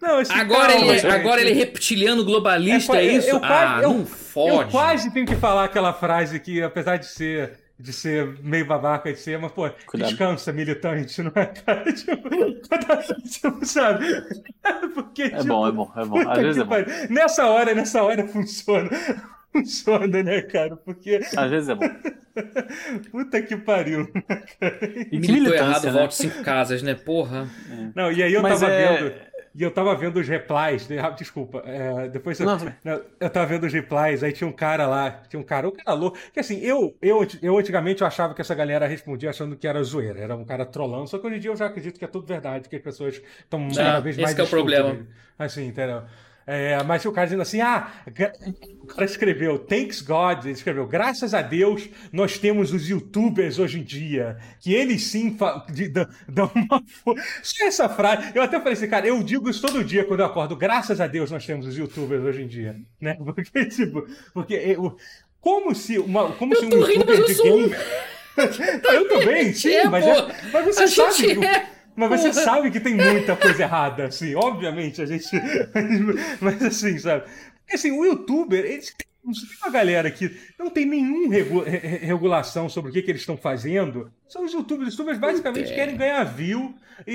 [0.00, 3.28] Não, agora, calma, ele, é, agora ele é reptiliano globalista, é, é isso?
[3.28, 4.64] Eu, eu, ah, eu, não fode.
[4.64, 9.12] Eu quase tenho que falar aquela frase que, apesar de ser de ser meio babaca
[9.12, 10.08] de ser, mas, pô, Cuidado.
[10.08, 11.84] descansa, militante, não é, cara?
[11.92, 12.28] Tipo,
[13.28, 14.06] tipo sabe?
[14.94, 16.28] Porque, é tipo, bom, é bom, é bom.
[16.28, 16.74] Às vezes é bom.
[17.08, 18.90] Nessa hora, nessa hora funciona.
[19.52, 20.76] Funciona, né, cara?
[20.76, 21.20] Porque.
[21.36, 21.88] Às vezes é bom.
[23.10, 24.08] Puta que pariu.
[24.14, 24.42] Né,
[25.10, 25.92] e que Militou errado, né?
[25.92, 26.94] volte cinco casas, né?
[26.94, 27.48] Porra.
[27.70, 27.90] É.
[27.94, 28.96] Não, e aí eu mas tava é...
[28.96, 29.14] vendo.
[29.52, 31.00] E eu tava vendo os replies, né?
[31.00, 34.86] ah, desculpa, é, depois eu, não, eu tava vendo os replies, aí tinha um cara
[34.86, 38.32] lá, tinha um cara, um cara louco, que assim, eu, eu, eu antigamente eu achava
[38.32, 41.36] que essa galera respondia achando que era zoeira, era um cara trollando, só que hoje
[41.36, 44.16] em dia eu já acredito que é tudo verdade, que as pessoas estão cada vez
[44.16, 44.32] mais...
[44.32, 45.04] Esse é o problema.
[45.36, 46.04] Assim, entendeu?
[46.46, 47.92] É, mas o cara dizendo assim, ah,
[48.82, 53.80] o cara escreveu, thanks God, ele escreveu, graças a Deus nós temos os youtubers hoje
[53.80, 55.36] em dia, que eles sim
[56.28, 56.82] dão uma
[57.42, 60.26] Só essa frase, eu até falei assim, cara, eu digo isso todo dia quando eu
[60.26, 63.16] acordo, graças a Deus nós temos os youtubers hoje em dia, né?
[63.22, 64.96] Porque, tipo, porque eu,
[65.40, 67.70] como se, uma, como eu se um youtuber de game...
[68.92, 71.34] eu também, sim, é, mas, é, mas você a sabe...
[71.34, 71.44] que...
[71.44, 75.28] É mas você sabe que tem muita coisa errada, assim, obviamente, a gente.
[76.40, 77.24] Mas assim, sabe?
[77.60, 82.90] Porque assim, o youtuber, eles tem uma galera que não tem nenhuma regu regulação sobre
[82.90, 84.10] o que, que eles estão fazendo.
[84.28, 84.88] São os youtubers.
[84.88, 86.74] Os youtubers basicamente querem ganhar view
[87.06, 87.12] e,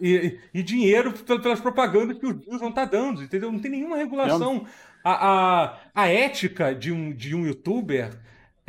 [0.00, 3.52] e, e, e, dinheiro pelas propagandas que os views vão estar tá dando, entendeu?
[3.52, 4.66] Não tem nenhuma regulação.
[5.04, 8.10] A, a, a ética de um, de um youtuber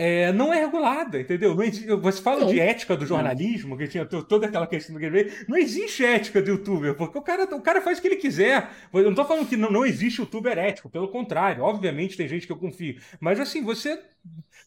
[0.03, 1.55] é, não é regulada, entendeu?
[2.01, 6.03] Você fala de ética do jornalismo, que tinha toda aquela questão do game, não existe
[6.03, 8.67] ética do youtuber, porque o cara, o cara faz o que ele quiser.
[8.91, 12.47] Eu não tô falando que não, não existe youtuber ético, pelo contrário, obviamente tem gente
[12.47, 12.95] que eu confio.
[13.19, 14.01] Mas assim, você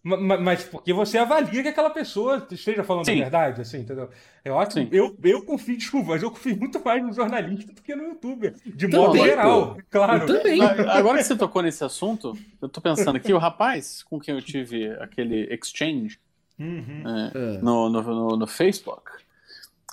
[0.04, 3.20] Mas porque você avalia que aquela pessoa esteja falando Sim.
[3.20, 4.10] a verdade, assim, entendeu?
[4.44, 7.94] Eu acho eu, eu confio, desculpa, mas eu confio muito mais no jornalista do que
[7.94, 9.82] no youtuber, de também, modo geral, pô.
[9.90, 10.30] claro.
[10.30, 10.60] Eu também.
[10.60, 14.42] Agora que você tocou nesse assunto, eu tô pensando aqui, o rapaz com quem eu
[14.42, 16.20] tive aquele exchange
[16.58, 17.02] uhum.
[17.34, 19.10] é, no, no, no, no, Facebook,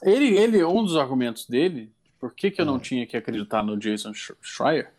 [0.04, 1.90] ele, ele, um dos argumentos dele,
[2.20, 2.80] por que, que eu não é.
[2.80, 4.92] tinha que acreditar no Jason Schreier,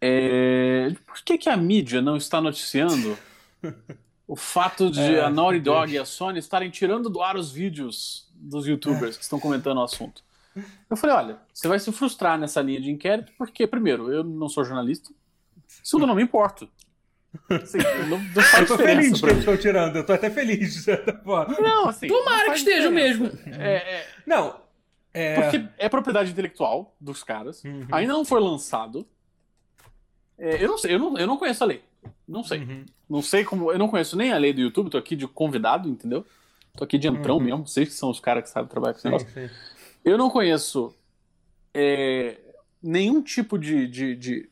[0.00, 3.18] é, por que, que a mídia não está noticiando
[4.26, 7.50] o fato de é, a Naughty Dog e a Sony estarem tirando do ar os
[7.50, 10.22] vídeos dos youtubers que estão comentando o assunto?
[10.88, 14.48] Eu falei, olha, você vai se frustrar nessa linha de inquérito, porque, primeiro, eu não
[14.48, 15.10] sou jornalista,
[15.82, 16.68] segundo, eu não me importo.
[17.48, 20.80] Assim, não, não eu tô feliz que eles estão tirando, eu tô até feliz de
[20.80, 21.56] certa forma.
[21.60, 22.08] Não, assim.
[22.08, 23.30] Tomara que esteja mesmo.
[23.46, 24.60] É, é, não.
[25.12, 25.40] É...
[25.40, 27.86] Porque é propriedade intelectual dos caras, uhum.
[27.90, 29.06] ainda não foi lançado.
[30.38, 31.84] É, eu não sei, eu não, eu não conheço a lei.
[32.26, 32.60] Não sei.
[32.60, 32.86] Uhum.
[33.08, 33.72] Não sei como.
[33.72, 36.24] Eu não conheço nem a lei do YouTube, tô aqui de convidado, entendeu?
[36.76, 37.42] Tô aqui de entrão uhum.
[37.42, 37.66] mesmo.
[37.66, 39.28] Vocês que são os caras que sabem trabalhar com esse negócio.
[39.30, 39.50] Sim.
[40.04, 40.94] Eu não conheço
[41.74, 42.38] é,
[42.82, 44.48] nenhum tipo de, de, de,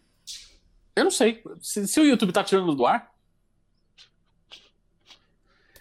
[0.94, 1.42] Eu não sei.
[1.60, 3.12] Se, se, o YouTube tá tirando do ar.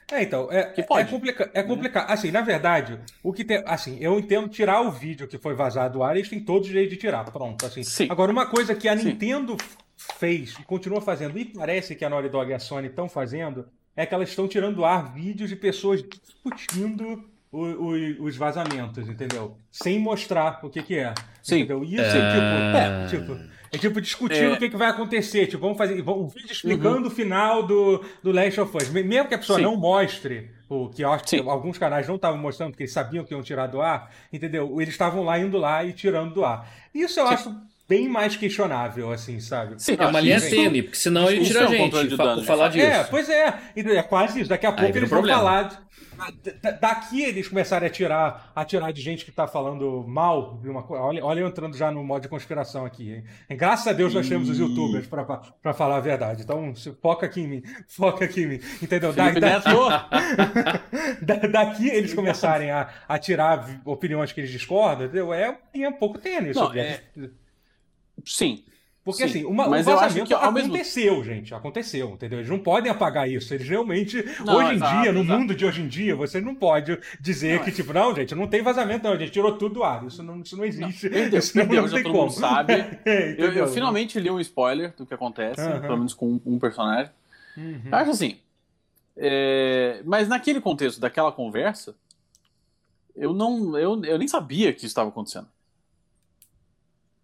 [0.10, 2.10] É, então, é, é, complica é complicado.
[2.10, 3.62] Assim, na verdade, o que tem.
[3.66, 6.72] Assim, eu entendo tirar o vídeo que foi vazado do ar, eles têm todos o
[6.72, 7.26] direito de tirar.
[7.26, 7.66] Pronto.
[7.66, 7.84] Assim.
[7.84, 8.08] Sim.
[8.10, 9.06] Agora, uma coisa que a Sim.
[9.06, 9.58] Nintendo
[9.98, 13.68] fez e continua fazendo, e parece que a Naughty Dog e a Sony estão fazendo,
[13.96, 19.10] é que elas estão tirando do ar vídeos de pessoas discutindo o, o, os vazamentos,
[19.10, 19.58] entendeu?
[19.72, 21.14] Sem mostrar o que, que é.
[21.42, 21.62] Sim.
[21.62, 21.84] Entendeu?
[21.84, 23.32] Isso é, é tipo.
[23.34, 24.54] É, tipo é tipo discutindo é...
[24.54, 25.48] o que, que vai acontecer.
[25.48, 27.08] Tipo, vamos fazer um vídeo explicando uhum.
[27.08, 28.90] o final do, do Last of Us.
[28.90, 29.66] Mesmo que a pessoa Sim.
[29.66, 31.50] não mostre, o que eu acho que Sim.
[31.50, 34.80] alguns canais não estavam mostrando, porque eles sabiam que iam tirar do ar, entendeu?
[34.82, 36.70] Eles estavam lá indo lá e tirando do ar.
[36.94, 37.34] Isso eu Sim.
[37.34, 39.82] acho bem mais questionável, assim, sabe?
[39.82, 42.86] Sim, é uma linha tênue, porque senão ele tira a gente é um falar disso.
[42.86, 43.54] É, pois é.
[43.76, 44.50] É quase isso.
[44.50, 45.88] Daqui a pouco eles vão falar.
[46.82, 50.82] Daqui eles começarem a tirar, a tirar de gente que tá falando mal de uma
[50.82, 51.04] coisa.
[51.04, 53.24] Olha, olha eu entrando já no modo de conspiração aqui.
[53.50, 53.56] Hein?
[53.56, 56.42] Graças a Deus nós temos os youtubers pra, pra, pra falar a verdade.
[56.42, 57.64] Então, foca aqui em mim.
[57.88, 58.60] Foca aqui em mim.
[58.82, 59.14] Entendeu?
[59.14, 59.30] Da,
[61.22, 65.32] da, daqui eles começarem a, a tirar opiniões que eles discordam, entendeu?
[65.34, 66.56] É, é um pouco tênis.
[66.56, 67.02] Não, é...
[68.26, 68.64] Sim.
[69.08, 71.24] Porque Sim, assim, uma, mas o vazamento aconteceu, mesmo...
[71.24, 71.54] gente.
[71.56, 72.40] Aconteceu, entendeu?
[72.40, 73.54] Eles não podem apagar isso.
[73.54, 75.40] Eles realmente, não, hoje em exato, dia, no exato.
[75.40, 77.74] mundo de hoje em dia, você não pode dizer não, que, é.
[77.74, 79.14] tipo, não, gente, não tem vazamento, não.
[79.14, 80.06] A gente tirou tudo do ar.
[80.06, 81.10] Isso não, isso não existe.
[81.10, 82.30] Não, entendeu, isso não, entendeu, não tem como.
[82.30, 82.74] sabe.
[83.06, 85.80] é, eu, eu, finalmente li um spoiler do que acontece, uhum.
[85.80, 87.10] pelo menos com um, personagem.
[87.56, 87.84] Uhum.
[87.90, 88.36] Acho assim.
[89.16, 90.02] É...
[90.04, 91.96] Mas naquele contexto daquela conversa,
[93.16, 93.78] eu não.
[93.78, 95.48] Eu, eu nem sabia que isso estava acontecendo.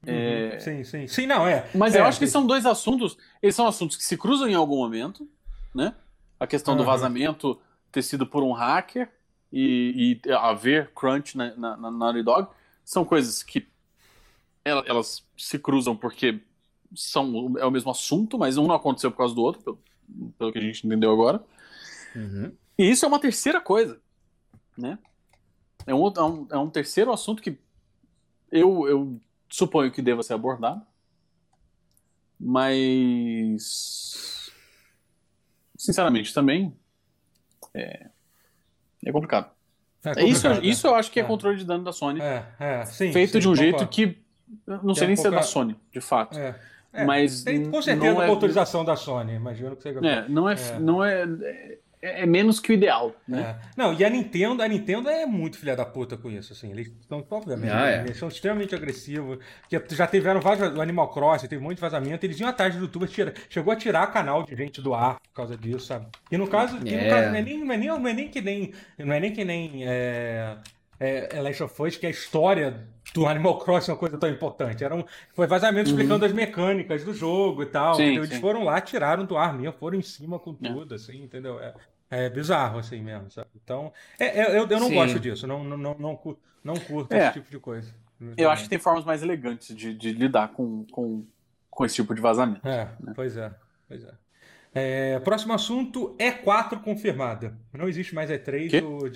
[0.06, 0.14] Uhum.
[0.14, 0.60] É...
[0.60, 1.08] Sim, sim.
[1.08, 1.70] Sim, não, é.
[1.74, 3.18] Mas é, eu acho que são dois assuntos.
[3.42, 5.28] Eles são assuntos que se cruzam em algum momento,
[5.74, 5.96] né?
[6.40, 6.80] A questão uhum.
[6.80, 7.60] do vazamento
[7.92, 9.10] ter sido por um hacker
[9.52, 12.50] e, e haver crunch na, na, na Naughty Dog
[12.84, 13.68] são coisas que
[14.66, 16.42] elas, elas, se cruzam porque
[16.96, 19.80] são é o mesmo assunto, mas um não aconteceu por causa do outro, pelo,
[20.38, 21.44] pelo que a gente entendeu agora.
[22.16, 22.52] Uhum.
[22.78, 24.00] E isso é uma terceira coisa,
[24.78, 24.98] né?
[25.86, 27.58] É um, é um, é um terceiro assunto que
[28.52, 29.22] eu, eu
[29.54, 30.82] suponho que deva ser abordado,
[32.40, 33.62] mas
[35.78, 36.76] sinceramente também
[37.72, 38.08] é,
[39.06, 39.52] é complicado.
[40.04, 40.60] É isso, é.
[40.62, 42.20] isso eu acho que é, é, controle de dano da Sony.
[42.20, 43.78] É, é, sim, feito sim, de um concordo.
[43.78, 44.24] jeito que.
[44.66, 46.38] Não sei nem se é da Sony, de fato.
[46.38, 47.44] É, mas.
[47.44, 50.00] Tem com certeza a autorização da Sony, imagino que seja.
[50.00, 50.56] É, não é.
[50.80, 53.58] Não é é, é menos que o ideal, né?
[53.58, 53.68] É.
[53.78, 56.70] Não, e a Nintendo, a Nintendo é muito filha da puta com isso, assim.
[56.70, 58.02] Eles estão, obviamente, ah, é.
[58.02, 59.40] eles são extremamente agressivos.
[59.70, 62.76] Que já tiveram vários, o Animal Crossing, teve um monte de vazamento, eles iam atrás
[62.76, 66.08] do YouTube, tira, chegou a tirar canal de gente do ar por causa disso, sabe?
[66.30, 67.10] E no caso, no é.
[67.10, 69.32] caso não, é nem, não, é nem, não é nem que nem, não é nem
[69.32, 70.58] que nem é,
[71.00, 74.84] é, Last of Us, que a história do Animal Crossing é uma coisa tão importante.
[74.84, 75.96] Era um, foi vazamento uhum.
[75.96, 77.96] explicando as mecânicas do jogo e tal.
[77.96, 80.70] Sim, Eles foram lá, tiraram do ar mesmo, foram em cima com é.
[80.70, 81.60] tudo, assim, entendeu?
[81.60, 81.74] É,
[82.14, 83.50] é bizarro, assim mesmo, sabe?
[83.64, 84.96] Então, é, é eu, eu não Sim.
[84.96, 87.26] gosto disso, não, não, não, não, não curto é.
[87.26, 87.94] esse tipo de coisa.
[88.38, 91.26] Eu acho que tem formas mais elegantes de, de lidar com, com,
[91.70, 92.66] com esse tipo de vazamento.
[92.68, 93.14] É, né?
[93.16, 93.54] pois é,
[93.88, 94.14] pois é.
[94.76, 97.56] É, próximo assunto, E4 confirmada.
[97.72, 98.70] Não existe mais E3.
[98.70, 98.82] Que?
[98.82, 99.10] O,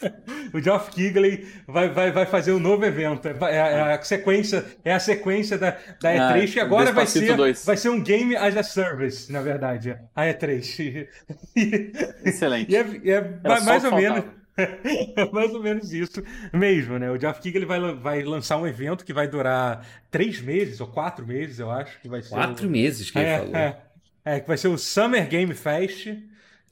[0.52, 3.28] o Geoff Keighley vai, vai, vai fazer um novo evento.
[3.28, 5.70] É, é, é a sequência, é a sequência da,
[6.00, 9.40] da E3, ah, que agora vai ser, vai ser um game as a service, na
[9.40, 9.96] verdade.
[10.14, 11.06] A E3.
[12.24, 12.70] Excelente.
[12.70, 14.24] E é, é mais ou menos.
[14.24, 14.42] É
[15.32, 16.22] mais ou menos isso
[16.52, 17.10] mesmo, né?
[17.10, 21.26] O Geoff Keighley vai, vai lançar um evento que vai durar três meses ou quatro
[21.26, 22.30] meses, eu acho que vai ser.
[22.30, 23.56] Quatro meses que ele é, falou.
[23.56, 23.78] É.
[24.24, 26.06] É, que vai ser o Summer Game Fest,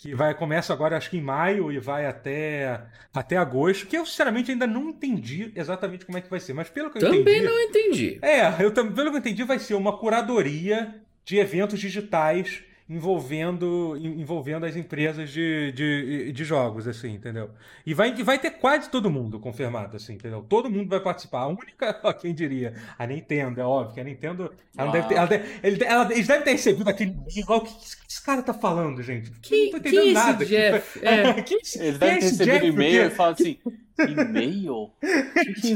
[0.01, 2.81] que vai começa agora acho que em maio e vai até,
[3.13, 6.71] até agosto, que eu sinceramente ainda não entendi exatamente como é que vai ser, mas
[6.71, 7.45] pelo que eu Também entendi...
[7.45, 8.19] não entendi.
[8.23, 13.97] É, eu, tam- pelo que eu entendi vai ser uma curadoria de eventos digitais envolvendo,
[13.97, 17.51] en- envolvendo as empresas de, de, de jogos, assim, entendeu?
[17.87, 20.45] E vai, vai ter quase todo mundo confirmado, assim, entendeu?
[20.49, 21.41] Todo mundo vai participar.
[21.43, 25.09] A única, ó, quem diria, a Nintendo, é óbvio que a Nintendo, ela não deve
[25.09, 27.71] ter, ela deve- ele- ela- eles devem ter recebido aquele igual, o que
[28.09, 29.31] esse cara tá falando, gente?
[29.41, 30.45] Quem- não tô entendendo é esse nada.
[30.45, 31.01] Jeff?
[31.03, 31.43] É.
[31.43, 32.67] Quem é esse- Eles quem é devem ter recebido Jeff?
[32.67, 33.59] e-mail e falam assim:
[33.99, 34.91] e-mail?
[35.03, 35.75] É aqui?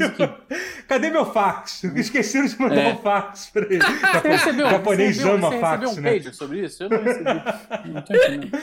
[0.88, 1.84] Cadê meu fax?
[1.84, 2.92] Esqueceram de mandar É.
[2.92, 3.78] um fax pra ele.
[3.84, 6.32] Você recebeu, japonês recebeu, ama você fax, recebeu um né?
[6.32, 6.82] sobre isso?
[6.82, 7.24] Eu não recebi.
[7.94, 8.58] Não tô entendendo.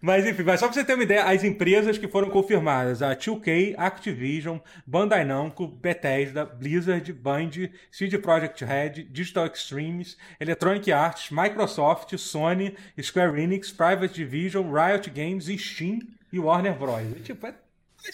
[0.00, 3.16] Mas enfim, mas só pra você ter uma ideia, as empresas que foram confirmadas, a
[3.16, 7.50] 2K, Activision, Bandai Namco, Bethesda, Blizzard, Band,
[7.90, 15.46] CD Projekt Red, Digital Extremes, Electronic Arts, Microsoft, Sony, Square Enix, Private Division, Riot Games,
[15.60, 16.00] Steam
[16.32, 17.02] e Warner Bros.
[17.16, 17.54] E, tipo, é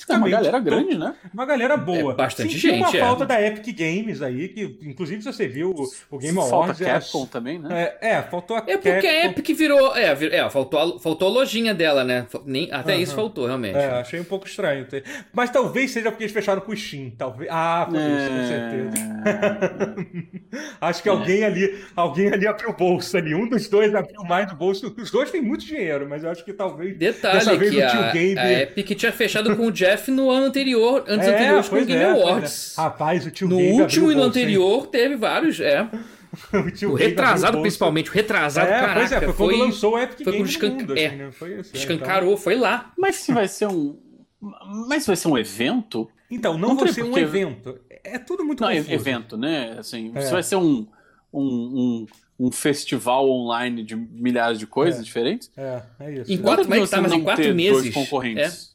[0.09, 1.15] É uma galera to- grande, né?
[1.33, 2.13] Uma galera boa.
[2.13, 3.01] É bastante Senti uma gente, é.
[3.01, 6.81] falta da Epic Games aí, que inclusive se você viu o, o Game Falta Awards...
[6.81, 7.93] é- Capcom também, né?
[8.01, 9.31] É, é, faltou a É porque a Capcom.
[9.41, 9.97] Epic virou.
[9.97, 12.27] É, vir- é faltou, a, faltou a lojinha dela, né?
[12.45, 13.77] Nem, até isso faltou, realmente.
[13.77, 14.85] É, achei um pouco estranho.
[14.87, 17.11] ter- Mas talvez seja porque eles fecharam com o Steam.
[17.17, 17.49] Talvez...
[17.53, 19.15] Ah, por isso, com certeza.
[20.81, 23.35] Acho que alguém ali, alguém ali abriu o bolso ali.
[23.35, 24.95] Um dos dois abriu mais do bolso.
[24.99, 26.97] Os dois têm muito dinheiro, mas eu acho que talvez.
[26.97, 30.11] dessa Detalhe vez que o tio a, Gabe- a Epic tinha fechado com o Jeff
[30.11, 32.79] no ano anterior, antes É, anteriores com o Game é, pois Awards.
[32.79, 32.81] é.
[32.81, 34.27] Rapaz, o tio No Gabe último e no hein?
[34.29, 35.83] anterior teve vários, é.
[36.53, 38.11] o, tio O retrasado, principalmente.
[38.11, 38.95] O retrasado, É, caraca.
[39.01, 41.17] pois é, foi quando foi, lançou o Epic foi Games escan- no mundo, é, assim,
[41.17, 41.31] né?
[41.33, 42.93] Foi isso, é, escancarou, foi lá.
[42.99, 43.97] Mas se vai ser um.
[44.89, 46.09] Mas se vai ser um evento?
[46.31, 47.79] Então, então não, Não vai ser um porque- evento.
[48.03, 48.93] É tudo muito Não, confuso.
[48.93, 49.77] evento, né?
[49.79, 50.21] Assim, É.
[50.21, 50.87] se vai ser um,
[51.33, 52.07] um, um,
[52.47, 55.03] um festival online de milhares de coisas É.
[55.05, 55.51] diferentes.
[55.57, 56.33] É, é isso.
[56.33, 58.74] Em quatro- Quanto mas tá, mas em quatro meses, Dois concorrentes.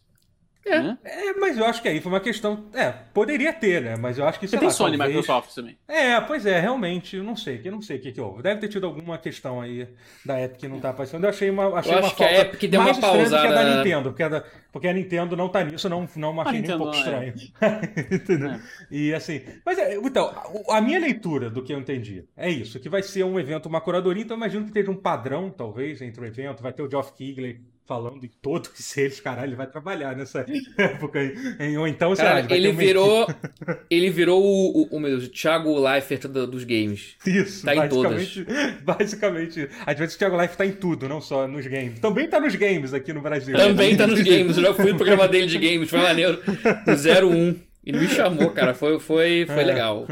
[0.65, 0.79] É.
[0.81, 0.97] Né?
[1.03, 2.65] É, mas eu acho que aí foi uma questão.
[2.73, 3.95] É, poderia ter, né?
[3.97, 5.77] Mas eu acho que Você tem lá, Sony e talvez- Microsoft também.
[5.87, 8.43] É, pois é, realmente, eu não sei, eu não sei o que, que houve.
[8.43, 9.87] Deve ter tido alguma questão aí
[10.25, 11.23] da Epic que não tá aparecendo.
[11.23, 13.25] Eu achei uma, achei Eu uma acho que a falta Epic deu mais uma estranha
[13.25, 13.77] do que a da pausada, né?
[13.77, 16.77] Nintendo, porque a, da- porque a Nintendo não tá nisso, não, não achei nem um
[16.77, 16.97] pouco é.
[16.99, 17.33] estranho.
[18.11, 18.49] Entendeu?
[18.51, 18.59] É.
[18.91, 20.31] E assim, mas é, então,
[20.69, 23.81] a- minha leitura do que eu entendi é isso, que vai ser um evento, uma
[23.81, 26.89] curadoria, então eu imagino que esteja um padrão, talvez, entre o evento, vai ter o
[26.89, 30.45] Geoff Keighley falando em todos eles, caralho, ele vai trabalhar nessa
[30.77, 31.19] época,
[31.59, 33.27] em- ou então, sei lá, ele uma virou.
[33.89, 37.15] ele virou o, o, o, meu Deus, o Thiago Leifert do- dos games.
[37.25, 38.45] Isso, Tá em basicamente,
[38.85, 39.69] basicamente.
[39.85, 41.99] Às vezes o Thiago Life tá em tudo, não só nos games.
[41.99, 43.55] Também tá nos games aqui no Brasil.
[43.57, 44.55] Também tá nos games.
[44.57, 46.39] Eu já fui no programa dele de games, foi maneiro.
[46.85, 47.68] No 01.
[47.85, 48.73] Ele me chamou, cara.
[48.73, 49.65] Foi, foi, foi É.
[49.65, 50.05] legal.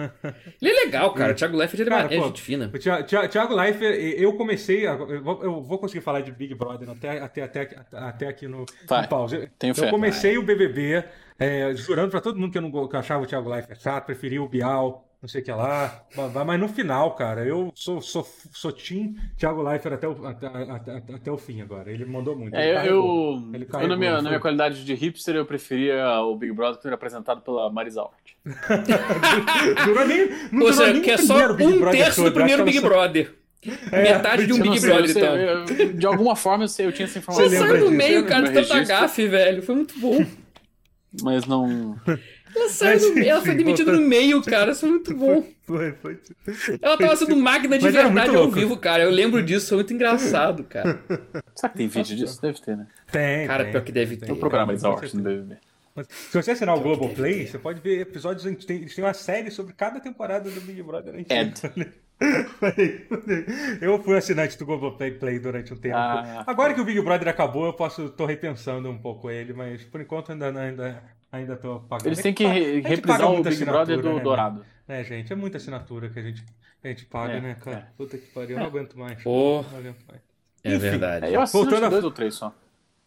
[0.61, 1.33] Ele é legal, cara.
[1.33, 2.71] O Thiago Leifert ele é Cara, uma- é pô, gente fina.
[2.73, 4.87] O Thi- Thi- Thiago Leifert, eu comecei.
[4.87, 8.47] a- Eu vou, eu vou conseguir falar de Big Brother até, até, até, até aqui
[8.47, 9.49] no, Vai, no pause.
[9.59, 9.89] tenho eu fé.
[9.89, 11.03] comecei o BBB
[11.39, 14.05] é, jurando pra todo mundo que eu não que eu achava o Thiago Leifert chato,
[14.05, 16.03] preferia o Bial, não sei o que lá.
[16.45, 20.97] Mas, no final, cara, eu sou, sou, sou Team Thiago Leifert até o, até, até,
[21.15, 21.91] até- o fim agora.
[21.91, 22.53] Ele mandou muito.
[22.55, 23.33] ele É, eu, carregou.
[23.35, 26.53] eu, Ele eu carregou, na, minha, na minha qualidade de hipster, eu preferia o Big
[26.53, 28.35] Brother que era apresentado pela Marisa Hort.
[29.85, 32.29] Durou nem, não Ou durou seja, nem que é o só um Brother terço todo,
[32.29, 33.35] do primeiro Big Brother.
[33.91, 35.35] É, Metade de um Eu Big sei, Brother, eu sei, então.
[35.87, 37.49] eu- de alguma forma eu, sei, eu tinha essa informação.
[37.49, 37.91] Você saiu disso?
[37.91, 39.63] meio, cara, de tanta gafe, velho.
[39.63, 40.23] Foi muito bom.
[41.23, 41.97] Mas não.
[42.55, 44.71] Ela saiu ela foi demitida no meio, cara.
[44.71, 45.45] Isso foi muito bom.
[45.63, 46.19] Foi, foi.
[46.81, 49.03] Ela tava sendo máquina de Mas verdade ao vivo, cara.
[49.03, 50.99] Eu lembro disso, foi muito engraçado, cara.
[51.55, 52.41] Será que tem vídeo disso?
[52.41, 52.87] Deve ter, né?
[53.11, 53.47] Tem.
[53.47, 54.27] Cara, tem, pior que deve ter.
[54.27, 55.21] Vou procurar Marisa Com Hort no.
[55.21, 55.57] BBB.
[55.95, 58.45] Mas Se você assinar o Globoplay, você pode ver episódios.
[58.45, 61.13] Eles têm, eles têm uma série sobre cada temporada do Big Brother.
[61.17, 61.25] né?
[61.27, 61.53] Ed.
[63.81, 65.95] Eu fui assinante do Globoplay Play durante um tempo.
[65.95, 66.43] Ah.
[66.47, 68.09] Agora que o Big Brother acabou, eu posso.
[68.09, 72.07] tô repensando um pouco ele, mas por enquanto ainda ainda, ainda tô pagando.
[72.07, 74.65] Eles É têm que re- a reprisar o Big Brother do né, Dourado.
[74.87, 76.43] É, gente, é muita assinatura que a gente,
[76.83, 77.77] a gente paga, É, né, cara?
[77.77, 77.87] é.
[77.97, 79.21] Puta que pariu, eu não aguento mais.
[79.21, 79.63] Pô.
[79.71, 80.21] Não aguento mais.
[80.63, 80.79] É Enfim.
[80.79, 81.25] verdade.
[81.27, 82.53] É, eu assino Voltando que a- dois ou três só.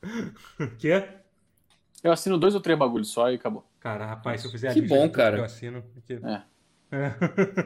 [0.79, 1.17] Que é?
[2.03, 3.67] Eu assino dois ou três bagulhos só e acabou.
[3.81, 5.37] Cara, rapaz, se eu fizer a Que lista bom, cara.
[5.37, 5.83] que eu assino.
[5.95, 6.43] porque- É.
[6.93, 7.13] É.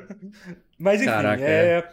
[0.78, 1.88] Mas enfim, Caraca, é...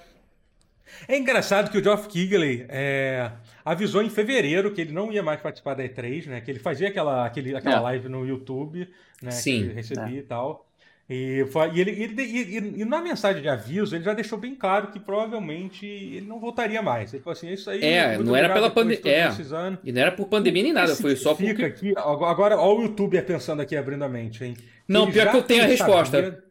[1.08, 3.32] é engraçado que o Geoff Keighley é,
[3.64, 6.42] avisou em fevereiro que ele não ia mais participar da E3, né?
[6.42, 7.80] Que ele fazia aquela, aquele, aquela É.
[7.80, 8.90] live no YouTube,
[9.22, 9.32] né?
[9.32, 9.60] Sim.
[9.60, 10.68] Que ele recebia e tal.
[11.10, 14.56] E, foi- e ele, ele- e- e- na mensagem de aviso, ele já deixou bem
[14.56, 17.14] claro que provavelmente ele não voltaria mais.
[17.14, 17.84] Ele falou assim: é isso aí.
[17.84, 19.12] É, não era pela pandemia.
[19.12, 19.24] É.
[19.26, 21.64] todos esses anos." E não era por pandemia nem nada, foi só porque.
[21.66, 24.56] aqui, agora, olha o youtuber pensando aqui, abrindo a mente, hein?
[24.88, 26.44] Não, Ele pior que eu tenho a sabia- resposta.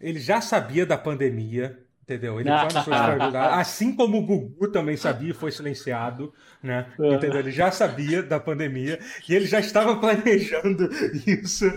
[0.00, 2.40] Ele já sabia da pandemia, Entendeu?
[2.40, 2.48] Ele
[2.84, 6.86] foi na Assim como o Gugu também sabia e foi silenciado, né?
[6.98, 7.12] É.
[7.12, 7.40] Entendeu?
[7.40, 8.98] Ele já sabia da pandemia
[9.28, 10.88] e ele já estava planejando
[11.26, 11.66] isso.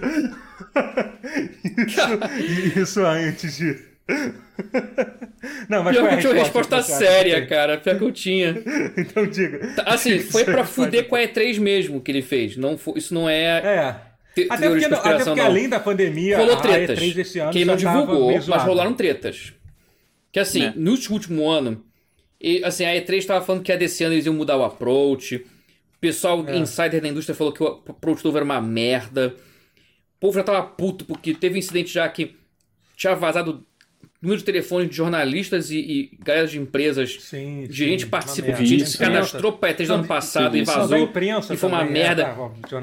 [1.86, 3.78] isso, isso antes de.
[5.68, 7.78] Não, mas Pior que eu tinha uma resposta séria, cara.
[7.78, 8.56] Pior que eu tinha.
[8.96, 9.74] então diga.
[9.76, 12.56] Tá, assim, foi pra fuder com a E3 mesmo que ele fez.
[12.56, 13.58] Não, isso não é.
[13.58, 14.11] É.
[14.50, 16.98] Até porque, não, até porque além da pandemia, rolou tretas.
[16.98, 19.54] A E3 esse ano Quem não divulgou, mas rolaram tretas.
[20.32, 20.74] Que assim, né?
[20.76, 21.84] no último ano,
[22.40, 25.36] e, assim, a E3 estava falando que a desse ano eles iam mudar o approach.
[25.36, 26.58] O pessoal é.
[26.58, 29.36] insider da indústria falou que o approach novo era uma merda.
[30.16, 32.36] O povo já tava puto porque teve um incidente já que
[32.96, 33.66] tinha vazado
[34.22, 37.18] número de telefone de jornalistas e, e galera de empresas.
[37.22, 41.10] Sim, de gente participou, gente se cadastrou para E3 no ano passado e vazou.
[41.50, 42.36] e foi uma merda.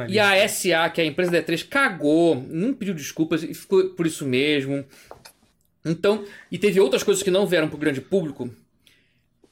[0.07, 3.55] É, e a SA, que é a empresa da E3, cagou, não pediu desculpas e
[3.55, 4.85] ficou por isso mesmo.
[5.85, 8.51] Então, e teve outras coisas que não vieram pro grande público,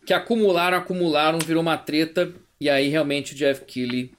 [0.04, 4.10] que acumularam, acumularam, virou uma treta, e aí realmente o Jeff Keighley,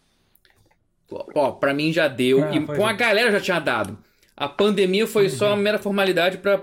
[1.11, 2.95] ó, pra mim já deu, ah, e com a é.
[2.95, 3.97] galera já tinha dado.
[4.35, 5.29] A pandemia foi uhum.
[5.29, 6.57] só uma mera formalidade pra,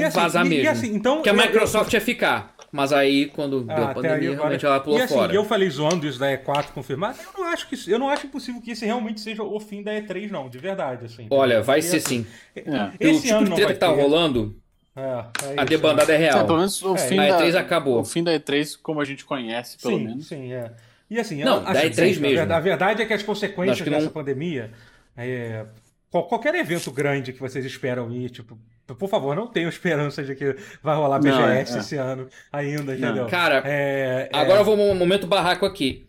[0.00, 0.64] pra assim, vazar e, mesmo.
[0.64, 1.98] E assim, então, que a Microsoft eu...
[1.98, 2.54] ia ficar.
[2.72, 5.32] Mas aí, quando ah, deu a pandemia, aí, realmente ela pulou e, assim, fora.
[5.32, 7.16] eu falei zoando isso da E4 confirmado.
[7.22, 9.92] Eu não acho que eu não acho impossível que esse realmente seja o fim da
[9.92, 11.04] E3, não, de verdade.
[11.04, 12.26] Assim, Olha, vai ser assim, sim.
[12.56, 12.90] É.
[12.98, 14.02] Esse tipo ano de treta que tá ter.
[14.02, 14.56] rolando,
[14.96, 16.40] é, é a debandada é real.
[16.40, 18.00] É, pelo menos o é, fim a E3 da, acabou.
[18.00, 20.26] O fim da E3, como a gente conhece, pelo sim, menos.
[20.26, 20.72] Sim, é.
[21.10, 22.52] E assim, não, assim, da E3 mesmo.
[22.52, 24.12] A verdade é que as consequências que dessa não...
[24.12, 24.72] pandemia.
[25.16, 25.64] É,
[26.10, 30.56] qualquer evento grande que vocês esperam ir, tipo, por favor, não tenham esperança de que
[30.82, 33.26] vai rolar BGS não, é, é, esse ano ainda, entendeu?
[33.26, 36.06] Cara, é, é, agora eu vou um momento barraco aqui.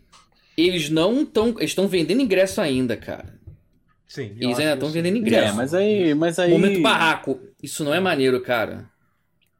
[0.56, 1.54] Eles não estão.
[1.60, 3.34] estão vendendo ingresso ainda, cara.
[4.06, 4.36] Sim.
[4.38, 5.52] Eles ainda estão vendendo ingresso.
[5.52, 6.50] É, mas aí, mas aí.
[6.50, 7.40] Momento barraco.
[7.62, 8.84] Isso não é maneiro, cara.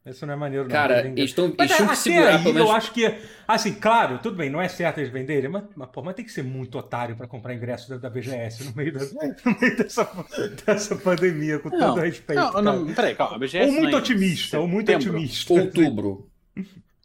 [0.06, 0.70] Isso não é maneiro, não.
[0.70, 2.68] Cara, eles, tão, eles tinham que segurar, aí, pelo menos...
[2.68, 3.12] Eu acho que,
[3.46, 6.30] assim, claro, tudo bem, não é certo eles venderem, mas, mas, pô, mas tem que
[6.30, 10.08] ser muito otário para comprar ingresso da, da BGS no meio, da, no meio dessa,
[10.64, 12.40] dessa pandemia, com não, todo respeito.
[12.40, 15.52] Não, não, peraí, calma, a BGS Ou muito é otimista, ou muito otimista.
[15.52, 16.30] Outubro.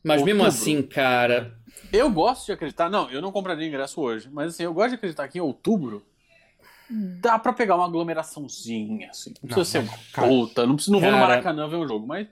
[0.03, 0.25] Mas Outubro.
[0.25, 1.57] mesmo assim, cara...
[1.91, 4.95] Eu gosto de acreditar, não, eu não compraria ingresso hoje, mas assim, eu gosto de
[4.95, 6.05] acreditar que em outubro
[7.19, 9.33] dá para pegar uma aglomeraçãozinha, assim.
[9.41, 12.05] Não precisa não, ser uma puta, não, preciso, não vou no Maracanã ver um jogo,
[12.05, 12.27] mas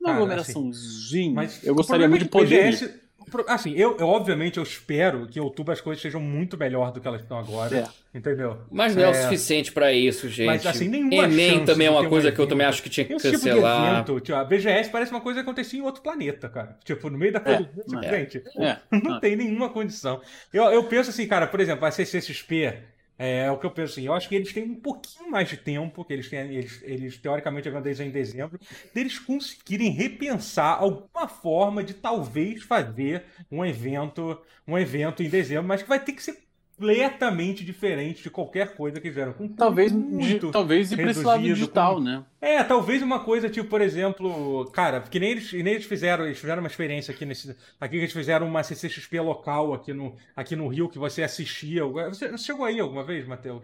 [0.00, 1.40] uma aglomeraçãozinha.
[1.42, 2.70] Assim, eu gostaria muito de poder.
[2.70, 3.00] BGS,
[3.46, 7.00] assim, eu, eu, obviamente eu espero que em outubro as coisas sejam muito melhor do
[7.00, 7.76] que elas estão agora.
[7.76, 8.18] É.
[8.18, 8.58] Entendeu?
[8.70, 10.46] Mas não é, é o suficiente para isso, gente.
[10.46, 13.04] Mas assim, nenhuma Enem também é uma coisa um que eu também acho que tinha
[13.04, 14.04] que Esse cancelar.
[14.04, 16.76] Tipo evento, tipo, a BGS parece uma coisa que acontecia em outro planeta, cara.
[16.84, 17.60] Tipo, no meio da coisa.
[18.02, 18.78] É, tipo, gente, é.
[18.98, 20.20] não tem nenhuma condição.
[20.52, 22.74] Eu, eu penso assim, cara, por exemplo, a CCXP
[23.22, 25.46] é, é, o que eu penso assim, eu acho que eles têm um pouquinho mais
[25.46, 28.58] de tempo, que eles têm, eles, eles teoricamente a grandeza em dezembro,
[28.94, 35.82] deles conseguirem repensar alguma forma de talvez fazer um evento, um evento em dezembro, mas
[35.82, 36.49] que vai ter que ser
[36.80, 39.34] completamente diferente de qualquer coisa que fizeram.
[39.34, 42.00] Com talvez muito talvez ir para esse lado digital, com...
[42.00, 42.24] né?
[42.40, 46.38] É, talvez uma coisa tipo, por exemplo, cara, que nem eles, nem eles fizeram, eles
[46.38, 50.68] fizeram uma experiência aqui nesse, aqui eles fizeram uma CCXP local aqui no, aqui no
[50.68, 51.84] Rio que você assistia.
[51.84, 53.62] Você chegou aí alguma vez, Matheus?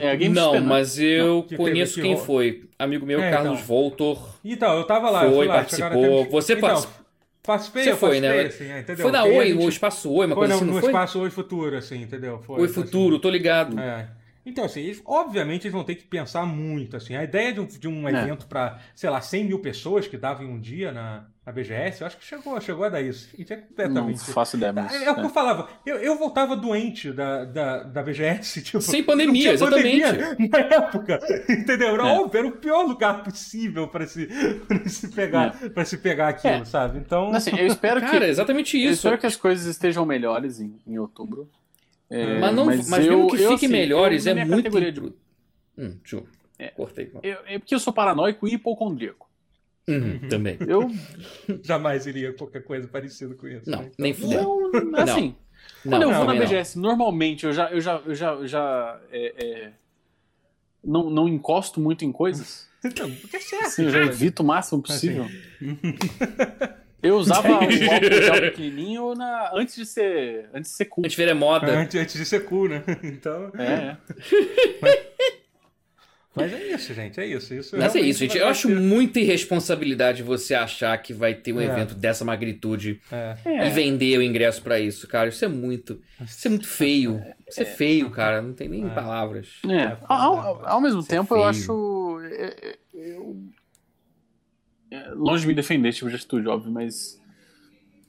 [0.00, 2.22] É, não, mas eu não, conheço teve, quem que...
[2.24, 2.64] foi.
[2.78, 3.66] Amigo meu, é, Carlos então.
[3.66, 4.34] Voltor.
[4.44, 5.30] Então, eu tava lá.
[5.30, 6.28] Foi, lá, participou.
[6.28, 7.03] Você então, participou.
[7.44, 8.40] Participei, Você foi, né?
[8.40, 9.02] Assim, é, entendeu?
[9.02, 9.66] Foi na Oi, gente...
[9.66, 10.90] o Espaço Oi, uma foi coisa assim, no foi?
[10.90, 12.40] Espaço Oi Futuro, assim, entendeu?
[12.42, 13.22] Foi, Oi Futuro, assim.
[13.22, 13.78] tô ligado.
[13.78, 14.08] É.
[14.46, 17.14] Então, assim, eles, obviamente eles vão ter que pensar muito, assim.
[17.14, 18.12] A ideia de um, de um é.
[18.12, 22.00] evento para, sei lá, 100 mil pessoas que davam em um dia na, na BGS,
[22.00, 23.28] eu acho que chegou, chegou a dar isso.
[23.38, 24.16] E é completamente...
[24.16, 24.92] Não faço ideia, mas...
[24.94, 25.68] É, é o que eu falava.
[25.84, 28.80] Eu, eu voltava doente da, da, da BGS, tipo...
[28.80, 30.02] Sem pandemia, exatamente.
[30.02, 31.88] Pandemia na época, entendeu?
[31.88, 32.18] Era, é.
[32.18, 34.26] óbvio, era o pior lugar possível para se,
[34.66, 35.68] pra se pegar, é.
[35.68, 36.64] Pra se pegar aquilo, é.
[36.64, 36.98] sabe?
[36.98, 37.30] Então...
[37.34, 38.10] Assim, eu espero que...
[38.10, 38.88] Cara, exatamente isso.
[38.88, 41.50] Eu espero que as coisas estejam melhores em, em outubro.
[42.08, 44.92] É, mas não, mas, mas eu, mesmo que eu, fique assim, melhores, é muito.
[44.92, 45.00] De...
[45.76, 46.26] Hum, eu...
[46.58, 47.10] É, Cortei.
[47.22, 49.23] Eu, é porque eu sou paranoico e hipocondríaco.
[49.86, 50.56] Uhum, também.
[50.66, 50.90] Eu
[51.62, 53.68] jamais iria qualquer coisa parecida com isso.
[53.70, 53.90] Não, né?
[53.98, 54.70] nem fudeu.
[54.72, 55.34] Não, assim.
[55.84, 55.90] Não.
[55.92, 56.88] Quando não, eu vou na BGS, não.
[56.88, 59.72] normalmente eu já, eu já, eu já, eu já é, é,
[60.82, 62.72] não, não encosto muito em coisas.
[62.86, 63.64] Então, porque é certo.
[63.64, 65.24] Assim, eu já evito o máximo possível.
[65.24, 65.96] Assim.
[67.02, 69.52] Eu usava o óculos de pequenininho na...
[69.54, 71.02] antes de ser antes de ser cool.
[71.02, 71.78] Antes de ver moda.
[71.78, 72.84] Antes, antes de ser cool, né?
[73.02, 73.50] Então.
[73.58, 73.96] É.
[74.82, 74.96] Mas,
[76.34, 77.20] mas é isso, gente.
[77.20, 77.54] É isso.
[77.54, 78.36] isso Mas é isso, gente.
[78.36, 81.64] Eu acho muita irresponsabilidade você achar que vai ter um é.
[81.64, 83.66] evento dessa magnitude é.
[83.66, 85.28] e vender o ingresso para isso, cara.
[85.28, 86.00] Isso é muito.
[86.20, 87.22] Isso é muito feio.
[87.48, 88.42] Isso é, feio, cara.
[88.42, 88.90] Não tem nem é.
[88.90, 89.60] palavras.
[89.68, 89.96] É.
[90.08, 92.20] Ao, ao, mesmo isso é tempo, eu acho.
[92.92, 93.36] Eu,
[94.90, 97.20] é, longe de me defender esse tipo de atitude, óbvio, mas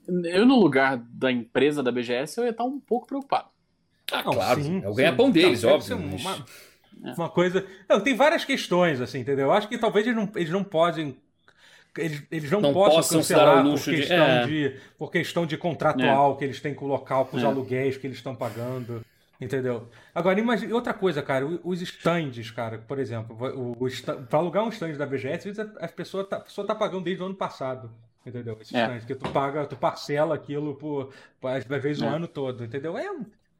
[0.08, 3.48] eu no lugar da empresa da BGS eu ia estar um pouco preocupado.
[4.12, 4.62] Ah, claro.
[4.62, 5.98] Sim, é o ganha-pão deles, não, óbvio.
[5.98, 6.20] Mas...
[6.20, 6.46] Uma,
[7.00, 7.64] uma, coisa.
[7.88, 9.46] Não, tem várias questões, assim, entendeu?
[9.46, 11.16] Eu acho que talvez eles não, eles não podem.
[11.96, 14.68] Eles, eles não, não possam, cancelar por questão, de, é.
[14.68, 16.36] de, por questão de contratual é.
[16.36, 17.46] que eles têm com o local, com os É.
[17.46, 19.02] aluguéis que eles estão pagando.
[19.40, 19.88] Entendeu?
[20.14, 24.64] Agora, imagina, outra coisa, cara, os stands, cara, por exemplo, o, o stand, para alugar
[24.64, 27.26] um stand da BGS, às vezes a, pessoa tá, a pessoa tá pagando desde o
[27.26, 27.90] ano passado.
[28.24, 28.56] Entendeu?
[28.60, 28.82] Esses É.
[28.82, 32.08] stands, que tu paga, tu parcela aquilo por, por às vezes o É.
[32.08, 32.96] ano todo, entendeu?
[32.98, 33.08] É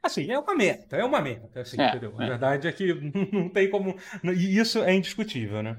[0.02, 2.14] assim, é uma meta, é uma meta, assim, É, entendeu?
[2.18, 2.28] A é.
[2.28, 2.94] verdade é que
[3.32, 3.96] não tem como.
[4.24, 5.76] E isso é indiscutível, né?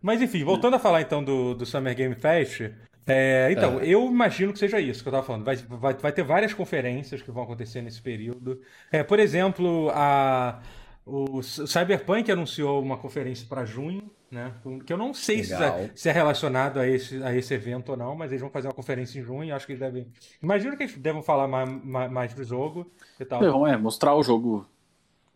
[0.00, 2.70] Mas enfim, voltando a falar então do, do Summer Game Fest.
[3.06, 5.44] é, então, eu imagino que seja isso que eu tava falando.
[5.44, 8.60] Vai, vai, vai ter várias conferências que vão acontecer nesse período.
[8.92, 10.60] É, por exemplo, a,
[11.06, 14.52] o Cyberpunk anunciou uma conferência para junho, né?
[14.84, 17.96] Que eu não sei se é, se é relacionado a esse, a esse evento ou
[17.96, 19.54] não, mas eles vão fazer uma conferência em junho.
[19.54, 20.08] Acho que eles devem.
[20.42, 23.38] Imagino que eles devem falar mais, mais, mais do jogo e tal.
[23.40, 24.66] Então, é, mostrar o jogo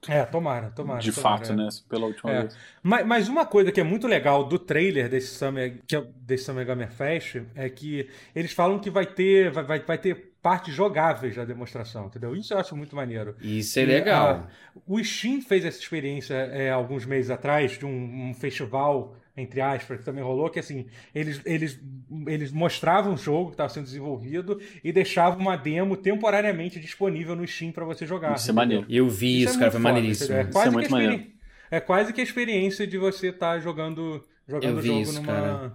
[0.08, 1.00] É, tomara, tomara.
[1.00, 1.54] de tomara, fato, é.
[1.56, 1.68] né?
[1.88, 2.40] Pela última É.
[2.42, 2.56] vez.
[2.82, 6.44] Mas, mas uma coisa que é muito legal do trailer desse Summer, que é- desse
[6.44, 10.74] Summer Gamer Fest é que eles falam que vai ter, vai, vai, vai ter partes
[10.74, 12.34] jogáveis da demonstração, entendeu?
[12.34, 13.36] Isso eu acho muito maneiro.
[13.40, 14.46] Isso é E, legal.
[14.46, 14.48] ah,
[14.86, 19.98] o Steam fez essa experiência é, alguns meses atrás de um, um festival, entre aspas,
[19.98, 21.78] que também rolou, que assim, eles, eles,
[22.26, 27.46] eles mostravam o jogo que estava sendo desenvolvido e deixavam uma demo temporariamente disponível no
[27.46, 28.34] Steam para você jogar.
[28.34, 28.86] Isso é maneiro.
[28.88, 30.24] Eu vi isso, é cara, muito foi foda, maneiríssimo.
[30.34, 30.48] entendeu?
[30.48, 31.32] É quase, Isso é que muito a experi- maneiro.
[31.70, 35.26] é quase que a experiência de você estar jogando, jogando Eu o jogo isso, numa,
[35.26, 35.72] cara.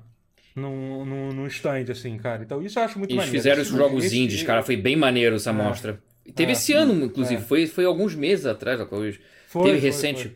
[0.55, 2.43] Num, num, num stand, assim, cara.
[2.43, 3.37] Então isso eu acho muito Eles maneiro.
[3.37, 6.01] fizeram Esse- os jogos esse- indies, cara, foi bem maneiro essa mostra.
[6.33, 6.53] Teve É.
[6.53, 7.45] esse ano, inclusive, É.
[7.45, 9.19] foi, foi alguns meses atrás, hoje.
[9.47, 10.35] Foi, Teve foi, recente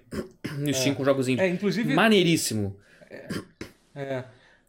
[0.60, 1.44] no Steam com jogos indies.
[1.44, 2.78] É, inclusive, Maneiríssimo.
[3.96, 4.24] É,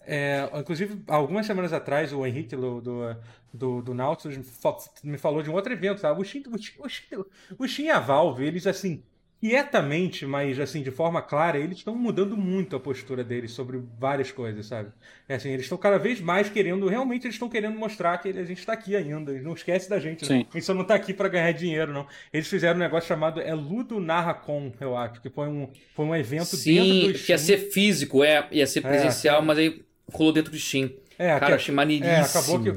[0.07, 3.17] é, inclusive, algumas semanas atrás, o Henrique do, do,
[3.53, 6.21] do, do Nautilus me fa- me falou de um outro evento, sabe?
[6.21, 7.27] O Steam, o Steam, o Steam,
[7.59, 9.03] o Steam e a Valve, eles, assim,
[9.41, 14.31] quietamente, mas, assim, de forma clara, eles estão mudando muito a postura deles sobre várias
[14.31, 14.91] coisas, sabe?
[15.27, 18.45] É assim, eles estão cada vez mais querendo, realmente eles estão querendo mostrar que a
[18.45, 20.29] gente está aqui ainda, eles não esquece da gente, né?
[20.29, 20.47] Sim.
[20.51, 22.07] A gente só não está aqui para ganhar dinheiro, não.
[22.31, 26.15] Eles fizeram um negócio chamado é Ludo Narracon, eu acho, que foi um, foi um
[26.15, 27.39] evento dentro Sim, do que ia Steam.
[27.39, 30.91] ser físico, é, ia ser presencial, mas aí rolou dentro do Steam.
[31.19, 32.15] É, Cara, que- achei maneiríssimo.
[32.15, 32.73] É, acabou que,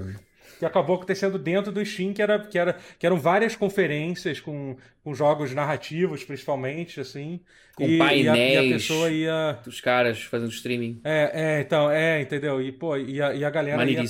[0.59, 4.77] que acabou sendo dentro do Steam, que, era, que, era, que eram várias conferências com,
[5.03, 7.39] com jogos narrativos, principalmente, assim.
[7.75, 8.71] Com e, e a, e a painéis.
[8.83, 9.59] pessoa ia.
[9.65, 11.01] Dos caras fazendo streaming.
[11.03, 12.61] É, é, então, é, entendeu?
[12.61, 14.01] E, pô, e a, e a galera ia,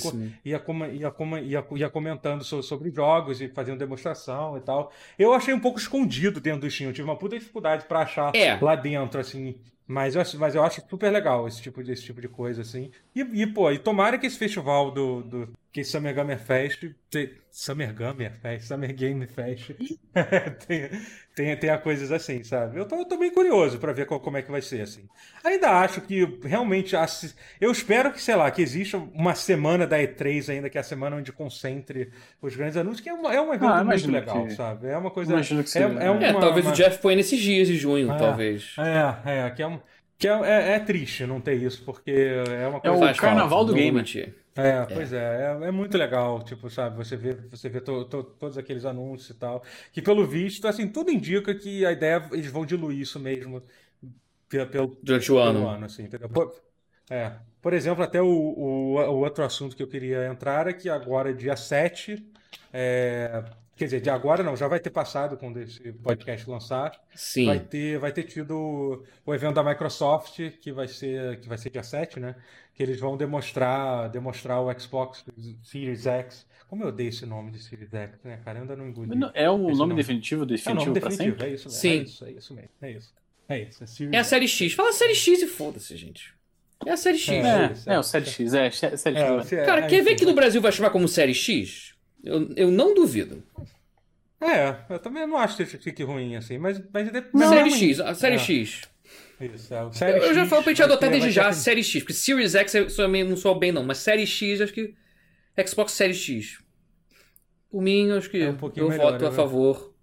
[0.44, 0.62] ia,
[1.44, 4.92] ia, ia, comentando so- sobre jogos e fazendo demonstração e tal.
[5.18, 6.90] Eu achei um pouco escondido dentro do Steam.
[6.90, 8.56] Eu tive uma puta dificuldade pra achar É.
[8.60, 9.56] lá dentro, assim.
[9.86, 12.62] Mas eu, acho- mas eu acho super legal esse tipo de, esse tipo de coisa,
[12.62, 12.90] assim.
[13.14, 15.22] E, e, pô, e tomara que esse festival do.
[15.22, 16.84] do que esse Summer Gamer Fest.
[17.10, 19.70] te- Summer Gamer Fest, Summer Game Fest.
[20.66, 20.90] tenha,
[21.36, 22.76] tenha, tenha coisas assim, sabe?
[22.80, 25.02] Eu tô, eu tô bem curioso pra ver qual- como é que vai ser, assim.
[25.44, 26.96] Ainda acho que realmente.
[27.60, 30.84] Eu espero que, sei lá, que exista uma semana da E3 ainda, que é a
[30.84, 32.10] semana onde concentre
[32.42, 34.88] os grandes anúncios, que é, uma- é um evento Ah, muito legal, que- sabe?
[34.88, 35.32] É uma coisa.
[35.32, 35.86] imagino que é, seja.
[36.00, 38.18] é É, uma- talvez uma- o Jeff põe nesses dias de junho, É.
[38.18, 38.74] talvez.
[39.24, 39.78] É, é, que é um.
[40.18, 42.96] Que é, é, é triste não ter isso, porque é uma É coisa.
[42.96, 43.92] o Faz carnaval falta, do game.
[43.92, 44.34] mentir.
[44.56, 45.18] É, pois é,
[45.62, 49.30] é, é muito legal, tipo, sabe, você vê, você vê to- to- todos aqueles anúncios
[49.30, 53.18] e tal, que pelo visto, assim, tudo indica que a ideia, eles vão diluir isso
[53.18, 53.60] mesmo
[54.48, 55.64] pelo, Durante o ano.
[55.68, 56.28] ano, assim, entendeu?
[56.28, 56.54] Por,
[57.10, 60.88] é, por exemplo, até o, o, o outro assunto que eu queria entrar é que
[60.88, 62.24] agora, dia 7,
[62.72, 63.44] é,
[63.76, 67.46] quer dizer, de agora não, já vai ter passado quando esse podcast lançar, Sim.
[67.46, 71.70] Vai ter, vai ter tido o evento da Microsoft, que vai ser, que vai ser
[71.70, 72.34] dia 7, né?
[72.74, 75.24] Que eles vão demonstrar, demonstrar o Xbox
[75.62, 76.46] Series X.
[76.68, 78.58] Como eu odeio esse nome de Series X, né, cara?
[78.58, 79.10] Eu ainda não engoli.
[79.34, 81.46] É o esse nome definitivo, É o nome definitivo definitivo, sempre?
[81.46, 81.80] é isso mesmo.
[81.80, 81.88] Sim.
[81.88, 82.70] É isso, é isso mesmo.
[82.82, 83.14] É isso.
[83.48, 83.84] É isso.
[83.84, 84.28] É, Series É a X.
[84.28, 84.72] série X.
[84.72, 86.34] Fala série X e foda-se, gente.
[86.86, 87.28] É a série X.
[87.32, 87.92] É.
[87.92, 89.06] É, é o 7X, é, 7X.
[89.06, 89.36] É, né?
[89.42, 91.93] você- Cara, é, quer ver que no Brasil vai chamar como série X?
[92.24, 93.42] Eu, eu não duvido.
[94.40, 97.78] É, eu também não acho que fique ruim assim, mas, mas, mas série não é.
[97.78, 98.82] X, a série É, X.
[99.40, 101.46] Isso, é, o Eu, série eu já X falo pra gente adotar ter- desde já
[101.46, 104.72] ter- série X, porque Series X eu não sou bem não, mas série X acho
[104.72, 104.94] que
[105.66, 106.58] Xbox Series X.
[107.70, 109.36] Por mim, acho que É um pouquinho eu melhor, voto a né?
[109.36, 109.94] favor.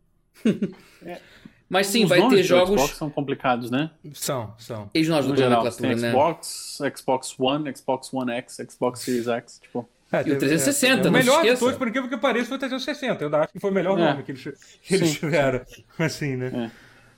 [1.70, 2.76] Mas sim, Os vai nomes ter jogos.
[2.82, 3.92] Xbox são complicados, né?
[4.14, 4.90] São, são.
[4.94, 6.12] Eles não ajudam a geral, nomenclatura, tem né?
[6.12, 9.90] Xbox, Xbox One, Xbox One X, Xbox Series X, tipo...
[10.12, 12.48] É, E o teve- 360, é, não O melhor de todos, por incrível que pareça,
[12.48, 13.24] foi o 360.
[13.24, 14.04] Eu acho que foi o melhor É.
[14.04, 14.44] nome que eles,
[14.82, 15.20] que eles Sim.
[15.20, 15.62] tiveram.
[15.98, 16.72] Assim, né?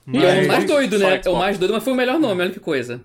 [0.07, 0.11] É.
[0.11, 1.21] E é o Mas- mais doido, né?
[1.25, 3.01] É o mais doido, mas foi o melhor nome, olha que coisa.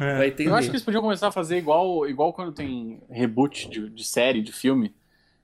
[0.00, 0.18] É.
[0.18, 0.50] Vai entender.
[0.50, 4.04] Eu acho que eles podiam começar a fazer igual, igual quando tem reboot de, de
[4.04, 4.92] série, de filme,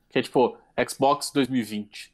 [0.09, 0.59] que é tipo
[0.89, 2.13] Xbox 2020.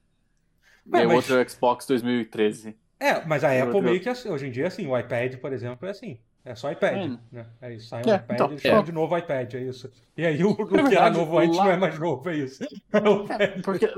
[0.93, 1.13] É, e mas...
[1.13, 2.77] outro Xbox 2013.
[3.01, 5.87] É, mas a Apple meio que assim, hoje em dia, assim, o iPad, por exemplo,
[5.89, 6.19] é assim.
[6.47, 7.19] É só iPad, é.
[7.33, 7.47] né?
[7.61, 8.83] É isso, sai um é, iPad então, e chama é.
[8.85, 9.91] de novo iPad, é isso.
[10.17, 11.65] E aí o, o que era novo antes lá...
[11.65, 12.65] não é mais novo, é isso.
[13.39, 13.89] É, porque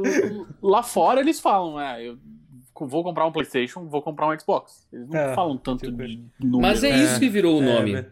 [0.63, 2.19] lá fora eles falam, é, eu
[2.75, 4.89] vou comprar um PlayStation, vou comprar um Xbox.
[4.91, 6.03] Eles não é, falam tanto tipo...
[6.03, 6.63] de número.
[6.63, 8.07] Mas é isso que virou o nome.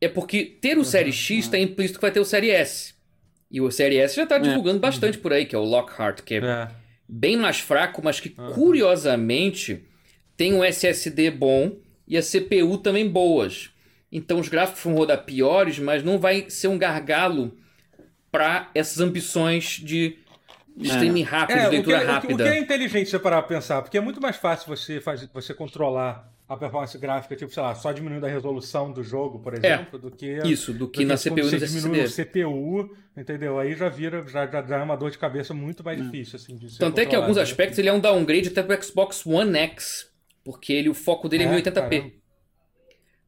[0.00, 2.94] É, porque ter o Série X está implícito que vai ter o Série S.
[3.50, 6.34] E o Série S já está divulgando bastante por aí, que é o Lockhart, que
[6.34, 6.68] é,
[7.08, 9.84] bem mais fraco, mas que curiosamente
[10.36, 11.72] tem um SSD bom
[12.08, 13.70] e a CPU também boas.
[14.10, 17.56] Então os gráficos vão rodar piores, mas não vai ser um gargalo
[18.30, 20.16] para essas ambições de
[20.80, 21.24] streaming é.
[21.24, 22.34] rápido, é, de leitura o que, rápida.
[22.34, 23.82] O que é inteligente você parar pensar?
[23.82, 27.74] Porque é muito mais fácil você, fazer, você controlar a performance gráfica, tipo, sei lá,
[27.74, 29.58] só diminuindo a resolução do jogo, por é.
[29.58, 30.38] exemplo, é, do que.
[30.44, 33.58] Isso, do que, do que na CPU você diminui o CPU, entendeu?
[33.58, 36.04] Aí já vira, já, já, já é uma dor de cabeça muito mais hum.
[36.04, 38.82] difícil, assim, de Tanto é que em alguns aspectos ele é um downgrade até pro
[38.82, 40.07] Xbox One X,
[40.48, 41.74] porque ele, o foco dele é, é 1080p.
[41.74, 42.12] Caramba.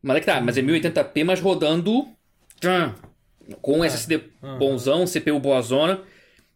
[0.03, 2.09] Mas é que tá, mas é 1080p, mas rodando
[3.61, 4.57] com SSD uhum.
[4.59, 6.03] bonzão, CPU boa zona,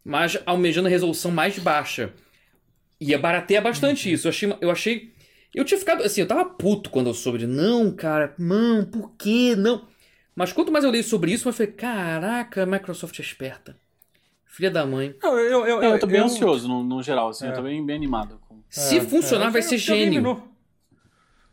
[0.03, 2.11] mas almejando a resolução mais baixa.
[2.99, 4.15] Ia baratear bastante uhum.
[4.15, 4.25] isso.
[4.25, 5.13] Eu achei, eu achei.
[5.53, 6.01] Eu tinha ficado.
[6.01, 7.45] Assim, eu tava puto quando eu soube de.
[7.45, 9.87] Não, cara, mano, por que não?
[10.35, 13.77] Mas quanto mais eu li sobre isso, eu falei: caraca, a Microsoft é esperta.
[14.47, 15.15] Filha da mãe.
[15.21, 17.49] Não, eu, eu, eu, eu tô bem eu, ansioso no, no geral, assim, é.
[17.49, 18.41] eu tô bem, bem animado.
[18.47, 18.63] Com...
[18.67, 20.54] Se é, funcionar, é, vai ser gênio.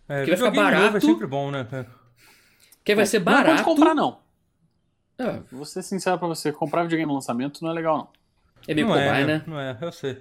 [0.09, 0.97] É, que vai ficar barato.
[0.97, 1.67] é sempre bom, né?
[2.85, 3.49] Que vai é, ser barato.
[3.49, 4.19] Não pode comprar, não.
[5.19, 5.41] É.
[5.51, 8.09] Vou ser sincero pra você, comprar videogame no lançamento não é legal, não.
[8.67, 9.43] É meio cobai, é, né?
[9.47, 10.19] Não é, eu sei.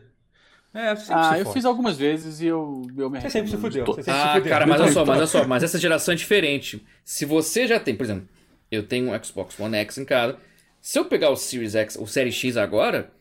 [0.73, 3.85] É, ah, eu fiz algumas vezes e eu, eu me Você sempre se fudeu.
[3.85, 4.49] Sempre ah, se fudeu.
[4.49, 6.85] cara, mas olha só, mas olha só, mas essa geração é diferente.
[7.03, 8.27] Se você já tem, por exemplo,
[8.71, 10.37] eu tenho um Xbox One X em casa.
[10.79, 13.11] Se eu pegar o Series X, o Series X agora,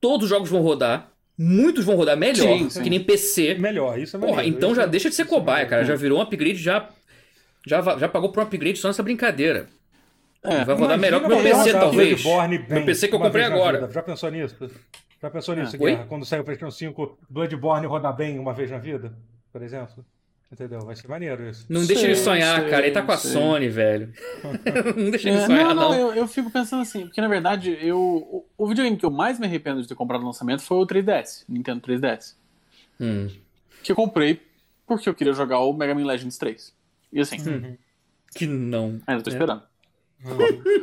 [0.00, 2.82] todos os jogos vão rodar Muitos vão rodar melhor, sim, sim.
[2.82, 3.54] que nem PC.
[3.54, 4.32] Melhor, isso é melhor.
[4.32, 5.84] Porra, então já deixa de ser é cobaia, cara.
[5.84, 6.88] Já virou um upgrade, já,
[7.66, 9.66] já, já pagou por um upgrade só nessa brincadeira.
[10.44, 12.24] É, vai rodar melhor que o meu PC, talvez.
[12.68, 13.90] Meu PC que eu comprei agora.
[13.90, 14.70] Já pensou nisso?
[15.20, 15.78] Já pensou nisso, é.
[15.78, 16.06] Guerra?
[16.06, 19.12] Quando saiu o PlayStation 5, Bloodborne rodar bem uma vez na vida,
[19.50, 20.04] por exemplo?
[20.52, 20.80] Entendeu?
[20.80, 21.66] Vai ser maneiro isso.
[21.68, 22.86] Não deixa ele sonhar, sei, cara.
[22.86, 23.32] Ele tá com a sei.
[23.32, 24.12] Sony, velho.
[24.96, 25.90] não deixa ele é, sonhar, não.
[25.90, 25.94] não.
[25.94, 29.38] Eu, eu, fico pensando assim, porque na verdade, eu, o, o videogame que eu mais
[29.38, 32.36] me arrependo de ter comprado no lançamento foi o 3DS, Nintendo 3DS.
[33.00, 33.28] Hum.
[33.82, 34.40] Que eu comprei
[34.86, 36.72] porque eu queria jogar o Mega Man Legends 3.
[37.12, 37.36] E assim.
[37.48, 37.76] Hum.
[38.36, 39.00] Que não.
[39.06, 39.32] Ainda tô é.
[39.32, 39.62] esperando.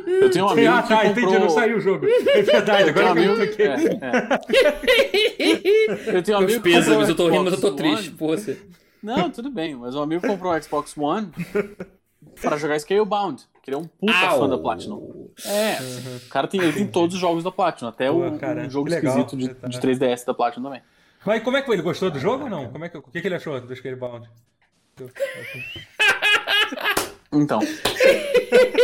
[0.06, 1.24] Eu tenho um amigo ah, tá, que comprou...
[1.24, 2.06] entendi, não saiu o jogo.
[2.06, 3.56] É verdade, agora eu, amigo...
[3.56, 3.74] que é,
[6.08, 6.16] é.
[6.16, 8.56] Eu tenho um amigo que comprou eu tô rindo, mas eu tô triste por você.
[9.02, 11.32] Não, tudo bem, mas um amigo comprou um Xbox One
[12.40, 14.40] para jogar Scalebound, que ele é um puta Au.
[14.40, 15.30] fã da Platinum.
[15.44, 16.16] É, uhum.
[16.16, 18.70] o cara tem, ele tem todos os jogos da Platinum, até Pô, o cara, um
[18.70, 20.82] jogo esquisito de, de 3DS da Platinum também.
[21.24, 21.76] Mas como é que foi?
[21.76, 22.70] Ele gostou do jogo ou não?
[22.70, 24.28] Como é que, o que, que ele achou do Scalebound?
[27.32, 27.60] Então.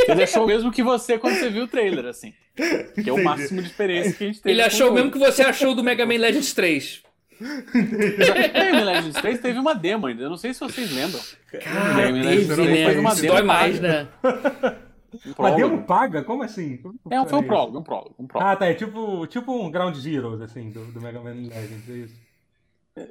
[0.09, 2.32] Ele achou o mesmo que você quando você viu o trailer, assim.
[2.95, 4.55] Que é o máximo de experiência que a gente teve.
[4.55, 7.03] Ele achou o mesmo que você achou do Mega Man Legends 3.
[7.40, 11.20] Mega Legends 3 teve uma demo ainda, eu não sei se vocês lembram.
[11.62, 13.01] Cara, Mega teve, né?
[13.01, 14.09] Uma demo dói mais, né?
[15.39, 16.23] Um a demo paga?
[16.23, 16.81] Como assim?
[17.10, 18.51] É, foi um prólogo, um prólogo, um prólogo.
[18.51, 21.93] Ah, tá, é tipo, tipo um Ground Zero, assim, do, do Mega Man Legends, é
[21.93, 22.27] isso.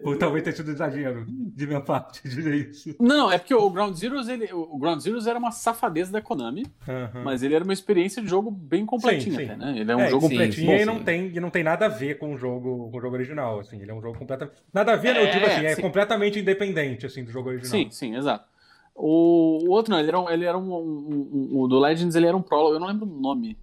[0.04, 2.96] Ou talvez tenha sido exagero de minha parte dizer isso.
[3.00, 6.66] Não, é porque o Ground Zeroes, ele, o Ground Zeroes era uma safadeza da Konami,
[6.88, 7.24] uhum.
[7.24, 9.52] mas ele era uma experiência de jogo bem completinha, sim, sim.
[9.52, 9.80] Até, né?
[9.80, 12.18] Ele é um é, jogo completinho e não tem e não tem nada a ver
[12.18, 13.82] com o jogo, com o jogo original, assim.
[13.82, 15.82] Ele é um jogo completamente nada a ver, é, eu digo assim, é sim.
[15.82, 17.72] completamente independente assim do jogo original.
[17.72, 18.48] Sim, sim, exato.
[18.96, 22.16] O, o outro não, ele era, um, ele era um, um, um, o do Legends,
[22.16, 23.58] ele era um prólogo, eu não lembro o nome,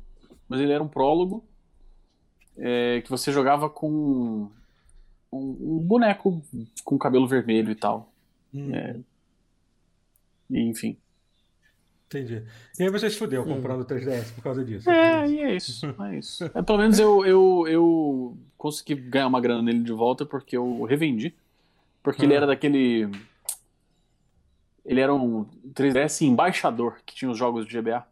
[0.49, 1.45] mas ele era um prólogo
[2.57, 4.49] é, que você jogava com
[5.37, 6.43] um, um boneco
[6.85, 8.13] com cabelo vermelho e tal.
[8.53, 8.75] Hum.
[8.75, 8.97] É,
[10.51, 10.97] e, enfim.
[12.07, 12.43] Entendi.
[12.79, 13.55] E aí você se fudeu hum.
[13.57, 14.89] comprando o 3DS por causa disso.
[14.89, 15.87] É, e é isso.
[16.01, 16.45] É isso.
[16.55, 20.85] É, pelo menos eu, eu, eu consegui ganhar uma grana nele de volta porque eu
[20.85, 21.35] revendi.
[22.03, 22.37] Porque ele ah.
[22.37, 23.11] era daquele.
[24.85, 28.07] Ele era um 3DS embaixador que tinha os jogos de GBA.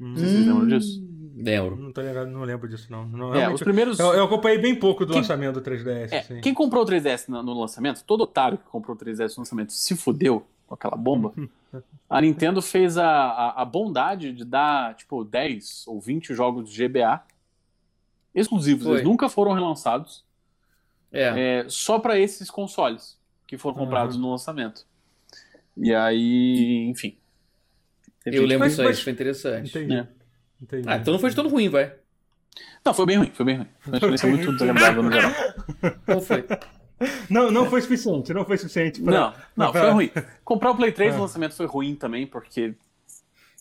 [0.00, 0.08] Hum.
[0.08, 1.04] Não sei se vocês lembram disso.
[1.42, 1.76] Lembro.
[1.76, 3.06] Não, tô ligado, não lembro disso, não.
[3.06, 3.98] não é, os primeiros...
[3.98, 5.20] eu, eu, acompanhei bem pouco do quem...
[5.20, 6.12] lançamento do 3DS.
[6.12, 6.40] É, assim.
[6.40, 9.72] Quem comprou o 3DS no, no, lançamento, todo otário que comprou o 3DS no lançamento
[9.72, 11.32] se fudeu com aquela bomba.
[12.10, 16.88] a Nintendo fez a, a, a, bondade de dar, tipo, 10 ou 20 jogos de
[16.88, 17.22] GBA
[18.34, 18.84] exclusivos.
[18.84, 18.94] Foi.
[18.94, 20.24] Eles nunca foram relançados.
[21.12, 21.60] É.
[21.60, 23.16] É, só para esses consoles
[23.46, 24.22] que foram comprados uhum.
[24.22, 24.86] no lançamento.
[25.76, 27.16] E aí, enfim.
[28.26, 29.70] Eu lembro Mas- disso aí, mas- isso foi interessante.
[29.70, 29.94] Entendi.
[29.94, 30.17] É.
[30.60, 30.84] Entendi.
[30.88, 31.92] Ah, então não foi de todo ruim, vai.
[32.84, 33.66] Não, foi bem ruim, foi bem ruim.
[33.80, 35.30] Foi uma experiência muito desagradável no geral.
[36.04, 36.44] Qual foi?
[37.30, 39.00] Não, não foi suficiente, não foi suficiente.
[39.00, 40.10] pra- Não, não, pra- foi ruim.
[40.44, 41.16] Comprar o Play 3 Ah.
[41.16, 42.74] no lançamento foi ruim também, porque.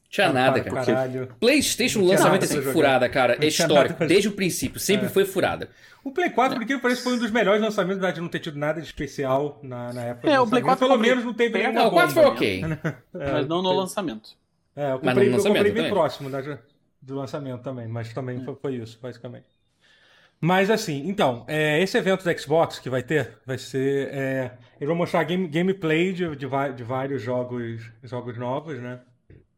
[0.09, 0.85] Tinha Ah, nada, cara.
[0.85, 1.27] Caralho.
[1.39, 3.35] PlayStation, o Não lançamento nada é sempre furada, cara.
[3.35, 3.93] Não É histórico.
[3.99, 4.79] nada Desde o princípio.
[4.79, 5.09] Sempre É.
[5.09, 5.69] foi furada.
[6.01, 8.29] O Play 4, por que parece que foi um dos melhores lançamentos, apesar de não
[8.29, 10.29] ter tido nada de especial na, na época.
[10.29, 10.63] É, o Play lançamento.
[10.63, 12.35] 4 Pelo eu comprei menos não teve nenhuma Não, o 4 foi bomba.
[12.35, 12.63] ok.
[13.19, 14.29] É, mas não no lançamento.
[14.75, 15.91] É, eu Mas comprei, no eu lançamento comprei bem também.
[15.91, 16.59] próximo da-
[17.07, 19.47] do lançamento também, mas também foi, foi isso, basicamente.
[20.39, 24.09] Mas assim, então, é, esse evento da Xbox que vai ter, vai ser.
[24.13, 29.01] É, eles vão mostrar game, gameplay de, de, de vários jogos, jogos novos, né?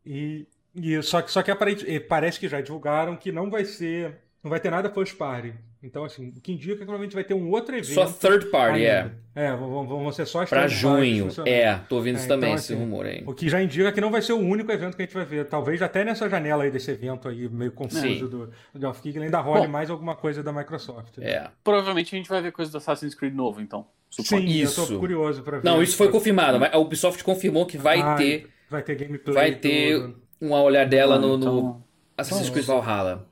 [0.05, 4.19] E, e só que, só que aparente- parece que já divulgaram que não vai ser.
[4.43, 5.53] Não vai ter nada first party.
[5.81, 7.93] Então, assim, o que indica que provavelmente vai ter um outro evento.
[7.93, 8.99] Só third party, é.
[9.01, 9.17] ainda.
[9.33, 11.29] É, vão, vão vão ser só as Pra junho.
[11.45, 13.23] É, tô ouvindo É, isso então, também, assim, esse rumor aí.
[13.25, 15.23] O que já indica que não vai ser o único evento que a gente vai
[15.23, 15.45] ver.
[15.45, 18.19] Talvez até nessa janela aí desse evento aí, meio confuso Sim.
[18.19, 19.71] do, do Geoff Keighley, ainda role Bom.
[19.71, 21.17] mais alguma coisa da Microsoft.
[21.17, 21.29] né?
[21.31, 21.47] É.
[21.63, 23.87] Provavelmente a gente vai ver coisa do Assassin's Creed novo, então.
[24.09, 24.41] suponho.
[24.49, 24.85] Sim, eu Isso.
[24.85, 25.63] tô curioso pra ver.
[25.63, 26.59] Não, isso foi confirmado.
[26.59, 29.33] mas A Ubisoft confirmou que vai Ah, ter, Vai ter gameplay.
[29.33, 30.21] vai ter tudo.
[30.41, 31.83] uma olhadela no, no Então,
[32.17, 33.28] Assassin's Creed Valhalla.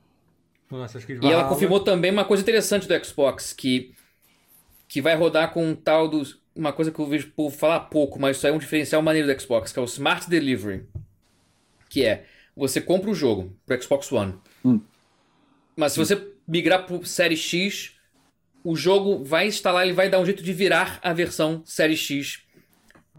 [0.70, 3.94] Nossa, acho que E ela confirmou também uma coisa interessante do Xbox, que,
[4.86, 6.38] que vai rodar com um tal dos.
[6.54, 9.00] Uma coisa que eu vejo o povo falar pouco, mas isso aí é um diferencial
[9.00, 10.84] maneiro do Xbox, que é o Smart Delivery.
[11.88, 12.24] Que é,
[12.56, 14.34] você compra o jogo pro Xbox One.
[14.64, 14.80] Hum.
[15.76, 17.92] Mas se você migrar pro Série X,
[18.64, 22.40] o jogo vai instalar, ele vai dar um jeito de virar a versão Série X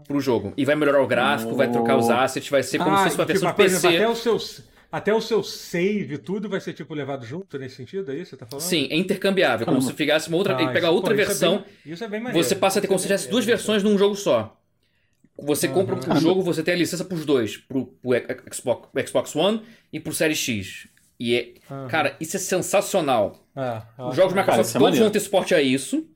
[0.06, 0.52] pro jogo.
[0.56, 3.18] E vai melhorar o gráfico, vai trocar os assets, vai ser como Ah, se fosse
[3.18, 3.96] uma tipo, versão exemplo, PC.
[3.96, 4.64] até o seu.
[4.92, 8.30] Até o seu save, tudo vai ser tipo levado junto nesse sentido, é isso que
[8.30, 8.64] você tá falando?
[8.64, 11.26] Sim, é intercambiável, como se ficasse uma outra, Ah, pegar isso- outra pô, isso é
[11.26, 12.44] versão bem- isso é bem maneiro.
[12.48, 14.56] Você passa a ter como se Isso é tivesse duas versões num jogo só.
[15.38, 16.16] Você compra Aham.
[16.18, 18.10] o jogo, você tem a licença pros dois, pro, pro
[18.52, 19.62] Xbox, Xbox One
[19.92, 20.88] e pro Série X.
[21.18, 21.88] E é, Aham.
[21.88, 23.46] cara, isso é sensacional.
[23.54, 26.06] Ah, Os jogos da Cara, Microsoft isso é todos vão ter suporte a isso,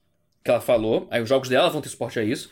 [0.44, 1.06] que ela falou.
[1.10, 2.50] Aí os jogos dela vão ter suporte a isso.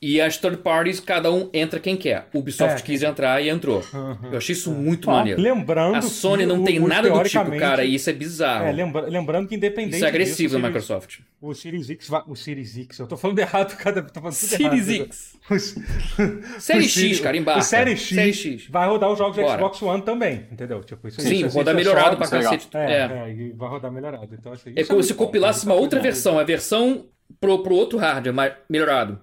[0.00, 2.28] E as third parties, cada um entra quem quer.
[2.34, 2.84] O Ubisoft É.
[2.84, 3.82] quis entrar e entrou.
[3.94, 4.18] Aham.
[4.30, 5.40] Eu achei isso muito Ó, maneiro.
[5.40, 8.66] Lembrando A Sony não tem o- nada do tipo, cara, e isso é bizarro.
[8.66, 11.20] É, lembra- lembrando que independente isso é agressivo disso, da Microsoft.
[11.40, 12.10] O Series X.
[12.28, 14.02] O Series X, eu tô falando errado, cada.
[14.02, 15.06] Tô falando tudo Series errado.
[15.08, 15.36] X.
[15.50, 17.60] O- Série o X, cara, embarca.
[17.60, 18.66] O Série X, Série X.
[18.68, 19.56] vai rodar os jogos do Bora.
[19.56, 20.84] Xbox One também, entendeu?
[20.84, 22.52] Tipo, isso, Sim, isso, isso rodar é melhorado pra isso é legal.
[22.52, 22.76] cacete.
[22.76, 23.28] É, É.
[23.28, 24.28] é, e vai rodar melhorado.
[24.38, 27.06] Então, assim, É isso como se compilasse uma isso outra versão, a versão
[27.40, 29.20] pro, pro outro hardware mais melhorado.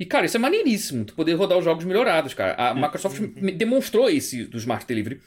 [0.00, 2.54] E, cara, isso é maneiríssimo, tu poder rodar os jogos melhorados, cara.
[2.54, 5.20] A Microsoft me demonstrou esse do Smart Delivery,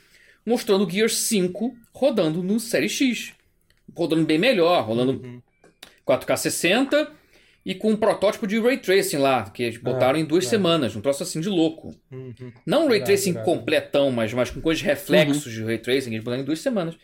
[0.43, 3.33] mostrando o Gears 5 rodando no Série X.
[3.95, 5.41] Rodando bem melhor, rolando Uhum.
[6.07, 7.11] 4K 60
[7.63, 10.49] e com um protótipo de Ray Tracing lá, que eles botaram em duas é.
[10.49, 11.91] semanas, um troço assim de louco.
[12.11, 12.33] Uhum.
[12.65, 13.45] Não um Ray Verdade, Tracing verdade.
[13.45, 16.95] completão, mas, mas com coisas de reflexos de Ray Tracing, eles botaram em duas semanas.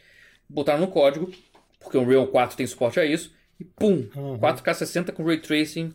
[0.50, 1.32] Botaram no código,
[1.80, 4.40] porque o Unreal 4 tem suporte a isso, e pum, Uhum.
[4.40, 5.94] 4K 60 com Ray Tracing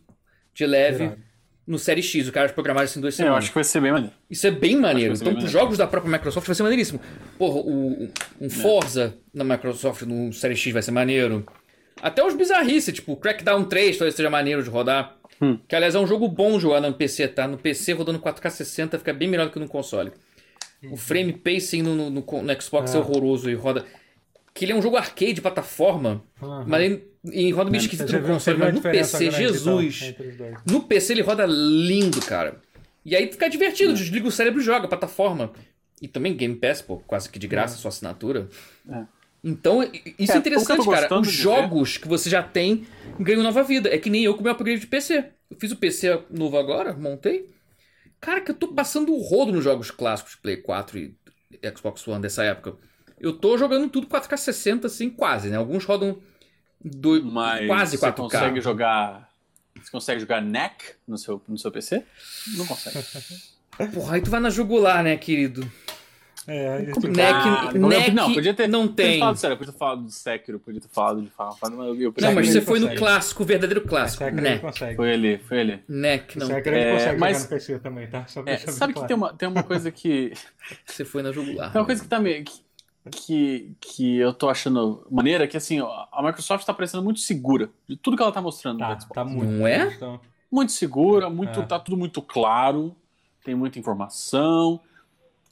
[0.54, 1.23] de leve Irado.
[1.66, 2.28] No Série X.
[2.28, 3.44] O cara programaram isso em duas É, eu semanas.
[3.44, 4.14] acho que vai ser bem maneiro.
[4.30, 5.14] Isso é bem maneiro.
[5.14, 7.00] Então, bem jogos da própria Microsoft vai ser maneiríssimo.
[7.38, 8.10] Porra, o, o-
[8.40, 8.44] É.
[8.46, 11.44] um Forza na Microsoft no Série X vai ser maneiro.
[12.02, 15.16] Até os bizarrices, tipo o Crackdown 3 talvez seja maneiro de rodar.
[15.40, 15.58] Hum.
[15.66, 17.46] Que, aliás, é um jogo bom jogar no PC, tá?
[17.48, 20.12] No PC, rodando 4K 60, fica bem melhor do que no console.
[20.90, 22.96] O frame pacing no, no, no- no Xbox é.
[22.96, 23.00] É.
[23.00, 23.84] horroroso e roda...
[24.54, 26.64] Que ele é um jogo arcade, plataforma, Aham.
[26.68, 30.14] mas ele, e roda meio esquisito no console, mas no diferença PC, então, Jesus...
[30.64, 32.62] No PC ele roda lindo, cara.
[33.04, 33.94] E aí fica divertido, É.
[33.94, 35.52] desliga o cérebro e joga, plataforma.
[36.00, 38.48] E também Game Pass, pô, quase que de graça, sua assinatura.
[38.88, 39.02] É.
[39.42, 39.82] Então,
[40.18, 41.20] isso é, É, interessante, cara.
[41.20, 42.86] Os de jogos que você já tem
[43.20, 43.92] ganham nova vida.
[43.94, 45.24] É que nem eu com o meu upgrade de PC.
[45.50, 47.50] Eu fiz o PC novo agora, montei.
[48.20, 51.14] Cara, que eu tô passando o rodo nos jogos clássicos Play 4 e
[51.76, 52.74] Xbox One dessa época.
[53.24, 55.56] Eu tô jogando tudo 4K 60, assim, quase, né?
[55.56, 56.18] Alguns rodam
[56.84, 57.22] do...
[57.24, 58.12] Mas quase você 4K.
[58.16, 59.28] consegue jogar.
[59.82, 62.04] Você consegue jogar NEC no seu, no seu PC?
[62.56, 62.98] Não consegue.
[63.92, 65.68] Porra, aí tu vai na jugular, né, querido?
[66.46, 66.98] É, NEC,
[67.32, 69.18] Ah, NEC não, podia ter, não podia ter tem.
[69.18, 71.86] falado sério, eu podia ter falado do Sekiro, podia ter falado de Final Fantasy, mas
[71.88, 72.98] eu, eu Não, mas você foi no consegue.
[73.00, 74.24] clássico, o verdadeiro clássico.
[74.24, 74.58] É Né?
[74.58, 74.94] consegue.
[74.96, 75.82] Foi ele, foi ele.
[75.88, 76.46] NEC, não.
[76.50, 78.26] Essa é consegue mas- jogar no PC também, tá?
[78.26, 79.08] Só É, sabe que claro.
[79.08, 80.34] tem uma, tem uma coisa que.
[80.84, 81.72] Você foi na jugular.
[81.72, 82.44] Tem uma coisa que tá meio.
[82.44, 82.52] Que,
[83.10, 87.96] que, que eu tô achando maneira, que assim, a Microsoft tá parecendo muito segura de
[87.96, 89.14] tudo que ela tá mostrando no Tá, Xbox.
[89.14, 89.50] tá muito.
[89.52, 89.92] Não é?
[89.94, 90.20] Então,
[90.50, 91.66] Muito segura, muito, É.
[91.66, 92.96] tá tudo muito claro,
[93.44, 94.80] tem muita informação.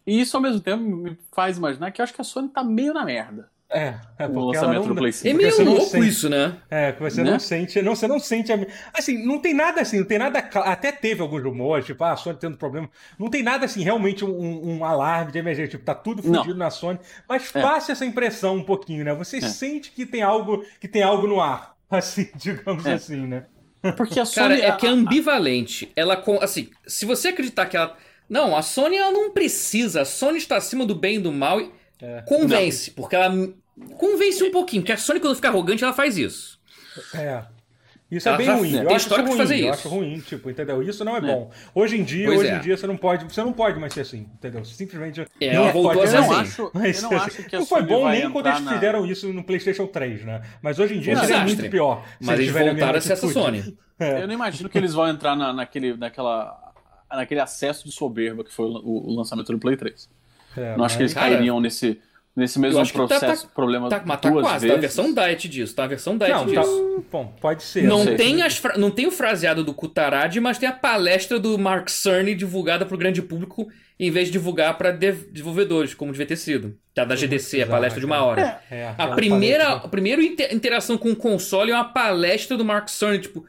[0.07, 2.65] E isso ao mesmo tempo me faz imaginar que eu acho que a Sony tá
[2.65, 3.51] meio na merda.
[3.75, 5.35] É, é o porque lançamento não, do Play É 5.
[5.39, 6.57] Porque você meio não louco sente- isso, né?
[6.71, 7.31] É, que você Né?
[7.31, 10.39] não sente, não, você não sente, a- assim, não tem nada assim, não tem nada,
[10.41, 14.25] até teve alguns rumores, tipo, ah, a Sony tendo problema, não tem nada assim, realmente
[14.25, 16.41] um, um alarme de emergência, tipo, tá tudo Não.
[16.43, 17.63] fudido na Sony, mas É.
[17.63, 19.41] passa essa impressão um pouquinho, né, você É.
[19.41, 22.93] sente que tem algo, que tem algo no ar, assim, digamos É.
[22.93, 23.47] assim, né.
[23.97, 24.61] Porque a Cara, Sony.
[24.61, 25.91] é que é ambivalente.
[25.97, 27.97] Ela, assim, se você acreditar que ela.
[28.29, 30.03] Não, a Sony ela não precisa.
[30.03, 31.71] A Sony está acima do bem e do mal e
[32.01, 32.23] É.
[32.23, 32.93] convence.
[32.93, 33.35] Porque ela
[33.97, 34.83] convence um pouquinho.
[34.83, 36.59] Porque a Sony, quando fica arrogante, ela faz isso.
[37.15, 37.45] É.
[38.11, 38.71] Isso Ela é bem já ruim.
[38.73, 39.49] tem Eu acho histórico isso de ruim.
[39.49, 39.73] fazer Eu isso.
[39.73, 40.83] acho ruim, tipo, entendeu?
[40.83, 41.51] Isso não é, bom.
[41.75, 42.57] Hoje em dia, Pois hoje é.
[42.57, 44.63] em dia você não pode, você não pode mais ser assim, entendeu?
[44.67, 46.41] Simplesmente É, não ela voltou pode a ser eu não assim.
[46.43, 49.07] acho, Mas, eu não acho que a não foi bom nem quando eles na- fizeram
[49.07, 50.43] isso no PlayStation 3, né?
[50.61, 51.57] Mas hoje em dia um seria desastre.
[51.57, 52.05] muito pior.
[52.21, 53.29] se Mas eles tiverem a voltaram a ser essa.
[53.29, 53.79] Sony.
[53.99, 56.73] Eu não imagino que eles vão entrar na, naquele, naquela,
[57.11, 60.07] naquele acesso de soberba que foi o, o lançamento do Play 3.
[60.55, 61.99] É, não acho que eles cairiam nesse,
[62.35, 64.67] nesse mesmo que tá- processo, tá- problema Tá, mas tá duas quase.
[64.67, 64.73] vezes.
[64.73, 65.75] Tá a versão diet disso.
[65.75, 67.05] Tá a versão diet Não, tá, disso.
[67.11, 67.83] bom, pode ser.
[67.85, 68.17] Não sei.
[68.17, 71.89] tem, as fra- não tem o fraseado do Kutaragi, mas tem a palestra do Mark
[71.89, 73.69] Cerny divulgada para o grande público,
[74.01, 76.77] em vez de divulgar para desenvolvedores, como devia ter sido.
[76.95, 78.61] Tá da GDC, a palestra de uma hora.
[78.71, 82.65] É, A aquela primeira, a primeira inter- interação com o console é uma palestra do
[82.65, 83.45] Mark Cerny, tipo.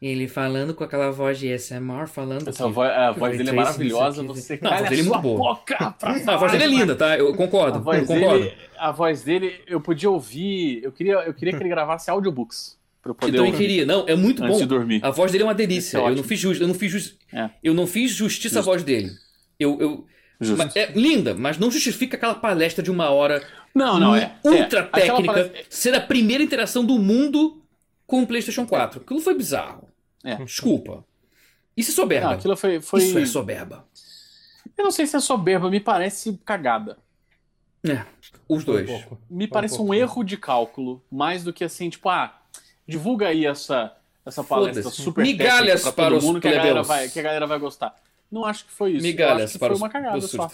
[0.00, 2.48] Ele falando com aquela voz de SMR, falando.
[2.48, 4.22] Essa que- voz, a voz dele é maravilhosa.
[4.22, 5.94] Você Não, a voz é sua boca
[6.26, 7.18] a voz dele é linda, tá?
[7.18, 7.80] Eu A concordo.
[7.82, 8.38] voz, eu concordo.
[8.44, 10.82] dele, a voz dele, eu podia ouvir.
[10.82, 12.78] Eu queria, eu queria que ele gravasse audiobooks.
[13.02, 13.84] Pra eu Eu poder também ouvir queria.
[13.86, 14.58] Não, é muito bom.
[15.02, 15.98] A voz dele é uma delícia.
[15.98, 16.64] É eu não fiz justiça.
[16.64, 17.50] Eu não fiz, jus- É.
[17.62, 18.70] eu não fiz justiça à Justo.
[18.70, 19.10] voz dele.
[19.58, 20.06] Eu, eu,
[20.56, 23.42] mas é linda, mas não justifica aquela palestra de uma hora
[23.74, 24.32] Não, não, é.
[24.42, 24.82] ultra é.
[24.84, 27.62] Técnica palestra- ser a primeira interação do mundo
[28.10, 29.02] com o PlayStation 4.
[29.02, 29.88] Aquilo foi bizarro.
[30.24, 30.34] É.
[30.34, 31.04] Desculpa.
[31.76, 32.26] Isso é soberba.
[32.26, 32.80] Não, aquilo foi.
[32.80, 33.00] foi...
[33.00, 33.86] Isso é soberba.
[34.76, 36.98] Eu não sei se é soberba, me parece cagada.
[37.86, 38.04] É,
[38.48, 38.90] os um dois.
[38.90, 39.18] pouco.
[39.30, 39.94] Me Foi um parece um pouco.
[39.94, 42.36] erro de cálculo, mais do que assim, tipo, ah,
[42.86, 43.96] divulga aí essa,
[44.26, 47.22] essa palestra super Migalhas técnica pra para todo os mundo que a, vai, que a
[47.22, 47.94] galera vai gostar.
[48.30, 49.02] Não acho que foi isso.
[49.02, 50.50] Migalhas acho que para foi os, uma cagada só.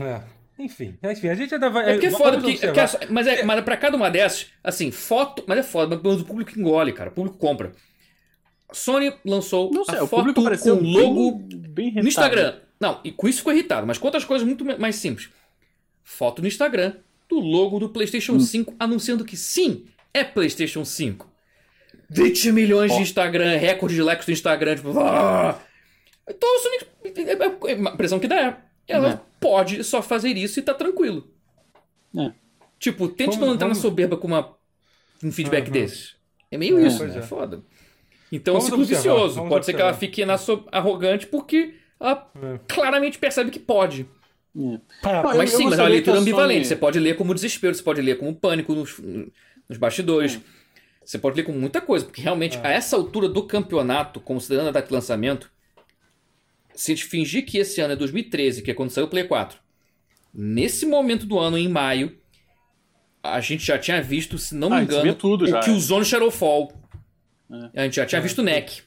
[0.00, 0.22] É.
[0.58, 1.90] Enfim, enfim, a gente ainda vai.
[1.90, 4.46] É porque é foda, porque, é só- mas, é, mas é pra cada uma dessas,
[4.62, 5.44] assim, foto.
[5.46, 7.10] Mas é foda, mas o público engole, cara.
[7.10, 7.72] O público compra.
[8.68, 12.08] A Sony lançou Não sei, a o foto com o logo bem, bem no.
[12.08, 12.56] Instagram.
[12.80, 15.30] Não, e com isso ficou irritado, mas com outras coisas muito mais simples.
[16.02, 16.94] Foto no Instagram
[17.28, 18.40] do logo do PlayStation Hum.
[18.40, 21.28] 5 anunciando que sim, é PlayStation 5.
[22.10, 23.00] 20 milhões de Ó.
[23.00, 24.98] Instagram, recorde de likes do Instagram, tipo.
[24.98, 25.60] ah!
[26.28, 26.78] Então a Sony.
[27.88, 28.56] A impressão que dá é.
[28.88, 29.20] Ela É.
[29.40, 31.30] pode só fazer isso e tá tranquilo.
[32.16, 32.32] É.
[32.78, 34.54] Tipo, tente Vamos- não entrar vamos- na soberba com uma,
[35.22, 36.16] um feedback desses.
[36.50, 37.14] É meio É, isso, né?
[37.14, 37.18] é.
[37.18, 37.62] É foda.
[38.32, 39.48] Então é um ciclo observar, vicioso.
[39.48, 40.64] Pode ser que ela fique na so...
[40.72, 42.58] arrogante porque ela É.
[42.68, 44.06] claramente percebe que pode.
[44.56, 44.80] É.
[45.02, 46.66] Mas eu- eu sim, mas é uma leitura ambivalente.
[46.66, 48.98] Você pode ler como desespero, você pode ler como pânico nos,
[49.68, 50.40] nos bastidores.
[51.04, 52.66] Você pode ler como muita coisa, porque realmente, É.
[52.66, 55.50] a essa altura do campeonato, considerando a data de lançamento,
[56.78, 59.24] se a gente fingir que esse ano é 2013, que é quando saiu o Play
[59.24, 59.58] 4,
[60.32, 62.16] nesse momento do ano, em maio,
[63.22, 65.60] a gente já tinha visto, se não me Ah, a gente engano, tudo o já,
[65.60, 65.72] que é.
[65.72, 66.72] o Zone Shadowfall.
[67.74, 67.80] É.
[67.80, 68.22] A gente já tinha É.
[68.22, 68.82] visto o NEC.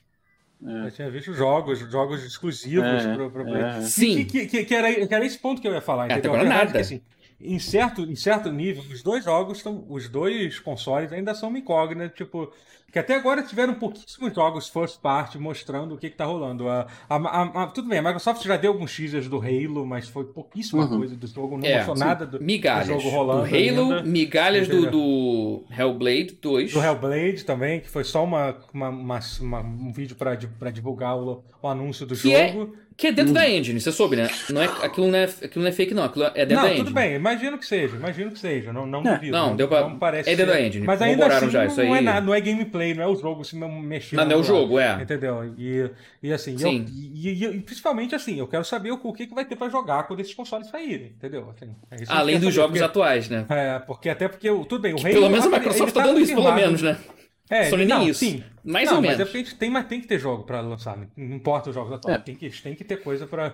[0.63, 3.73] Eu tinha visto jogos, jogos exclusivos É, pro, pro é.
[3.73, 3.81] Play.
[3.87, 4.23] Sim.
[4.25, 6.31] Que, que, que, era, que era esse ponto que eu ia falar, É, entendeu?
[6.33, 6.69] até agora nada.
[6.69, 7.01] é que, assim,
[7.43, 9.85] em certo, em certo nível, os dois jogos estão.
[9.89, 12.51] Os dois consoles ainda são uma incógnita, tipo.
[12.91, 16.67] Que até agora tiveram pouquíssimos jogos first party mostrando o que, que tá rolando.
[16.67, 20.09] A, a, a- a- tudo bem, a Microsoft já deu alguns teasers do Halo, mas
[20.09, 20.97] foi pouquíssima Uhum.
[20.97, 22.03] coisa do jogo, não É, mostrou sim.
[22.03, 22.87] nada do, Migalhas.
[22.87, 23.45] do jogo Do rolando.
[23.45, 24.03] Halo, ainda.
[24.03, 26.73] migalhas do, do Hellblade 2.
[26.73, 30.35] Do Hellblade também, que foi só uma, uma, uma- uma- um vídeo pra
[30.69, 32.75] divulgar o, o anúncio do Que é- jogo.
[33.01, 34.29] Que é dentro da engine, você soube, né?
[34.51, 36.03] Não é, aquilo, não é, aquilo não é fake, não.
[36.03, 36.93] Aquilo é dentro Não, da tudo engine.
[36.93, 39.15] bem, imagino que seja, imagino que seja, não, não É.
[39.15, 39.31] duvido.
[39.31, 40.59] Não, deu pra- não parece é dentro ser.
[40.59, 42.93] da engine, Mas ainda assim, já, não, isso não é aí- nada, não é gameplay,
[42.93, 44.19] não é o jogo se mexendo.
[44.19, 45.01] Não, não é o lá, jogo, é.
[45.01, 45.51] Entendeu?
[45.57, 45.89] E,
[46.21, 46.85] e assim, eu- Sim.
[46.93, 49.67] e, e- e principalmente assim, eu quero saber o, o que, que vai ter pra
[49.67, 51.49] jogar quando esses consoles saírem, entendeu?
[51.57, 53.47] Assim, é Além dos saber, jogos porque- atuais, né?
[53.49, 55.13] É, porque até porque, o- tudo bem, o Que Halo...
[55.15, 56.97] pelo menos a Microsoft ele tá dando isso, pelo menos, né?
[57.51, 58.21] É, Sony nem não, isso.
[58.21, 58.43] Sim.
[58.63, 59.19] Mais não, ou mas menos.
[59.19, 61.07] é porque a gente tem, mas tem que ter jogo pra lançar, né?
[61.17, 62.21] não importa os jogos atuais, É.
[62.21, 63.53] tem, que, tem que ter coisa pra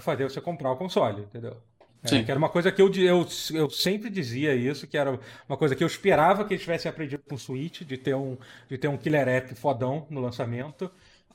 [0.00, 1.56] fazer você comprar o console, entendeu?
[2.02, 5.18] É, que era uma coisa que eu, eu, eu sempre dizia isso, que era
[5.48, 8.36] uma coisa que eu esperava que eles tivessem aprendido com o Switch, de ter um,
[8.68, 10.90] de ter um killer app fodão no lançamento.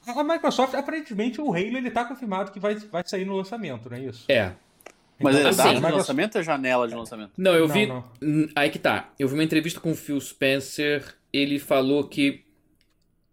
[0.08, 3.98] A Microsoft, aparentemente, o Halo ele tá confirmado que vai, vai sair no lançamento, não
[3.98, 4.26] é isso?
[4.30, 4.54] É.
[5.22, 7.32] Mas Então, é assim, data de lançamento ou é janela de lançamento?
[7.38, 7.86] Não, eu Não, vi.
[7.86, 8.04] não.
[8.56, 9.10] Aí que tá.
[9.20, 11.04] Eu vi uma entrevista com o Phil Spencer.
[11.32, 12.44] Ele falou que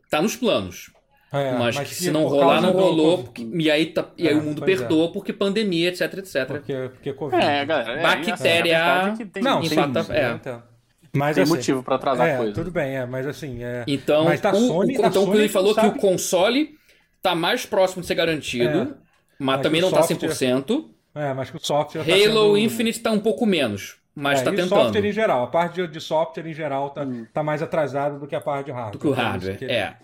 [0.09, 0.91] tá nos planos.
[1.31, 3.25] É, mas, mas, que se não rolar, não rolou.
[3.25, 6.47] Porque, e aí, tá, e aí o mundo perdoa porque pandemia, etc, etc.
[6.47, 7.45] Porque, porque Covid.
[7.45, 8.03] É, galera.
[8.03, 9.15] Bactéria.
[9.43, 9.77] não, sim,
[10.11, 10.31] é.
[10.33, 10.63] Então.
[11.13, 12.53] Mas, tem assim, motivo para atrasar é, coisa.
[12.53, 13.63] Tudo bem, é, mas assim.
[13.63, 15.91] É, então, mas tá o, Sony, o, então Sony ele falou sabe...
[15.91, 16.79] que o console
[17.23, 18.97] tá mais próximo de ser garantido, é, mas,
[19.39, 20.85] mas também não software, tá 100%.
[21.19, 22.03] É, mas que o software.
[22.03, 22.59] Halo tá sendo...
[22.59, 24.69] Infinite tá um pouco menos, mas é, tá tentando.
[24.69, 27.27] software em geral, a parte de, software em geral tá, hum.
[27.33, 28.93] tá mais atrasada do que a parte de hardware.
[28.93, 29.97] Do que o hardware, é.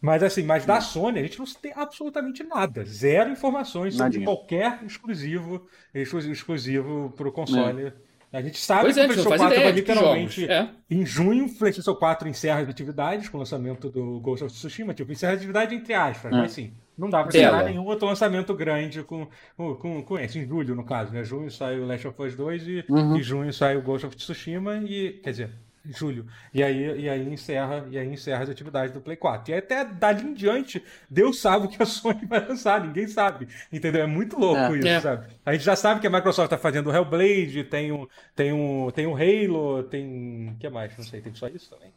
[0.00, 2.84] Mas assim, mas da Sony a gente não tem absolutamente nada.
[2.84, 7.86] Zero informações sobre qualquer exclusivo, exclusivo pro console.
[7.86, 7.92] É.
[8.36, 10.50] A gente sabe pois que é, o PlayStation 4 vai literalmente.
[10.50, 10.68] É.
[10.90, 14.92] Em junho, o PlayStation 4 encerra as atividades com o lançamento do Ghost of Tsushima.
[14.92, 16.36] Tipo, encerra a atividade entre aspas, é.
[16.36, 16.74] mas sim.
[16.96, 19.26] Não dá pra esperar nenhum outro lançamento grande com,
[19.56, 20.38] com, com esse.
[20.38, 21.24] Em julho, no caso, né?
[21.24, 23.16] Junho sai o Last of Us 2 e, uhum.
[23.16, 25.20] e junho sai o Ghost of Tsushima e.
[25.22, 25.50] Quer dizer,
[25.84, 26.26] julho.
[26.52, 29.52] E aí, e aí encerra e aí encerra as atividades do Play 4.
[29.52, 33.48] E até dali em diante, Deus sabe o que a Sony vai lançar, ninguém sabe.
[33.72, 34.02] Entendeu?
[34.02, 35.00] É muito louco é, isso, é.
[35.00, 35.26] sabe?
[35.44, 38.90] A gente já sabe que a Microsoft está fazendo o Hellblade, tem o, tem o,
[38.92, 40.50] tem o Halo, tem.
[40.50, 40.96] O que mais?
[40.96, 41.92] Não sei, tem só isso também.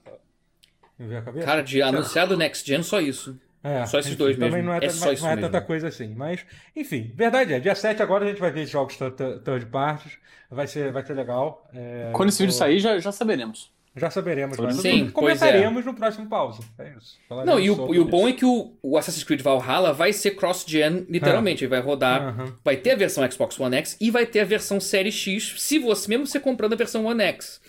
[1.46, 3.40] Cara, de anunciado Next Gen, só isso.
[3.64, 4.68] É, só esses enfim, dois também mesmo.
[4.68, 5.50] Não é, é só isso não é mesmo.
[5.50, 6.14] tanta coisa assim.
[6.16, 7.60] Mas, enfim, verdade é.
[7.60, 10.18] Dia 7 agora a gente vai ver jogos third parties.
[10.50, 11.68] Vai ser, vai ser legal.
[11.74, 13.72] É, Quando esse vídeo sair, já, já saberemos.
[13.98, 15.86] Já saberemos, mas Sim, comentaremos é.
[15.88, 16.62] no próximo pausa.
[16.78, 17.18] É isso.
[17.44, 20.32] Não, e o, e o bom é que o, o, Assassin's Creed Valhalla vai ser
[20.32, 21.64] cross-gen, literalmente.
[21.64, 22.40] Ele vai rodar.
[22.40, 22.54] Uhum.
[22.64, 25.80] Vai ter a versão Xbox One X e vai ter a versão Série X, se
[25.80, 27.60] você, mesmo você comprando a versão One X.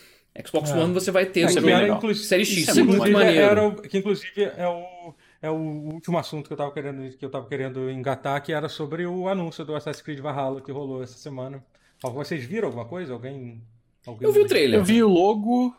[0.47, 0.75] Xbox é.
[0.75, 2.69] One você vai ter é, o era, Série X.
[2.69, 3.41] Isso é muito maneiro.
[3.41, 7.31] Era, que inclusive é o, é o último assunto que eu tava querendo, que eu
[7.31, 11.17] tava querendo engatar, que era sobre o anúncio do Assassin's Creed Valhalla que rolou essa
[11.17, 11.65] semana.
[12.03, 13.13] Vocês viram alguma coisa?
[13.13, 13.63] Alguém.
[14.07, 14.81] alguém eu vi o trailer.
[14.81, 15.75] Eu vi o logo.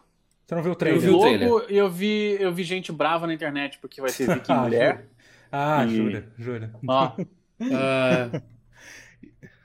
[0.46, 1.02] Você não viu o trailer?
[1.04, 4.12] Eu vi o logo e eu vi, eu vi gente brava na internet porque vai
[4.12, 5.08] ter Viking ah, mulher.
[5.52, 5.96] Ah, e...
[5.96, 6.74] jura, jura.
[6.88, 7.08] Ó.
[7.08, 8.42] uh...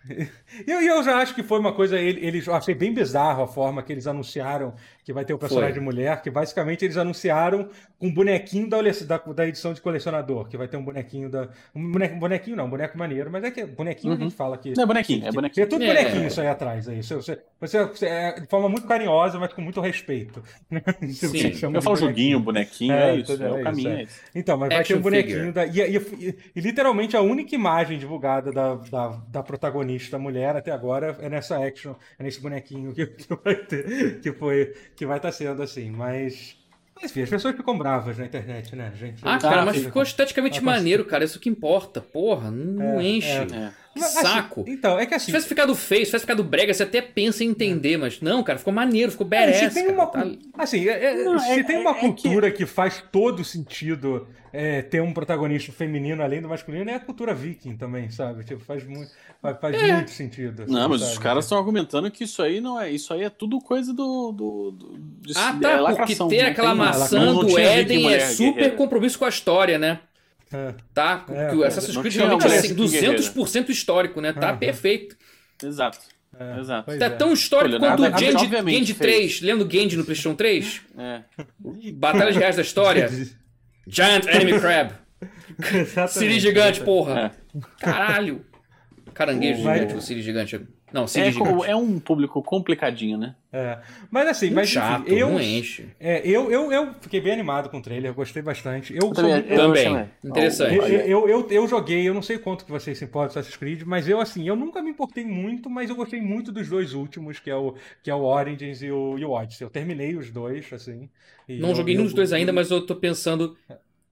[0.66, 3.46] E eu, eu, já acho que foi uma coisa, eles, eu achei bem bizarro a
[3.46, 4.74] forma que eles anunciaram
[5.04, 5.80] que vai ter o personagem foi.
[5.80, 7.68] de mulher, que basicamente eles anunciaram
[8.00, 11.48] um bonequinho da, da, da, edição de colecionador, que vai ter um bonequinho da.
[11.74, 14.20] Um bonequinho, bonequinho não, um boneco maneiro, mas é que bonequinho uhum.
[14.20, 14.72] a gente fala que.
[14.74, 15.64] Não, é bonequinho, que, é bonequinho.
[15.64, 16.26] É tudo bonequinho é.
[16.26, 17.02] isso aí atrás, aí.
[17.02, 20.42] Você, você, você, você é de forma muito carinhosa, mas com muito respeito.
[21.12, 21.52] Sim.
[21.74, 23.90] eu falo joguinho, bonequinho, é, é isso, é, é, o caminho.
[23.90, 24.06] É.
[24.34, 25.66] Então, mas Action vai ter um bonequinho da.
[25.66, 30.70] E, e, e, e, literalmente a única imagem divulgada da, da, da protagonista mulher até
[30.70, 35.18] agora é nessa action, é nesse bonequinho que, que vai ter, que foi, que vai
[35.18, 36.56] estar tá sendo assim, mas.
[37.02, 39.20] Enfim, as pessoas ficam bravas na internet, né, gente?
[39.24, 41.24] Ah, cara, mas ficou esteticamente maneiro, cara.
[41.24, 42.00] Isso que importa.
[42.00, 43.28] Porra, não é, enche.
[43.28, 43.72] É.
[43.94, 44.62] Que mas, saco.
[44.62, 45.26] Assim, então, é que assim.
[45.26, 48.42] Se tivesse ficado feio, se tivesse ficado brega, você até pensa em entender, mas não,
[48.42, 49.62] cara, ficou maneiro, ficou badass.
[49.62, 50.26] É, tem uma, tá...
[50.58, 52.58] Assim, é, é não, se é, tem uma cultura que...
[52.58, 52.66] que...
[52.66, 54.26] faz todo sentido
[54.88, 58.44] ter um protagonista feminino além do masculino, é a cultura viking também, sabe?
[58.44, 59.10] Tipo, faz muito.
[59.42, 59.92] Faz, faz é.
[59.94, 60.62] muito sentido.
[60.62, 61.12] Assim, não, mas sabe?
[61.12, 62.88] os caras estão argumentando que isso aí não é.
[62.88, 64.30] Isso aí é tudo coisa do.
[64.30, 65.70] do, do de, ah, tá.
[65.70, 68.76] É porque ter aquela maçã do Éden é super guerreira.
[68.76, 69.98] compromisso com a história, né?
[70.54, 70.74] É.
[70.94, 71.26] Tá?
[71.28, 74.32] É, o Assassin's Creed realmente é 200% histórico, né?
[74.32, 75.16] Tá perfeito.
[75.60, 75.98] Exato.
[76.38, 76.98] É, Exato.
[76.98, 79.40] Tá tão histórico quanto o Genji, Genji 3.
[79.40, 80.80] Lembra do Genji no PlayStation 3?
[80.98, 81.22] É.
[81.92, 83.08] Batalhas Reais da História.
[83.86, 84.92] Giant Enemy Crab.
[86.08, 87.32] Siri gigante, porra.
[87.54, 87.60] É.
[87.80, 88.44] Caralho.
[89.12, 90.60] Caranguejo gigante, o Siri gigante.
[90.94, 91.68] Não, é, gigante.
[91.68, 93.34] É um público complicadinho, né?
[93.52, 93.78] É.
[94.12, 95.88] Mas assim, Muito mas chato, enfim, eu, não enche.
[95.98, 98.94] É, eu, eu, eu fiquei bem animado com o trailer, eu gostei bastante.
[98.94, 100.08] Eu, eu também, eu, também.
[100.24, 100.76] interessante.
[100.76, 103.82] Eu, eu, eu, eu, joguei, eu não sei quanto que vocês se importam Assassin's Creed,
[103.84, 107.40] mas eu assim, eu nunca me importei muito, mas eu gostei muito dos dois últimos,
[107.40, 109.66] que é o, que é o Origins e o, e o Odyssey.
[109.66, 111.10] Eu terminei os dois, assim.
[111.48, 113.56] não joguei nos dois ainda, mas eu tô pensando.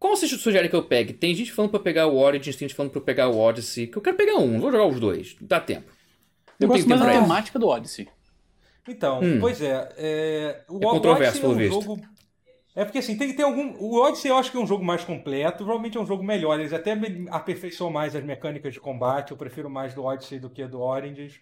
[0.00, 1.12] Qual você sugere que eu pegue?
[1.12, 3.86] Tem gente falando pra pegar o Origins, tem gente falando pra eu pegar o Odyssey.
[3.86, 5.36] Que eu quero pegar um, vou jogar os dois.
[5.40, 6.01] Dá tempo.
[6.62, 8.08] Eu gosto mais da temática do Odyssey.
[8.88, 9.38] Então, hum.
[9.40, 9.88] pois é.
[9.96, 11.82] É, o é controverso, pelo é um visto.
[11.82, 12.02] Jogo...
[12.74, 13.74] É porque assim, tem, tem algum.
[13.78, 16.58] O Odyssey eu acho que é um jogo mais completo, provavelmente é um jogo melhor.
[16.58, 16.96] Eles até
[17.30, 19.30] aperfeiçoam mais as mecânicas de combate.
[19.30, 21.38] Eu prefiro mais do Odyssey do que do Origins.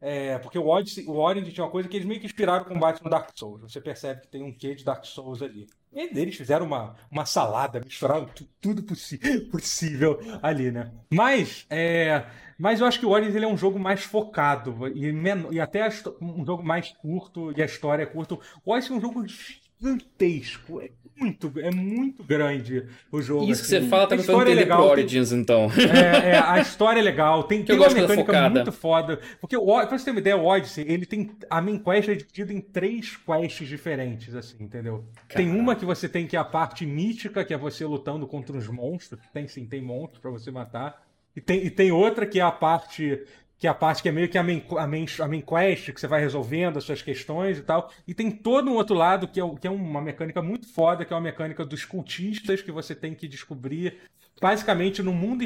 [0.00, 2.68] É, porque o Odyssey, o Origin tinha uma coisa que eles meio que inspiraram o
[2.68, 3.62] combate no Dark Souls.
[3.62, 5.68] Você percebe que tem um quê de Dark Souls ali.
[5.92, 8.28] E eles fizeram uma, uma salada, misturaram
[8.60, 8.82] tudo
[9.50, 10.90] possível ali, né?
[11.10, 12.24] Mas, é,
[12.58, 15.12] mas eu acho que o Origins ele é um jogo mais focado e,
[15.50, 15.88] e até
[16.20, 18.34] um jogo mais curto e a história é curta.
[18.64, 20.90] O Odyssey é um jogo gigantesco, é
[21.22, 23.44] muito, é muito grande o jogo.
[23.50, 23.76] Isso assim.
[23.76, 25.70] que você fala tá tentando história é entender legal, pro tem- Origins, então.
[25.94, 29.20] é, é, a história é legal, tem, tem uma da mecânica muito foda.
[29.40, 31.30] Porque, pra você ter uma ideia, o Odyssey, ele tem.
[31.48, 35.04] A main quest é dividida em três quests diferentes, assim, entendeu?
[35.28, 38.56] Tem uma que você tem que é a parte mítica, que é você lutando contra
[38.56, 39.20] os monstros.
[39.32, 41.02] Tem sim, tem monstros pra você matar.
[41.34, 43.22] E tem, e tem outra que é a parte.
[43.62, 45.92] Que é a parte que é meio que a main, a, main, a main quest,
[45.92, 47.92] que você vai resolvendo as suas questões e tal.
[48.08, 51.12] E tem todo um outro lado que é, que é uma mecânica muito foda, que
[51.12, 54.00] é uma mecânica dos cultistas que você tem que descobrir
[54.40, 55.44] basicamente no mundo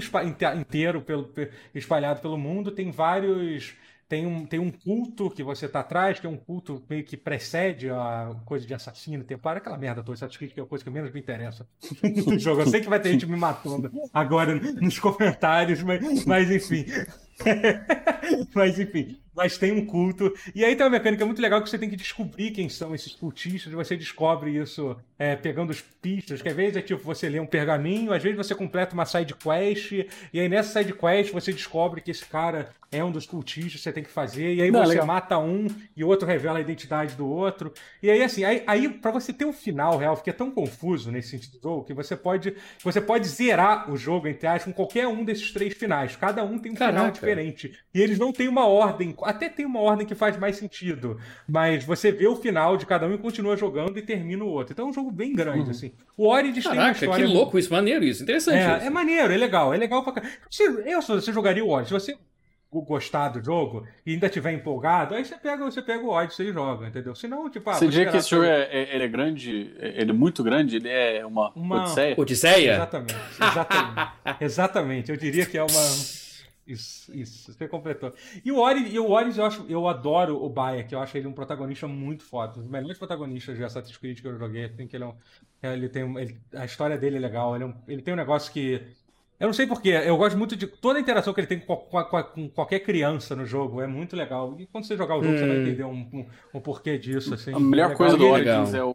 [0.59, 3.75] inteiro, pelo, pe- espalhado pelo mundo, tem vários.
[4.09, 7.17] Tem um, tem um culto que você tá atrás, que é um culto meio que
[7.19, 10.91] precede a coisa de assassino, templário, aquela merda toda, essa crítica é a coisa que
[10.91, 11.67] menos me interessa
[12.25, 12.63] no jogo.
[12.63, 16.87] Eu sei que vai ter gente me matando agora nos comentários, mas, mas enfim.
[18.55, 20.33] mas enfim, mas tem um culto.
[20.55, 23.15] E aí tem uma mecânica muito legal que você tem que descobrir quem são esses
[23.15, 23.73] cultistas.
[23.73, 27.47] Você descobre isso é, pegando os pistas, que às vezes é tipo você lê um
[27.47, 29.93] pergaminho, às vezes você completa uma side quest,
[30.33, 33.93] e aí nessa side quest você descobre que esse cara é um dos cultistas, você
[33.93, 35.07] tem que fazer, e aí Não, você legal.
[35.07, 37.73] mata um e o outro revela a identidade do outro.
[38.03, 41.11] E aí, assim, aí, aí para você ter um final real, porque é tão confuso
[41.11, 44.73] nesse sentido do jogo, que você pode, você pode zerar o jogo, entre aspas, com
[44.73, 46.15] qualquer um desses três finais.
[46.17, 47.26] Cada um tem um final Caraca.
[47.35, 47.73] Diferente.
[47.95, 51.85] E eles não têm uma ordem, até tem uma ordem que faz mais sentido, mas
[51.85, 54.73] você vê o final de cada um e continua jogando e termina o outro.
[54.73, 55.93] Então é um jogo bem grande, assim.
[56.17, 58.87] O Origins tem uma Caraca, que história louco isso, maneiro isso, interessante é, isso.
[58.87, 60.33] é maneiro, é legal, é legal pra caralho.
[60.87, 62.17] Eu, se você jogaria o se você
[62.71, 66.53] gostar do jogo e ainda tiver empolgado, aí você pega, você pega o Odyssey e
[66.53, 67.15] joga, entendeu?
[67.15, 70.11] Senão, tipo, ah, Você diria que esse jogo é, é- ele é grande, é- ele
[70.11, 72.15] é muito grande, ele é uma, Uma- odisseia?
[72.19, 72.75] Odisseia?
[72.75, 74.13] Exatamente, exatamente.
[74.41, 76.26] exatamente, eu diria que é uma...
[76.67, 78.13] Isso, isso, você completou.
[78.45, 80.53] E o Ori, e o Oris, eu acho, eu adoro o
[80.89, 82.59] que eu acho ele um protagonista muito foda.
[82.59, 85.15] Um dos melhores protagonistas de Assassin's Creed que eu joguei, assim, que ele é um,
[85.63, 88.17] ele tem um- ele- a história dele é legal, ele, é um- ele tem um
[88.17, 88.83] negócio que
[89.39, 91.77] eu não sei porquê, eu gosto muito de toda a interação que ele tem com,
[91.77, 94.57] com- com- com qualquer criança no jogo, é muito legal.
[94.59, 97.53] E quando você jogar o jogo, você vai entender um, um, um porquê disso, assim.
[97.53, 97.97] A melhor Legal.
[97.99, 98.95] coisa do Origins é o,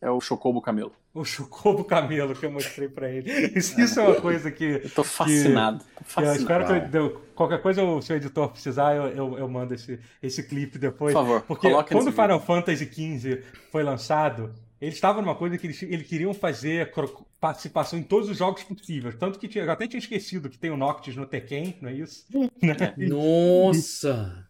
[0.00, 0.92] é o Chocobo Camelo.
[1.14, 3.30] O Chocobo Camelo que eu mostrei pra ele.
[3.56, 4.64] Isso, isso é uma coisa que...
[4.84, 5.78] Eu tô fascinado.
[5.78, 6.38] tô que eu fascinado.
[6.38, 10.42] espero que eu- qualquer coisa, o seu editor precisar, eu, eu, eu mando esse, esse
[10.42, 11.14] clipe depois.
[11.14, 13.42] Por favor, Porque quando o Final Fantasy XV
[13.72, 16.92] foi lançado, eles estavam numa coisa que eles, eles queriam fazer
[17.40, 19.14] participação em todos os jogos possíveis.
[19.16, 21.94] Tanto que tinha, eu até tinha esquecido que tem o Noctis no Tekken, não é
[21.94, 22.26] isso?
[22.62, 22.74] Né?
[22.98, 24.45] Nossa!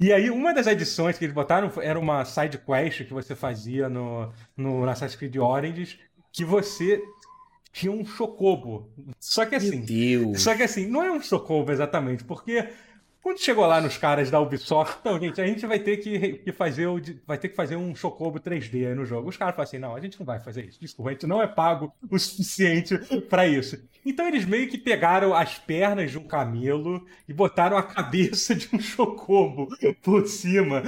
[0.00, 3.88] E aí, uma das edições que eles botaram era uma side quest que você fazia
[3.88, 5.98] no, no Assassin's Creed Origins,
[6.32, 7.02] que você
[7.72, 8.88] tinha um chocobo.
[9.18, 10.42] Só que assim, Meu Deus!
[10.42, 12.68] só que assim, não é um chocobo exatamente, porque
[13.24, 16.52] quando chegou lá nos caras da Ubisoft, então, gente, a gente vai ter que, que
[16.52, 19.30] fazer o, vai ter que fazer um chocobo 3D aí no jogo.
[19.30, 20.78] Os caras falam assim, não, a gente não vai fazer isso.
[20.78, 22.98] Desculpa, a gente não é pago o suficiente
[23.30, 23.82] pra isso.
[24.04, 28.68] Então eles meio que pegaram as pernas de um camelo e botaram a cabeça de
[28.74, 29.68] um chocobo
[30.02, 30.82] por cima.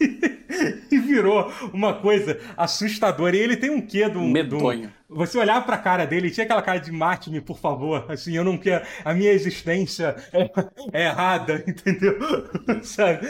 [0.90, 3.34] E virou uma coisa assustadora.
[3.36, 4.18] E ele tem um quê um.
[4.20, 4.90] um- Medonho.
[5.08, 8.04] você olhar pra cara dele, tinha aquela cara de mate-me, por favor.
[8.08, 8.84] Assim, eu não quero.
[9.04, 10.50] A minha existência é,
[10.92, 12.16] é errada, entendeu?
[12.82, 13.26] Sabe?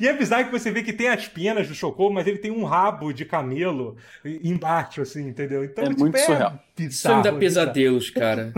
[0.00, 2.50] E é bizarro que você vê que tem as penas do Chocobo, mas ele tem
[2.50, 5.64] um rabo de camelo embaixo, assim, entendeu?
[5.64, 6.58] Então, É muito surreal.
[6.78, 7.38] Isso me dá bizarro.
[7.38, 8.52] pesadelos, cara.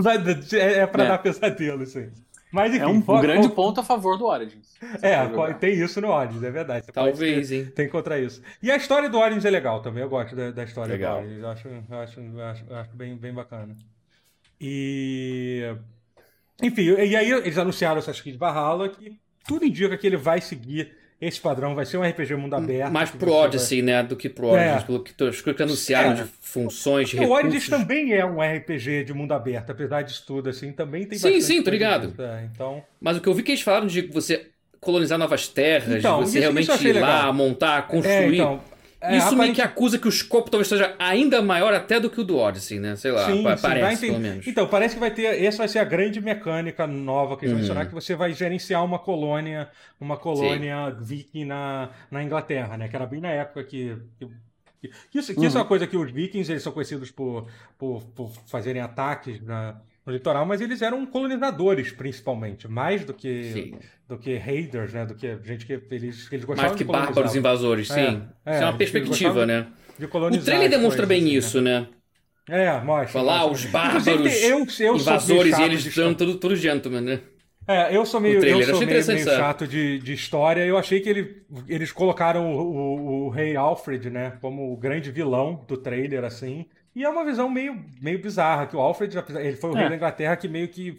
[0.53, 1.09] É, é pra É.
[1.09, 2.09] dar pesadelo, assim.
[2.51, 4.75] Mas enfim, É um grande ponto a favor do Origins.
[5.03, 6.87] É, tem isso no Origins, é verdade.
[6.87, 7.73] Você Talvez, ter- hein?
[7.75, 8.43] Tem contra isso.
[8.63, 11.17] E a história do Origins é legal também, eu gosto da, da história Legal.
[11.21, 11.43] do Origins.
[11.43, 13.77] Eu acho, eu acho, eu acho, eu acho bem, bem bacana.
[14.61, 15.63] E.
[16.63, 19.17] Enfim, e aí eles anunciaram Assassin's Creed Valhalla que
[19.47, 22.93] tudo indica que ele vai seguir esse padrão, vai ser um RPG mundo aberto.
[22.93, 24.03] Mais pro você vai- Odyssey, né?
[24.03, 24.83] Do que pro Origins.
[24.83, 24.87] É.
[24.87, 26.15] Pelo que, as coisas que anunciaram É.
[26.15, 27.69] de funções, de O Origins recursos.
[27.71, 31.63] também é um RPG de mundo aberto, apesar disso tudo, assim, também tem Sim, sim,
[31.63, 32.15] tô ligado.
[32.23, 32.83] é, então.
[33.01, 34.47] Mas o que eu vi que eles falaram de você
[34.81, 38.35] colonizar novas terras, Então, de isso- você isso realmente achei ir lá, montar, É, construir.
[38.37, 38.61] então.
[39.01, 42.11] É, Isso meio aparente- que acusa que o escopo talvez seja ainda maior até do
[42.11, 42.97] que o do Odyssey, né?
[42.97, 44.47] Sei lá, Sim, pa- sim, parece, pelo menos.
[44.47, 45.43] Então, parece que vai ter.
[45.43, 47.61] Essa vai ser a grande mecânica nova que eles vão Uhum.
[47.63, 49.69] mencionar, que você vai gerenciar uma colônia,
[50.01, 52.89] uma colônia viking na, na Inglaterra, né?
[52.89, 53.97] Que era bem na época que.
[54.19, 54.29] que-
[55.15, 55.69] isso, que isso é uma Uhum.
[55.69, 59.77] coisa que os vikings eles são conhecidos por, por, por fazerem ataques na-
[60.09, 63.75] no litoral, mas eles eram colonizadores, principalmente, mais do que, Sim.
[64.09, 65.07] do que raiders, né?
[65.07, 68.23] Do que gente que eles, eles gostavam Mais que de bárbaros invasores, É, sim.
[68.45, 69.67] é, Isso é uma eles perspectiva, né?
[69.99, 71.81] de O colonizar trailer as demonstra coisas, bem assim, isso, né?
[72.49, 72.67] né?
[72.67, 73.09] É, mostra.
[73.09, 77.21] Falar os bárbaros eu, eu invasores e eles dando tudo, tudo gentleman, né?
[77.67, 80.65] É, eu sou meio, eu sou meio, meio chato de, de história.
[80.65, 85.11] Eu achei que ele, eles colocaram o, o, o, rei Alfred, né, como o grande
[85.11, 86.65] vilão do trailer, assim.
[86.99, 89.81] E é uma visão meio, meio bizarra, que o Alfred, ele foi o é.
[89.83, 90.99] rei da Inglaterra que meio que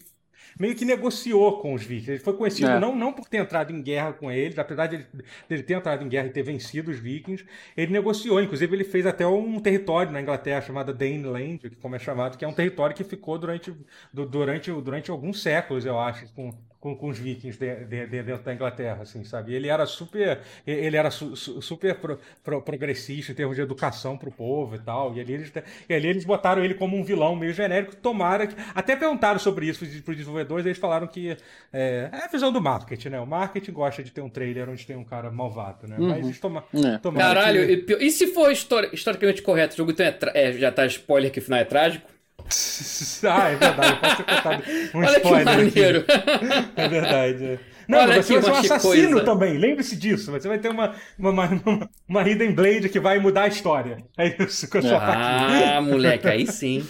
[0.58, 2.12] meio que negociou com os vikings.
[2.12, 2.80] Ele foi conhecido é.
[2.80, 5.06] não, não por ter entrado em guerra com eles, apesar de
[5.50, 7.46] ele, ter entrado em guerra e ter vencido os vikings,
[7.76, 8.42] ele negociou.
[8.42, 12.48] Inclusive, ele fez até um território na Inglaterra chamado Daneland, como é chamado, que é
[12.48, 13.74] um território que ficou durante,
[14.14, 18.44] durante, durante alguns séculos, eu acho, com, com, com os vikings de, de, de, dentro
[18.44, 19.54] da Inglaterra, assim, sabe?
[19.54, 24.18] Ele era super, ele era su, su, super pro, pro, progressista em termos de educação
[24.18, 25.14] para o povo e tal.
[25.16, 25.52] E ali, eles,
[25.90, 27.96] e ali eles botaram ele como um vilão meio genérico.
[27.98, 28.56] Tomara que.
[28.74, 31.32] Até perguntaram sobre isso para os desenvolvedores, eles falaram que
[31.74, 33.20] é, é, a visão do marketing, né?
[33.20, 35.98] O marketing gosta de ter um trailer onde tem um cara malvado, né?
[36.00, 36.08] Uhum.
[36.08, 36.98] Mas toma, é.
[37.18, 37.96] Caralho, que...
[37.96, 41.40] e, se for histori historicamente correto, o jogo então é, é, já tá spoiler que
[41.40, 42.19] o final é trágico?
[43.30, 44.64] ah, é verdade, pode ser contado
[44.94, 45.72] um Olha spoiler.
[45.72, 46.06] Que maneiro.
[46.76, 47.60] É verdade.
[47.88, 49.26] Não, Olha você vai ser um assassino coisa.
[49.26, 50.32] também, lembre-se disso.
[50.32, 53.98] Você vai ter uma, uma, uma, uma Hidden Blade que vai mudar a história.
[54.16, 56.86] É isso que eu sou Ah, moleque, aí sim.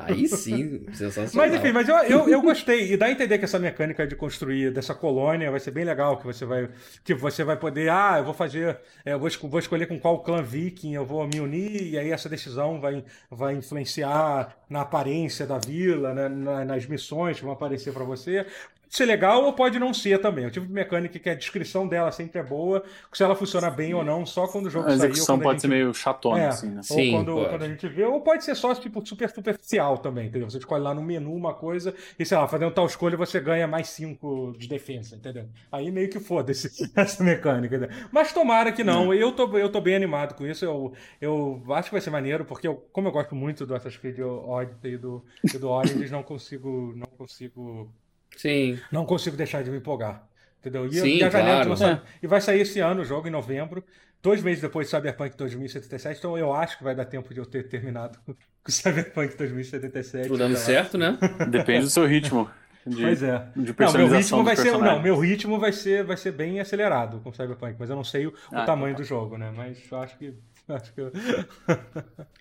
[0.00, 1.48] Aí sim, sensacional.
[1.48, 2.92] Mas enfim, mas eu, eu, eu, gostei.
[2.92, 6.16] E dá a entender que essa mecânica de construir dessa colônia vai ser bem legal,
[6.18, 6.68] que você vai.
[7.04, 8.78] Que você vai poder, ah, eu vou fazer.
[9.04, 12.10] É, eu vou, vou escolher com qual clã viking eu vou me unir, e aí
[12.10, 16.28] essa decisão vai, vai influenciar na aparência da vila, né,
[16.64, 18.46] nas missões que vão aparecer para você
[18.90, 20.44] ser legal ou pode não ser também.
[20.44, 22.82] O tipo de mecânica que a descrição dela sempre é boa,
[23.12, 24.94] se ela funciona bem ou não, só quando o jogo sair.
[24.94, 25.60] A execução pode gente...
[25.62, 26.78] ser meio chatona, é, assim, né?
[26.78, 30.26] Ou Sim, quando, quando, a gente vê, ou pode ser só tipo, super superficial também,
[30.28, 30.48] entendeu?
[30.48, 33.66] Você escolhe lá no menu uma coisa e, sei lá, fazendo tal escolha você ganha
[33.66, 35.48] mais 5 de defesa, entendeu?
[35.70, 37.76] Aí meio que foda-se essa mecânica.
[37.76, 37.96] Entendeu?
[38.12, 39.12] Mas tomara que não.
[39.12, 39.22] É.
[39.22, 40.64] Eu, tô, eu tô bem animado com isso.
[40.64, 44.00] Eu, eu acho que vai ser maneiro, porque eu, como eu gosto muito do Assassin's
[44.00, 47.92] Creed Odyssey e do, e do Origins, não consigo, não consigo
[48.36, 48.78] Sim.
[48.90, 50.26] Não consigo deixar de me empolgar.
[50.60, 50.86] Entendeu?
[50.86, 51.72] E, Sim, e, claro.
[51.84, 52.02] é.
[52.22, 53.82] e vai sair esse ano o jogo, em novembro.
[54.22, 57.46] Dois meses depois de Cyberpunk 2077, então eu acho que vai dar tempo de eu
[57.46, 58.18] ter terminado
[58.62, 60.28] com Cyberpunk 2077.
[60.28, 61.18] Tudo dando certo, né?
[61.48, 62.48] Depende do seu ritmo.
[62.86, 63.46] De, pois é.
[63.54, 67.20] De não, meu ritmo vai ser, não, meu ritmo vai ser, vai ser bem acelerado
[67.20, 69.02] com Cyberpunk, mas eu não sei o, ah, o tamanho tá.
[69.02, 69.52] do jogo, né?
[69.54, 70.34] Mas eu acho que,
[70.66, 71.12] acho que eu...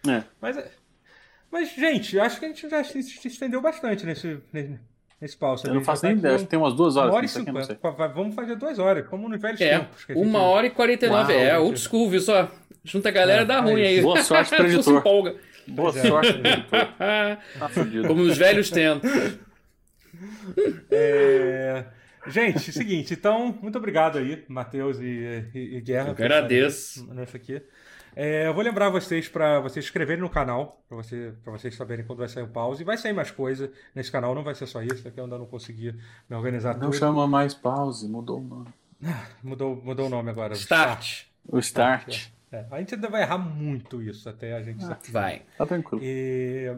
[0.08, 0.24] é.
[0.42, 0.58] Mas,
[1.52, 4.40] mas gente, acho que a gente já se, se estendeu bastante nesse,
[5.22, 5.56] nesse pau.
[5.64, 7.12] Eu não faço nem ideia, acho que tem umas duas horas.
[7.12, 7.80] Uma hora e cinquenta.
[8.14, 10.06] Vamos fazer duas horas, como nos velhos é, tempos.
[10.10, 11.34] uma hora e quarenta e nove.
[11.34, 12.50] É, old school, viu só?
[12.84, 14.02] Junta a galera, é, dá ruim aí.
[14.02, 15.00] Boa sorte pro editor.
[15.00, 15.36] empolga.
[15.68, 16.08] Boa é.
[16.08, 16.88] sorte pro editor.
[17.60, 19.10] Tá como os velhos tentam.
[20.90, 21.86] É...
[22.28, 26.08] Gente, seguinte, então, muito obrigado aí, Matheus e, e, e Guerra.
[26.08, 27.08] Eu agradeço.
[27.14, 27.62] Nessa aqui.
[28.22, 32.20] É, eu vou lembrar vocês para vocês inscreverem no canal, para você, vocês saberem quando
[32.20, 32.82] vai sair o pause.
[32.82, 35.38] E vai sair mais coisa nesse canal, não vai ser só isso, que eu ainda
[35.38, 35.98] não consegui
[36.30, 36.98] me organizar Não tudo.
[36.98, 38.68] chama mais pause, mudou o nome.
[39.06, 40.54] Ah, mudou, mudou o nome agora.
[40.54, 41.28] Start.
[41.48, 42.10] O Start.
[42.10, 42.58] Start é.
[42.58, 42.68] É.
[42.70, 44.84] A gente ainda vai errar muito isso até a gente.
[44.84, 45.44] Ah, vai.
[45.58, 46.04] Tá tranquilo.
[46.04, 46.76] E.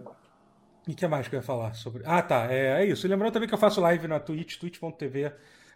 [0.87, 2.03] E o que mais que eu ia falar sobre.
[2.05, 2.53] Ah, tá.
[2.53, 3.07] É, é isso.
[3.07, 5.31] Lembrando também que eu faço live na Twitch, twitch.tv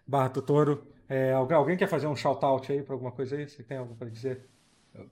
[0.05, 0.85] barra Totoro.
[1.09, 3.49] É, alguém quer fazer um shout-out aí para alguma coisa aí?
[3.49, 4.47] Você tem algo para dizer?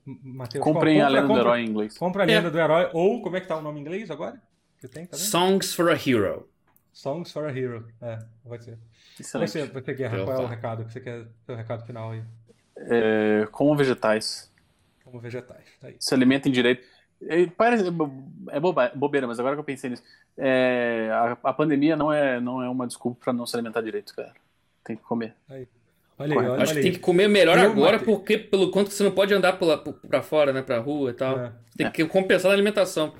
[0.05, 1.97] Mateus, Comprem compra, a lenda compra, do herói em inglês.
[1.97, 2.51] Compra a lenda é.
[2.51, 4.41] do herói, ou como é que tá o nome em inglês agora?
[4.79, 5.25] Você tem também?
[5.25, 6.47] Songs for a Hero.
[6.91, 7.87] Songs for a Hero.
[8.01, 8.77] É, vai ser.
[9.19, 9.51] Excelente.
[9.51, 12.23] Você, você Guerra, qual é o recado que você quer o recado final aí?
[12.75, 14.51] É, como vegetais.
[15.03, 15.95] Como vegetais, tá aí.
[15.99, 16.85] Se alimentem direito.
[17.21, 17.85] É, parece,
[18.49, 20.03] é boba, bobeira, mas agora que eu pensei nisso,
[20.37, 24.13] é, a, a, pandemia não é, não é uma desculpa para não se alimentar direito,
[24.13, 24.33] cara.
[24.83, 25.33] Tem que comer.
[25.49, 25.67] Aí.
[26.17, 28.13] Olha aí, olha Acho que tem que comer melhor eu agora, matei.
[28.13, 29.57] porque pelo quanto que você não pode andar
[30.07, 31.39] para fora, né, pra rua e tal.
[31.39, 31.51] É.
[31.75, 33.13] Tem que compensar na alimentação.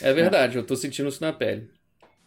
[0.00, 0.60] É verdade, é.
[0.60, 1.70] eu tô sentindo isso na pele.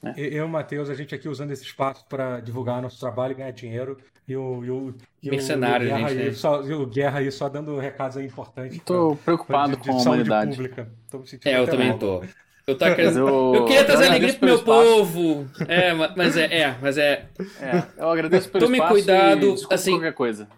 [0.04, 0.14] É.
[0.18, 3.36] Eu e o Matheus, a gente aqui usando esse espaço para divulgar nosso trabalho e
[3.36, 3.98] ganhar dinheiro.
[4.28, 6.20] E o, e o, e Mercenário, o, Guerra gente.
[6.20, 6.34] Aí, né?
[6.34, 8.80] só, e o Guerra aí só dando recados aí importantes.
[8.84, 10.52] Tô pra, preocupado pra, de, com a humanidade.
[10.52, 10.92] Pública.
[11.46, 12.24] é, eu também mal.
[12.68, 13.20] Eu, tô querendo...
[13.20, 14.84] eu, eu queria trazer alegria pro meu espaço.
[14.84, 15.50] povo.
[15.70, 17.26] É, mas é, é, mas é.
[17.62, 19.92] é eu agradeço pelo Tome cuidado, assim.
[19.92, 20.50] Qualquer coisa.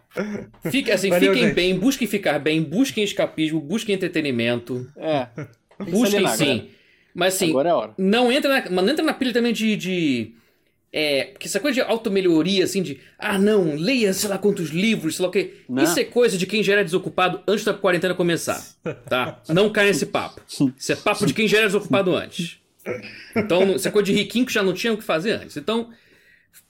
[0.71, 1.55] Fique, assim, Valeu, fiquem gente.
[1.55, 4.87] bem, busquem ficar bem, busquem escapismo, busquem entretenimento.
[4.97, 5.27] É.
[5.87, 6.69] Busquem sim.
[7.13, 7.93] Mas assim, Agora é hora.
[7.95, 10.33] não entra na, não entra na pilha também de, de
[10.91, 15.15] é, porque essa coisa de auto-melhoria, assim, de ah, não, leia sei lá quantos livros,
[15.15, 15.53] sei lá o quê.
[15.69, 15.83] Não.
[15.83, 18.63] Isso é coisa de quem já era desocupado antes da quarentena começar.
[19.07, 19.41] Tá?
[19.49, 20.41] Não cai nesse papo.
[20.75, 22.57] Isso é papo de quem já era desocupado antes.
[23.35, 25.57] Então, isso é coisa de riquinho que já não tinha o que fazer antes.
[25.57, 25.91] Então,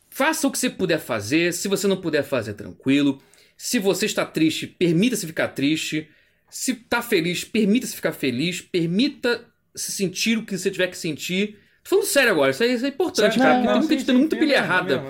[0.09, 1.53] faça o que você puder fazer.
[1.53, 3.21] Se você não puder fazer, tranquilo.
[3.55, 6.09] Se você está triste, permita-se ficar triste.
[6.49, 8.59] Se está feliz, permita-se ficar feliz.
[8.59, 11.57] Permita-se sentir o que você tiver que sentir.
[11.89, 14.37] Falando sério agora, isso é, isso é importante, cara, porque tem muita gente tendo muito
[14.37, 15.03] pilha errada.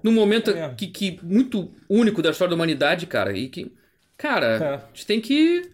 [0.00, 0.72] num momento é.
[0.76, 3.72] que, que muito único da história da humanidade, cara, e que,
[4.16, 4.74] cara, é.
[4.74, 5.68] a gente tem que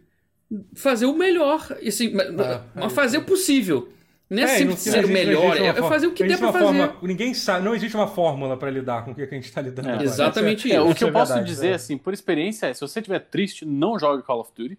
[0.74, 3.92] fazer o melhor, assim, é, mas fazer o possível.
[4.30, 6.64] Não é, é sempre ser o melhor, é fazer o que der pra fazer.
[6.64, 9.60] Forma, ninguém sabe, não existe uma fórmula para lidar com o que a gente está
[9.60, 9.90] lidando.
[9.90, 10.88] É, exatamente é, isso.
[10.88, 13.98] o que eu posso verdade, dizer, assim, por experiência, é: se você estiver triste, não
[13.98, 14.78] jogue Call of Duty.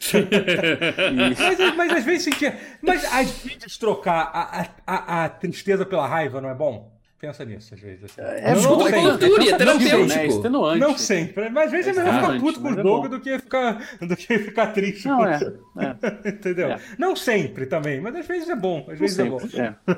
[1.16, 2.54] mas, mas, às vezes sentir.
[2.82, 6.94] Mas às vezes trocar a, a, a tristeza pela raiva não é bom?
[7.24, 8.04] Pensa nisso, às vezes.
[8.04, 8.20] Assim.
[8.20, 10.48] É, não, não, cultura, é terapêutico.
[10.50, 11.48] Não, não sempre.
[11.48, 14.14] Mas às vezes é, melhor ficar puto com o é jogo do que ficar, do
[14.14, 15.08] que ficar triste.
[15.08, 15.40] Não, é.
[15.78, 16.28] é.
[16.28, 16.72] Entendeu?
[16.72, 16.80] É.
[16.98, 18.86] Não sempre também, mas às vezes é bom.
[18.90, 19.94] Às vezes sempre, é bom.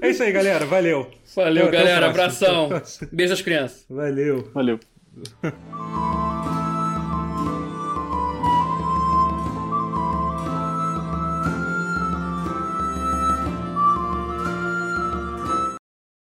[0.00, 0.08] É.
[0.08, 0.64] isso aí, galera.
[0.64, 1.10] Valeu.
[1.34, 2.06] Valeu, galera.
[2.06, 2.70] Abração.
[3.12, 3.84] Beijo às crianças.
[3.90, 4.50] Valeu.
[4.54, 4.80] Valeu.